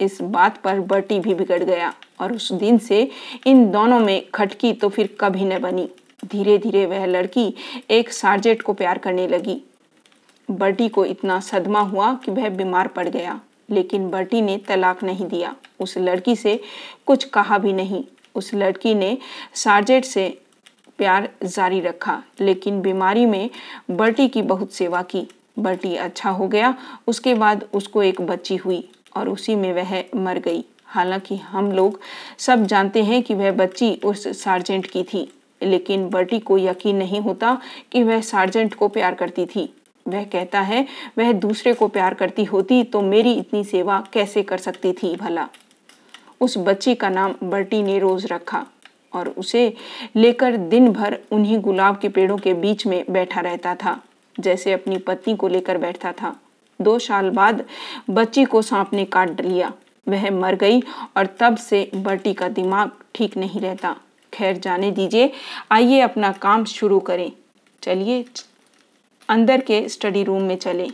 इस 0.00 0.20
बात 0.22 0.60
पर 0.62 0.80
बर्टी 0.80 1.18
भी 1.20 1.34
बिगड़ 1.34 1.62
गया 1.62 1.92
और 2.20 2.32
उस 2.32 2.50
दिन 2.52 2.78
से 2.78 3.00
इन 3.46 3.70
दोनों 3.70 3.98
में 4.00 4.30
खटकी 4.30 4.72
तो 4.72 4.88
फिर 4.88 5.16
कभी 5.20 5.44
न 5.44 5.58
बनी। 5.58 5.88
धीरे 6.24 6.56
धीरे 6.58 6.84
वह 6.86 7.04
लड़की 7.06 7.52
एक 7.90 8.12
सार्जेट 8.12 8.62
को 8.62 8.72
प्यार 8.72 8.98
करने 8.98 9.26
लगी। 9.28 9.60
बर्टी 10.48 10.88
को 10.88 11.04
इतना 11.04 11.38
सदमा 11.40 11.80
हुआ 11.80 12.12
कि 12.14 12.30
वह 12.30 12.48
बीमार 12.48 12.88
पड़ 12.88 13.08
गया, 13.08 13.40
लेकिन 13.70 14.08
बर्टी 14.10 14.42
ने 14.42 14.56
तलाक 14.58 15.02
नहीं 15.04 15.26
दिया। 15.26 15.54
उस 15.80 15.96
लड़की 15.98 16.36
से 16.36 16.60
कुछ 17.06 17.24
कहा 17.24 17.58
भी 17.58 17.72
नहीं। 17.72 18.04
उस 18.34 18.52
लड़की 18.54 18.94
ने 18.94 19.16
सार्जेंट 19.54 20.04
से 20.04 20.28
प्यार 20.98 21.28
जारी 21.44 21.80
रखा, 21.80 22.22
लेकिन 22.40 22.80
बीमारी 22.80 23.26
में 23.26 23.50
बर्टी 23.90 24.28
की 24.28 24.42
बहुत 24.42 24.72
सेवा 24.72 25.02
की। 25.02 25.26
बर्टी 25.58 25.94
अच्छा 25.96 26.30
हो 26.30 26.48
गया। 26.48 26.74
उसके 27.06 27.34
बाद 27.34 27.64
उसको 27.74 28.02
एक 28.02 28.20
बच्ची 28.20 28.56
हुई 28.56 28.88
और 29.16 29.28
उसी 29.28 29.54
में 29.54 29.72
वह 29.72 30.02
मर 30.16 30.38
गई। 30.38 30.64
हालाँकि 30.86 31.36
हम 31.36 31.70
लोग 31.72 32.00
सब 32.38 32.64
जानते 32.66 33.02
हैं 33.02 33.22
कि 33.22 33.34
वह 33.34 33.50
बच्ची 33.52 33.92
उस 34.04 34.26
सार्जेंट 34.42 34.86
की 34.86 35.02
थी, 35.04 35.28
लेकिन 35.60 36.08
बर्टी 36.08 36.38
को 36.38 36.58
यकीन 36.58 36.96
नहीं 36.96 37.20
होता 37.20 37.56
कि 37.92 38.02
वह 38.02 38.20
सार्जेंट 38.20 38.74
को 38.74 38.88
प्यार 38.88 39.14
करती 39.14 39.46
थी। 39.46 39.68
वह 40.06 40.24
कहता 40.24 40.60
है, 40.60 40.86
वह 41.18 41.32
दूसरे 41.32 41.72
को 41.74 41.88
प्यार 41.88 42.14
करती 42.14 42.44
होती 42.44 42.82
तो 42.84 43.00
मेरी 43.02 43.32
इतनी 43.32 43.64
सेवा 43.64 44.00
कैसे 44.12 44.42
कर 44.42 44.58
सकती 44.58 44.92
थी 44.92 45.14
भला? 45.16 45.48
उस 46.40 46.58
बच्ची 46.58 46.94
का 46.94 47.08
नाम 47.08 47.34
बर्टी 47.44 47.82
ने 47.82 47.98
रोज 47.98 48.26
रखा 48.26 48.64
और 49.14 49.28
उसे 49.28 49.72
लेकर 50.16 50.56
दिन 50.56 50.92
भर 50.92 51.18
उन्हीं 51.30 51.60
गुलाब 51.60 51.98
के 51.98 52.08
पेड़ों 52.08 52.36
के 52.38 52.54
बीच 52.54 52.86
में 52.86 53.04
बैठा 53.10 53.40
रहता 53.40 53.74
था। 53.74 54.00
जैसे 54.40 54.72
अपनी 54.72 54.98
पत्नी 54.98 55.36
को 55.36 55.48
लेकर 55.48 55.78
बैठता 55.78 56.12
था। 56.12 56.40
दो 56.80 56.98
साल 56.98 57.30
बाद 57.30 57.64
बच्ची 58.10 58.44
को 58.44 58.62
सांप 58.62 58.92
ने 58.92 59.04
काट 59.04 59.40
लिया। 59.40 59.72
वह 60.08 60.30
मर 60.30 60.54
गई 60.54 60.80
और 61.16 61.26
तब 61.26 61.56
से 61.56 61.90
बर्टी 61.94 62.34
का 62.34 62.48
दिमाग 62.48 62.90
ठीक 63.14 63.36
नहीं 63.36 63.60
रहता। 63.60 63.96
खैर, 64.34 64.58
जाने 64.58 64.90
दीजिए, 64.90 65.32
आइए 65.72 66.00
अपना 66.00 66.32
काम 66.32 66.64
शुरू 66.64 67.00
करें। 67.00 67.32
चलिए, 67.82 68.24
अंदर 69.28 69.60
के 69.60 69.88
स्टडी 69.88 70.24
रूम 70.24 70.42
में 70.42 70.56
चले। 70.56 70.88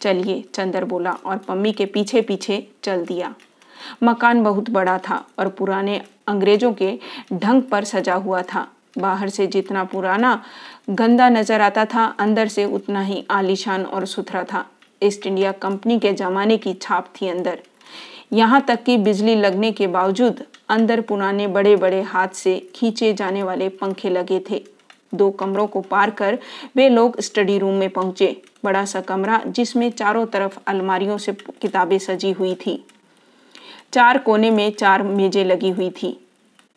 चलिए, 0.00 0.44
चंदर 0.54 0.84
बोला 0.84 1.10
और 1.10 1.36
पम्मी 1.36 1.72
के 1.72 1.86
पीछे 1.86 2.20
पीछे 2.20 2.68
चल 2.82 3.04
दिया। 3.04 3.34
मकान 4.02 4.42
बहुत 4.42 4.70
बड़ा 4.70 4.98
था 4.98 5.26
और 5.38 5.48
पुराने 5.48 6.02
अंग्रेज़ों 6.26 6.72
के 6.72 6.98
ढंग 7.32 7.62
पर 7.62 7.84
सजा 7.84 8.14
हुआ 8.14 8.42
था। 8.42 8.73
बाहर 8.98 9.28
से 9.28 9.46
जितना 9.46 9.84
पुराना 9.84 10.42
गंदा 10.90 11.28
नज़र 11.28 11.60
आता 11.60 11.84
था, 11.84 12.04
अंदर 12.04 12.48
से 12.48 12.64
उतना 12.64 13.00
ही 13.00 13.24
आलीशान 13.30 13.84
और 13.84 14.06
सुथरा 14.06 14.44
था। 14.44 14.64
ईस्ट 15.02 15.26
इंडिया 15.26 15.52
कंपनी 15.52 15.98
के 15.98 16.12
जमाने 16.12 16.56
की 16.58 16.74
छाप 16.74 17.12
थी 17.20 17.28
अंदर। 17.28 17.58
यहाँ 18.32 18.60
तक 18.60 18.82
कि 18.84 18.96
बिजली 18.98 19.34
लगने 19.34 19.72
के 19.72 19.86
बावजूद 19.86 20.44
अंदर 20.68 21.00
पुराने 21.00 21.46
बड़े 21.46 21.74
बड़े 21.76 22.00
हाथ 22.02 22.28
से 22.28 22.58
खींचे 22.74 23.12
जाने 23.12 23.42
वाले 23.42 23.68
पंखे 23.68 24.10
लगे 24.10 24.40
थे। 24.50 24.62
दो 25.14 25.30
कमरों 25.30 25.66
को 25.66 25.80
पार 25.80 26.10
कर 26.10 26.38
वे 26.76 26.88
लोग 26.88 27.20
स्टडी 27.20 27.58
रूम 27.58 27.74
में 27.74 27.90
पहुँचे। 27.90 28.36
बड़ा 28.64 28.84
सा 28.84 29.00
कमरा 29.00 29.40
जिसमें 29.46 29.90
चारों 29.90 30.26
तरफ़ 30.26 30.58
अलमारियों 30.66 31.18
से 31.18 31.32
किताबें 31.32 31.98
सजी 31.98 32.30
हुई 32.32 32.54
थी। 32.54 32.84
चार 33.92 34.18
कोने 34.18 34.50
में 34.50 34.70
चार 34.72 35.02
मेजें 35.02 35.44
लगी 35.44 35.70
हुई 35.70 35.90
थी। 35.90 36.23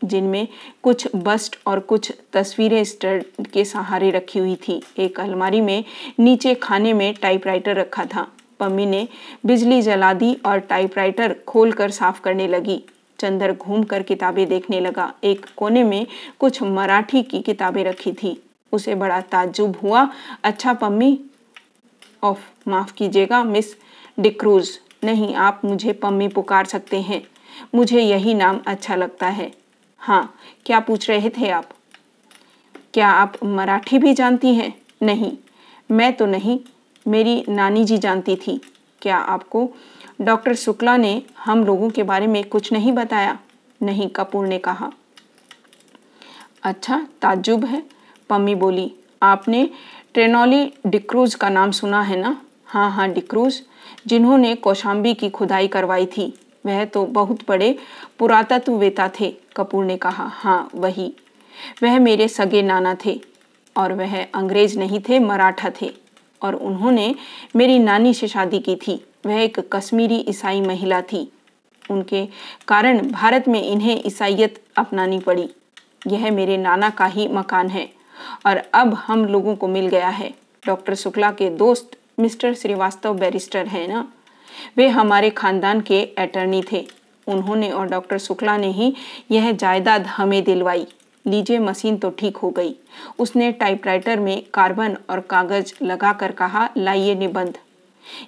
जिनमें 0.03 0.47
कुछ 0.83 1.07
बस्ट 1.15 1.55
और 1.65 1.79
कुछ 1.79 2.11
तस्वीरें 2.33 2.83
स्टड 2.83 3.23
के 3.53 3.65
सहारे 3.65 4.11
रखी 4.11 4.39
हुई 4.39 4.55
थी। 4.55 4.83
एक 4.97 5.19
अलमारी 5.19 5.61
में 5.61 5.85
नीचे 6.19 6.55
खाने 6.55 6.93
में 6.93 7.13
टाइपराइटर 7.13 7.75
रखा 7.75 8.05
था। 8.05 8.27
पम्मी 8.59 8.85
ने 8.85 9.07
बिजली 9.45 9.81
जला 9.81 10.13
दी 10.13 10.37
और 10.45 10.59
टाइपराइटर 10.59 11.35
खोलकर 11.47 11.91
साफ़ 11.91 12.21
करने 12.21 12.47
लगी। 12.47 12.83
चंदर 13.19 13.53
घूमकर 13.53 14.03
किताबें 14.03 14.47
देखने 14.47 14.79
लगा। 14.79 15.13
एक 15.23 15.45
कोने 15.57 15.83
में 15.83 16.07
कुछ 16.39 16.61
मराठी 16.61 17.23
की 17.23 17.41
किताबें 17.41 17.83
रखी 17.83 18.11
थी। 18.11 18.43
उसे 18.71 18.95
बड़ा 18.95 19.21
ताज्जुब 19.21 19.77
हुआ। 19.83 20.09
अच्छा 20.43 20.73
पम्मी 20.73 21.19
ऑफ़ 22.23 22.69
माफ़ 22.69 22.93
कीजिएगा, 22.93 23.43
मिस 23.43 23.75
डिक्रूज, 24.19 24.69
नहीं, 25.03 25.35
आप 25.35 25.61
मुझे 25.65 25.93
पम्मी 25.93 26.27
पुकार 26.27 26.65
सकते 26.65 27.01
हैं। 27.01 27.27
मुझे 27.75 28.01
यही 28.01 28.33
नाम 28.33 28.59
अच्छा 28.67 28.95
लगता 28.95 29.27
है। 29.27 29.51
हाँ 30.07 30.37
क्या 30.65 30.79
पूछ 30.79 31.09
रहे 31.09 31.29
थे 31.29 31.49
आप? 31.49 31.69
क्या 32.93 33.09
आप 33.09 33.33
मराठी 33.43 33.97
भी 33.97 34.13
जानती 34.13 34.55
हैं? 34.55 34.81
नहीं, 35.03 35.37
मैं 35.91 36.13
तो 36.13 36.25
नहीं, 36.25 36.59
मेरी 37.07 37.45
नानी 37.49 37.83
जी 37.85 37.97
जानती 37.97 38.35
थी। 38.35 38.61
क्या 39.01 39.17
आपको 39.17 39.69
डॉक्टर 40.21 40.53
शुक्ला 40.55 40.97
ने 40.97 41.23
हम 41.39 41.65
लोगों 41.65 41.89
के 41.89 42.03
बारे 42.03 42.27
में 42.27 42.43
कुछ 42.43 42.73
नहीं 42.73 42.91
बताया? 42.91 43.39
नहीं, 43.83 44.09
कपूर 44.09 44.47
ने 44.47 44.57
कहा। 44.57 44.91
अच्छा 46.63 47.07
ताज्जुब 47.21 47.65
है, 47.65 47.83
पम्मी 48.29 48.55
बोली। 48.55 48.91
आपने 49.23 49.69
ट्रेनोली 50.13 50.73
डिक्रूज 50.85 51.35
का 51.35 51.49
नाम 51.49 51.71
सुना 51.71 52.01
है 52.01 52.21
ना? 52.21 52.41
हाँ 52.65 52.91
हाँ 52.91 53.11
डिक्रूज, 53.11 53.61
जिन्होंने 54.07 54.55
कौशाम्बी 54.55 55.13
की 55.13 55.29
खुदाई 55.29 55.67
करवाई 55.67 56.05
थी। 56.05 56.39
वह 56.67 56.85
तो 56.85 57.05
बहुत 57.05 57.39
बड़े 57.47 57.77
पुरातत्ववेता 58.19 59.09
थे, 59.19 59.35
कपूर 59.55 59.85
ने 59.85 59.97
कहा। 59.97 60.25
हाँ 60.33 60.69
वही। 60.75 61.13
वह 61.83 61.99
मेरे 61.99 62.27
सगे 62.27 62.61
नाना 62.61 62.95
थे 63.05 63.19
और 63.75 63.93
वह 63.93 64.23
अंग्रेज़ 64.23 64.77
नहीं 64.79 64.99
थे, 64.99 65.19
मराठा 65.19 65.71
थे 65.81 65.91
और 66.41 66.55
उन्होंने 66.55 67.13
मेरी 67.55 67.79
नानी 67.79 68.13
से 68.13 68.27
शादी 68.27 68.59
की 68.59 68.75
थी। 68.75 69.03
वह 69.25 69.41
एक 69.41 69.59
कश्मीरी 69.73 70.25
ईसाई 70.29 70.61
महिला 70.61 71.01
थी। 71.01 71.31
उनके 71.91 72.25
कारण 72.67 73.09
भारत 73.11 73.47
में 73.47 73.61
इन्हें 73.61 74.01
ईसाइयत 74.05 74.61
अपनानी 74.77 75.19
पड़ी। 75.19 75.49
यह 76.07 76.31
मेरे 76.31 76.57
नाना 76.57 76.89
का 76.89 77.05
ही 77.05 77.27
मकान 77.27 77.69
है 77.69 77.89
और 78.45 78.61
अब 78.73 78.93
हम 78.93 79.25
लोगों 79.25 79.55
को 79.55 79.67
मिल 79.67 79.87
गया 79.87 80.09
है। 80.09 80.33
डॉक्टर 80.65 80.95
शुक्ला 80.95 81.31
के 81.31 81.49
दोस्त 81.49 81.97
मिस्टर 82.19 82.53
श्रीवास्तव 82.53 83.13
बैरिस्टर 83.13 83.67
हैं 83.67 83.87
ना? 83.87 84.07
वे 84.77 84.87
हमारे 84.87 85.29
खानदान 85.29 85.81
के 85.81 86.03
अटर्नी 86.17 86.63
थे। 86.71 86.87
उन्होंने 87.27 87.69
और 87.71 87.87
डॉक्टर 87.87 88.17
शुक्ला 88.17 88.57
ने 88.57 88.71
ही 88.71 88.93
यह 89.31 89.51
जायदाद 89.51 90.05
हमें 90.05 90.43
दिलवाई। 90.43 90.87
लीजिए, 91.27 91.59
मशीन 91.59 91.97
तो 91.97 92.09
ठीक 92.09 92.37
हो 92.37 92.49
गई। 92.49 92.75
उसने 93.19 93.51
टाइपराइटर 93.51 94.19
में 94.19 94.43
कार्बन 94.53 94.97
और 95.09 95.19
कागज़ 95.19 95.73
लगाकर 95.83 96.31
कहा, 96.31 96.69
लाइए 96.77 97.15
निबंध। 97.15 97.57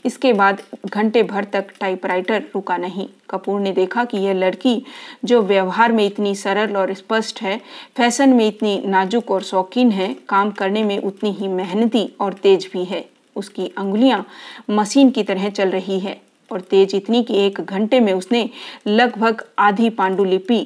इसके 0.06 0.34
बाद 0.34 0.62
घंटे 0.86 1.24
भर 1.24 1.44
तक 1.44 1.68
टाइपराइटर 1.80 2.44
रुका 2.56 2.78
नहीं। 2.78 3.08
कपूर 3.30 3.62
ने 3.62 3.72
देखा 3.72 4.04
कि 4.04 4.18
यह 4.18 4.34
लड़की, 4.34 4.86
जो 5.26 5.42
व्यवहार 5.42 5.92
में 5.92 6.06
इतनी 6.06 6.36
सरल 6.36 6.78
और 6.78 6.94
स्पष्ट 6.94 7.42
है, 7.42 7.62
फ़ैशन 7.98 8.30
में 8.30 8.48
इतनी 8.48 8.84
नाजुक 8.86 9.32
और 9.32 9.44
शौकीन 9.44 9.92
है, 9.92 10.16
काम 10.30 10.52
करने 10.52 10.84
में 10.84 11.00
उतनी 11.00 11.32
ही 11.32 11.48
मेहनती 11.48 12.14
और 12.20 12.34
तेज 12.34 12.70
भी 12.74 12.84
है। 12.86 13.10
उसकी 13.36 13.72
अंगुलियाँ 13.78 14.26
मशीन 14.70 15.10
की 15.10 15.24
तरह 15.24 15.50
चल 15.50 15.70
रही 15.70 16.00
है। 16.00 16.28
और 16.52 16.62
तेज 16.62 16.95
इतनी 16.95 17.24
कि 17.24 17.38
एक 17.38 17.62
घंटे 17.62 18.00
में 18.00 18.14
उसने 18.14 18.50
लगभग 18.88 19.43
आधी 19.60 19.89
पांडुलिपि 19.91 20.64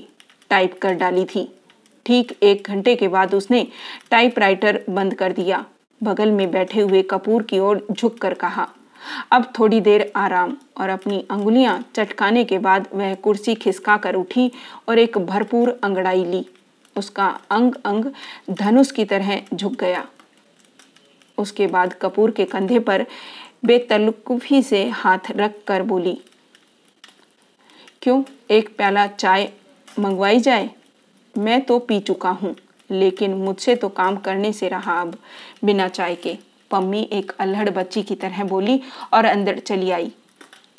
टाइप 0.52 0.78
कर 0.82 0.94
डाली 0.94 1.26
थी। 1.26 1.48
ठीक 2.06 2.38
एक 2.44 2.68
घंटे 2.68 2.96
के 2.96 3.08
बाद 3.08 3.34
उसने 3.36 3.66
टाइपराइटर 4.12 4.84
बंद 4.90 5.14
कर 5.14 5.34
दिया। 5.34 5.66
बगल 6.02 6.32
में 6.32 6.50
बैठे 6.52 6.82
हुए 6.82 7.02
कपूर 7.02 7.44
की 7.44 7.60
ओर 7.60 7.86
झुक 7.92 8.18
कर 8.18 8.34
कहा, 8.36 8.68
अब 9.32 9.52
थोड़ी 9.60 9.80
देर 9.82 10.12
आराम। 10.16 10.56
और 10.78 10.90
अपनी 10.90 11.24
अंगुलियाँ 11.32 11.84
चटकाने 11.96 12.44
के 12.44 12.58
बाद 12.60 12.88
वह 12.94 13.14
कुर्सी 13.16 13.56
खिसका 13.56 13.98
कर 13.98 14.16
उठी 14.16 14.52
और 14.90 15.00
एक 15.00 15.18
भरपूर 15.20 15.70
अंगड़ाई 15.84 16.24
ली। 16.26 16.46
उसका 16.96 17.28
अंग 17.52 17.74
अंग 17.86 18.06
धनुष 18.52 18.92
की 18.92 19.06
तरह 19.06 19.42
झुक 19.54 19.74
गया। 19.76 20.06
उसके 21.38 21.68
बाद 21.68 21.94
कपूर 21.94 22.32
के 22.32 22.46
कंधे 22.46 22.80
पर 22.80 23.06
बेतलकुफी 23.64 24.62
से 24.64 24.88
हाथ 24.92 25.32
रख 25.32 25.54
कर 25.68 25.82
बोली, 25.84 26.18
क्यों 28.02 28.24
एक 28.52 28.76
प्याला 28.78 29.06
चाय 29.10 29.52
मंगवाई 29.98 30.40
जाए? 30.40 30.70
मैं 31.36 31.62
तो 31.62 31.78
पी 31.80 32.00
चुका 32.00 32.30
हूँ, 32.32 32.56
लेकिन 32.90 33.34
मुझसे 33.36 33.76
तो 33.76 33.90
काम 33.92 34.18
करने 34.18 34.52
से 34.54 34.70
रहा 34.70 35.00
अब 35.02 35.16
बिना 35.64 35.88
चाय 35.90 36.16
के। 36.16 36.38
पम्मी 36.72 37.08
एक 37.14 37.32
अल्हड़ 37.40 37.70
बच्ची 37.70 38.04
की 38.04 38.16
तरह 38.16 38.44
बोली 38.44 38.80
और 39.14 39.26
अंदर 39.26 39.60
चली 39.60 39.92
आई। 39.92 40.12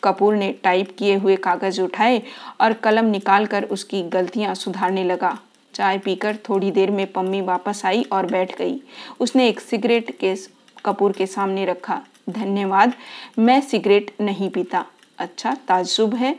कपूर 0.02 0.34
ने 0.34 0.52
टाइप 0.64 0.94
किए 0.98 1.14
हुए 1.16 1.36
कागज़ 1.38 1.80
उठाए 1.80 2.22
और 2.60 2.72
कलम 2.74 3.04
निकालकर 3.06 3.64
उसकी 3.66 4.02
गलतियाँ 4.10 4.54
सुधारने 4.54 5.04
लगा। 5.04 5.36
चाय 5.74 5.98
पीकर 5.98 6.36
थोड़ी 6.48 6.70
देर 6.70 6.90
में 6.90 7.06
पम्मी 7.12 7.40
वापस 7.42 7.82
आई 7.86 8.02
और 8.12 8.26
बैठ 8.26 8.56
गई। 8.58 8.80
उसने 9.20 9.48
एक 9.48 9.60
सिगरेट 9.60 10.18
केस 10.18 10.48
कपूर 10.84 11.12
के 11.12 11.26
सामने 11.26 11.64
रखा। 11.64 12.02
धन्यवाद। 12.26 12.92
मैं 13.38 13.60
सिगरेट 13.60 14.10
नहीं 14.20 14.50
पीता। 14.50 14.84
अच्छा 15.18 15.54
ताजुब 15.68 16.14
है। 16.14 16.34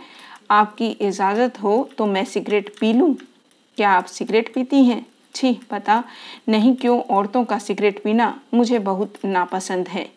आपकी 0.52 0.90
इजाज़त 0.92 1.62
हो 1.64 1.78
तो 1.98 2.06
मैं 2.06 2.24
सिगरेट 2.26 2.74
पी 2.80 2.94
लूँ? 2.94 3.14
क्या 3.78 3.90
आप 3.90 4.06
सिगरेट 4.06 4.54
पीती 4.54 4.84
हैं? 4.84 5.06
छी, 5.36 5.54
पता 5.72 6.04
नहीं 6.50 6.76
क्यों 6.76 7.00
औरतों 7.02 7.44
का 7.44 7.58
सिगरेट 7.60 8.04
पीना 8.04 8.34
मुझे 8.54 8.80
बहुत 8.80 9.14
नापसंद 9.26 9.88
है। 9.88 10.08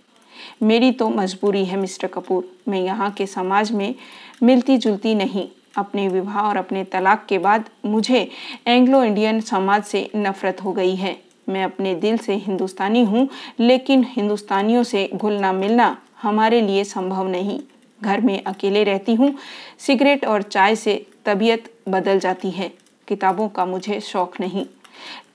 मेरी 0.62 0.90
तो 0.92 1.08
मजबूरी 1.08 1.64
है, 1.64 1.76
मिस्टर 1.76 2.06
कपूर। 2.06 2.50
मैं 2.68 2.80
यहाँ 2.80 3.10
के 3.10 3.26
समाज 3.26 3.72
में 3.72 3.94
मिलती 4.42 4.76
जुलती 4.78 5.14
नहीं। 5.14 5.48
अपने 5.76 6.06
विवाह 6.08 6.40
और 6.40 6.56
अपने 6.56 6.84
तलाक 6.84 7.26
के 7.28 7.38
बाद 7.38 7.64
मुझे 7.86 8.20
एंग्लो 8.66 9.02
इंडियन 9.04 9.40
समाज 9.40 9.82
से 9.84 10.10
नफरत 10.16 10.62
हो 10.64 10.72
गई 10.72 10.94
है। 10.94 11.16
मैं 11.48 11.64
अपने 11.64 11.94
दिल 11.94 12.16
से 12.16 12.34
हिंदुस्तानी 12.34 13.04
हूँ, 13.04 13.28
लेकिन 13.60 14.06
हिंदुस्तानियों 14.08 14.82
से 14.82 15.08
घुलना 15.14 15.52
मिलना 15.52 15.96
हमारे 16.22 16.60
लिए 16.60 16.84
संभव 16.84 17.28
नहीं। 17.28 17.60
घर 18.00 18.20
में 18.20 18.42
अकेले 18.44 18.84
रहती 18.84 19.14
हूँ, 19.14 19.34
सिगरेट 19.78 20.24
और 20.24 20.42
चाय 20.42 20.76
से 20.76 21.06
तबीयत 21.26 21.72
बदल 21.88 22.18
जाती 22.18 22.50
है, 22.50 22.72
किताबों 23.08 23.48
का 23.48 23.66
मुझे 23.66 24.00
शौक 24.00 24.40
नहीं। 24.40 24.66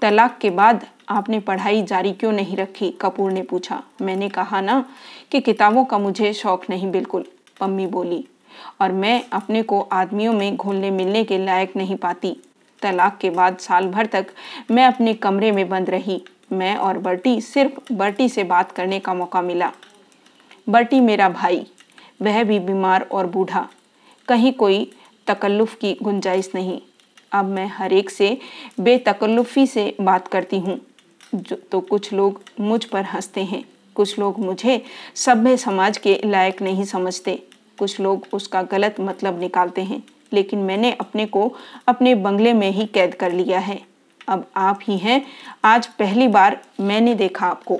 तलाक 0.01 0.37
के 0.41 0.49
बाद 0.49 0.85
आपने 1.09 1.39
पढ़ाई 1.39 1.81
जारी 1.83 2.11
क्यों 2.11 2.31
नहीं 2.31 2.57
रखी? 2.57 2.89
कपूर 2.91 3.31
ने 3.31 3.41
पूछा। 3.41 3.83
मैंने 4.01 4.29
कहा 4.29 4.61
ना 4.61 4.83
कि 5.31 5.39
किताबों 5.41 5.85
का 5.85 5.97
मुझे 5.97 6.33
शौक 6.33 6.63
नहीं, 6.69 6.91
बिल्कुल, 6.91 7.25
पम्मी 7.59 7.87
बोली। 7.87 8.25
और 8.81 8.91
मैं 8.91 9.23
अपने 9.33 9.61
को 9.63 9.79
आदमियों 9.81 10.33
में 10.33 10.55
घुलने 10.55 10.91
मिलने 10.91 11.23
के 11.23 11.37
लायक 11.37 11.75
नहीं 11.75 11.95
पाती। 11.95 12.35
तलाक 12.83 13.17
के 13.17 13.29
बाद 13.29 13.57
साल 13.57 13.87
भर 13.87 14.05
तक 14.05 14.27
मैं 14.71 14.85
अपने 14.85 15.13
कमरे 15.13 15.51
में 15.51 15.67
बंद 15.69 15.89
रही। 15.89 16.21
मैं 16.51 16.75
और 16.75 16.97
बर्टी 16.97 17.39
सिर्फ़ 17.41 17.93
बर्टी 17.93 18.29
से 18.29 18.43
बात 18.43 18.71
करने 18.71 18.99
का 18.99 19.13
मौका 19.13 19.41
मिला। 19.41 19.71
बर्टी 20.69 20.99
मेरा 20.99 21.29
भाई। 21.29 21.65
वह 22.21 22.43
भी 22.43 22.59
बीमार 22.59 23.07
और 23.11 23.27
बूढ़ा। 23.27 23.67
कहीं 24.27 24.53
कोई 24.53 24.91
तकल्लुफ़ 25.27 25.75
की 25.75 25.93
गुंजाइश 26.01 26.51
नहीं। 26.55 26.79
अब 27.31 27.45
मैं 27.45 27.67
हर 27.67 27.93
एक 27.93 28.09
से 28.09 28.37
बेतकल्लुफ़ी 28.79 29.67
से 29.67 29.95
बात 30.01 30.27
करती 30.27 30.59
हूँ। 30.59 30.79
तो 31.71 31.79
कुछ 31.81 32.11
लोग 32.13 32.41
मुझ 32.59 32.83
पर 32.85 33.03
हँसते 33.03 33.43
हैं। 33.43 33.63
कुछ 33.95 34.19
लोग 34.19 34.39
मुझे 34.39 34.81
सभ्य 35.15 35.57
समाज 35.57 35.97
के 35.97 36.19
लायक 36.25 36.61
नहीं 36.61 36.83
समझते। 36.85 37.35
कुछ 37.79 37.99
लोग 37.99 38.27
उसका 38.33 38.61
गलत 38.61 38.95
मतलब 38.99 39.39
निकालते 39.39 39.81
हैं। 39.81 40.03
लेकिन 40.33 40.59
मैंने 40.61 40.91
अपने 40.91 41.25
को 41.27 41.51
अपने 41.87 42.15
बंगले 42.17 42.53
में 42.53 42.69
ही 42.71 42.85
कैद 42.85 43.13
कर 43.15 43.31
लिया 43.31 43.59
है। 43.59 43.79
अब 44.27 44.45
आप 44.57 44.79
ही 44.83 44.97
हैं। 44.97 45.21
आज 45.65 45.87
पहली 45.89 46.27
बार 46.29 46.59
मैंने 46.81 47.15
देखा 47.15 47.47
आपको। 47.47 47.79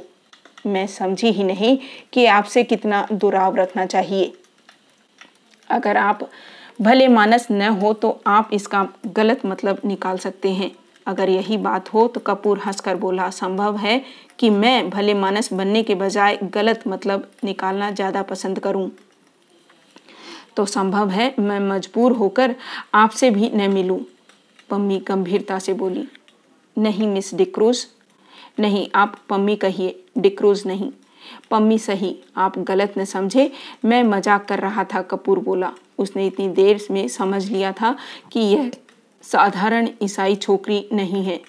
मैं 0.65 0.85
समझी 0.89 1.31
ही 1.31 1.43
नहीं 1.43 1.77
कि 2.13 2.25
आपसे 2.27 2.63
कितना 2.63 3.07
दुराव 3.13 3.55
रखना 3.55 3.85
चाहिए। 3.85 4.31
अगर 5.67 5.97
आप 5.97 6.29
भले 6.81 7.07
मानस 7.07 7.47
न 7.51 7.67
हो 7.73 7.93
तो 7.93 8.19
आप 8.27 8.49
इसका 8.53 8.87
गलत 9.07 9.45
मतलब 9.45 9.81
निकाल 9.85 10.17
सकते 10.17 10.51
हैं। 10.51 10.71
अगर 11.07 11.29
यही 11.29 11.57
बात 11.59 11.93
हो 11.93 12.07
तो 12.07 12.19
कपूर 12.19 12.59
हंसकर 12.59 12.95
बोला, 12.95 13.29
संभव 13.29 13.77
है 13.77 14.01
कि 14.39 14.49
मैं 14.49 14.89
भले 14.89 15.13
मानस 15.13 15.51
बनने 15.53 15.83
के 15.83 15.95
बजाय 15.95 16.37
गलत 16.45 16.83
मतलब 16.87 17.29
निकालना 17.43 17.89
ज़्यादा 17.91 18.21
पसंद 18.23 18.59
करूँ। 18.59 18.89
तो 20.57 20.65
संभव 20.65 21.09
है 21.09 21.35
मैं 21.39 21.59
मजबूर 21.59 22.11
होकर 22.11 22.55
आपसे 22.93 23.29
भी 23.29 23.49
न 23.49 23.71
मिलूं। 23.71 23.99
पम्मी 24.69 24.99
गंभीरता 24.99 25.59
से 25.59 25.73
बोली। 25.73 26.07
नहीं, 26.77 27.07
मिस 27.07 27.33
डिक्रूज। 27.35 27.85
नहीं, 28.59 28.87
आप 28.95 29.15
पम्मी 29.29 29.55
कहिए, 29.55 30.03
डिक्रूज 30.17 30.63
नहीं। 30.67 30.91
पम्मी 31.51 31.77
सही, 31.79 32.15
आप 32.37 32.59
गलत 32.59 32.93
न 32.97 33.05
समझे, 33.05 33.51
मैं 33.85 34.03
मज़ाक 34.03 34.45
कर 34.45 34.59
रहा 34.59 34.83
था, 34.83 35.01
कपूर 35.01 35.39
बोला। 35.39 35.71
उसने 35.97 36.27
इतनी 36.27 36.47
देर 36.47 36.87
में 36.91 37.07
समझ 37.07 37.51
लिया 37.51 37.71
था 37.71 37.95
कि 38.31 38.39
यह 38.39 38.71
साधारण 39.21 39.89
ईसाई 40.01 40.35
छोकरी 40.35 40.87
नहीं 40.93 41.23
है। 41.23 41.41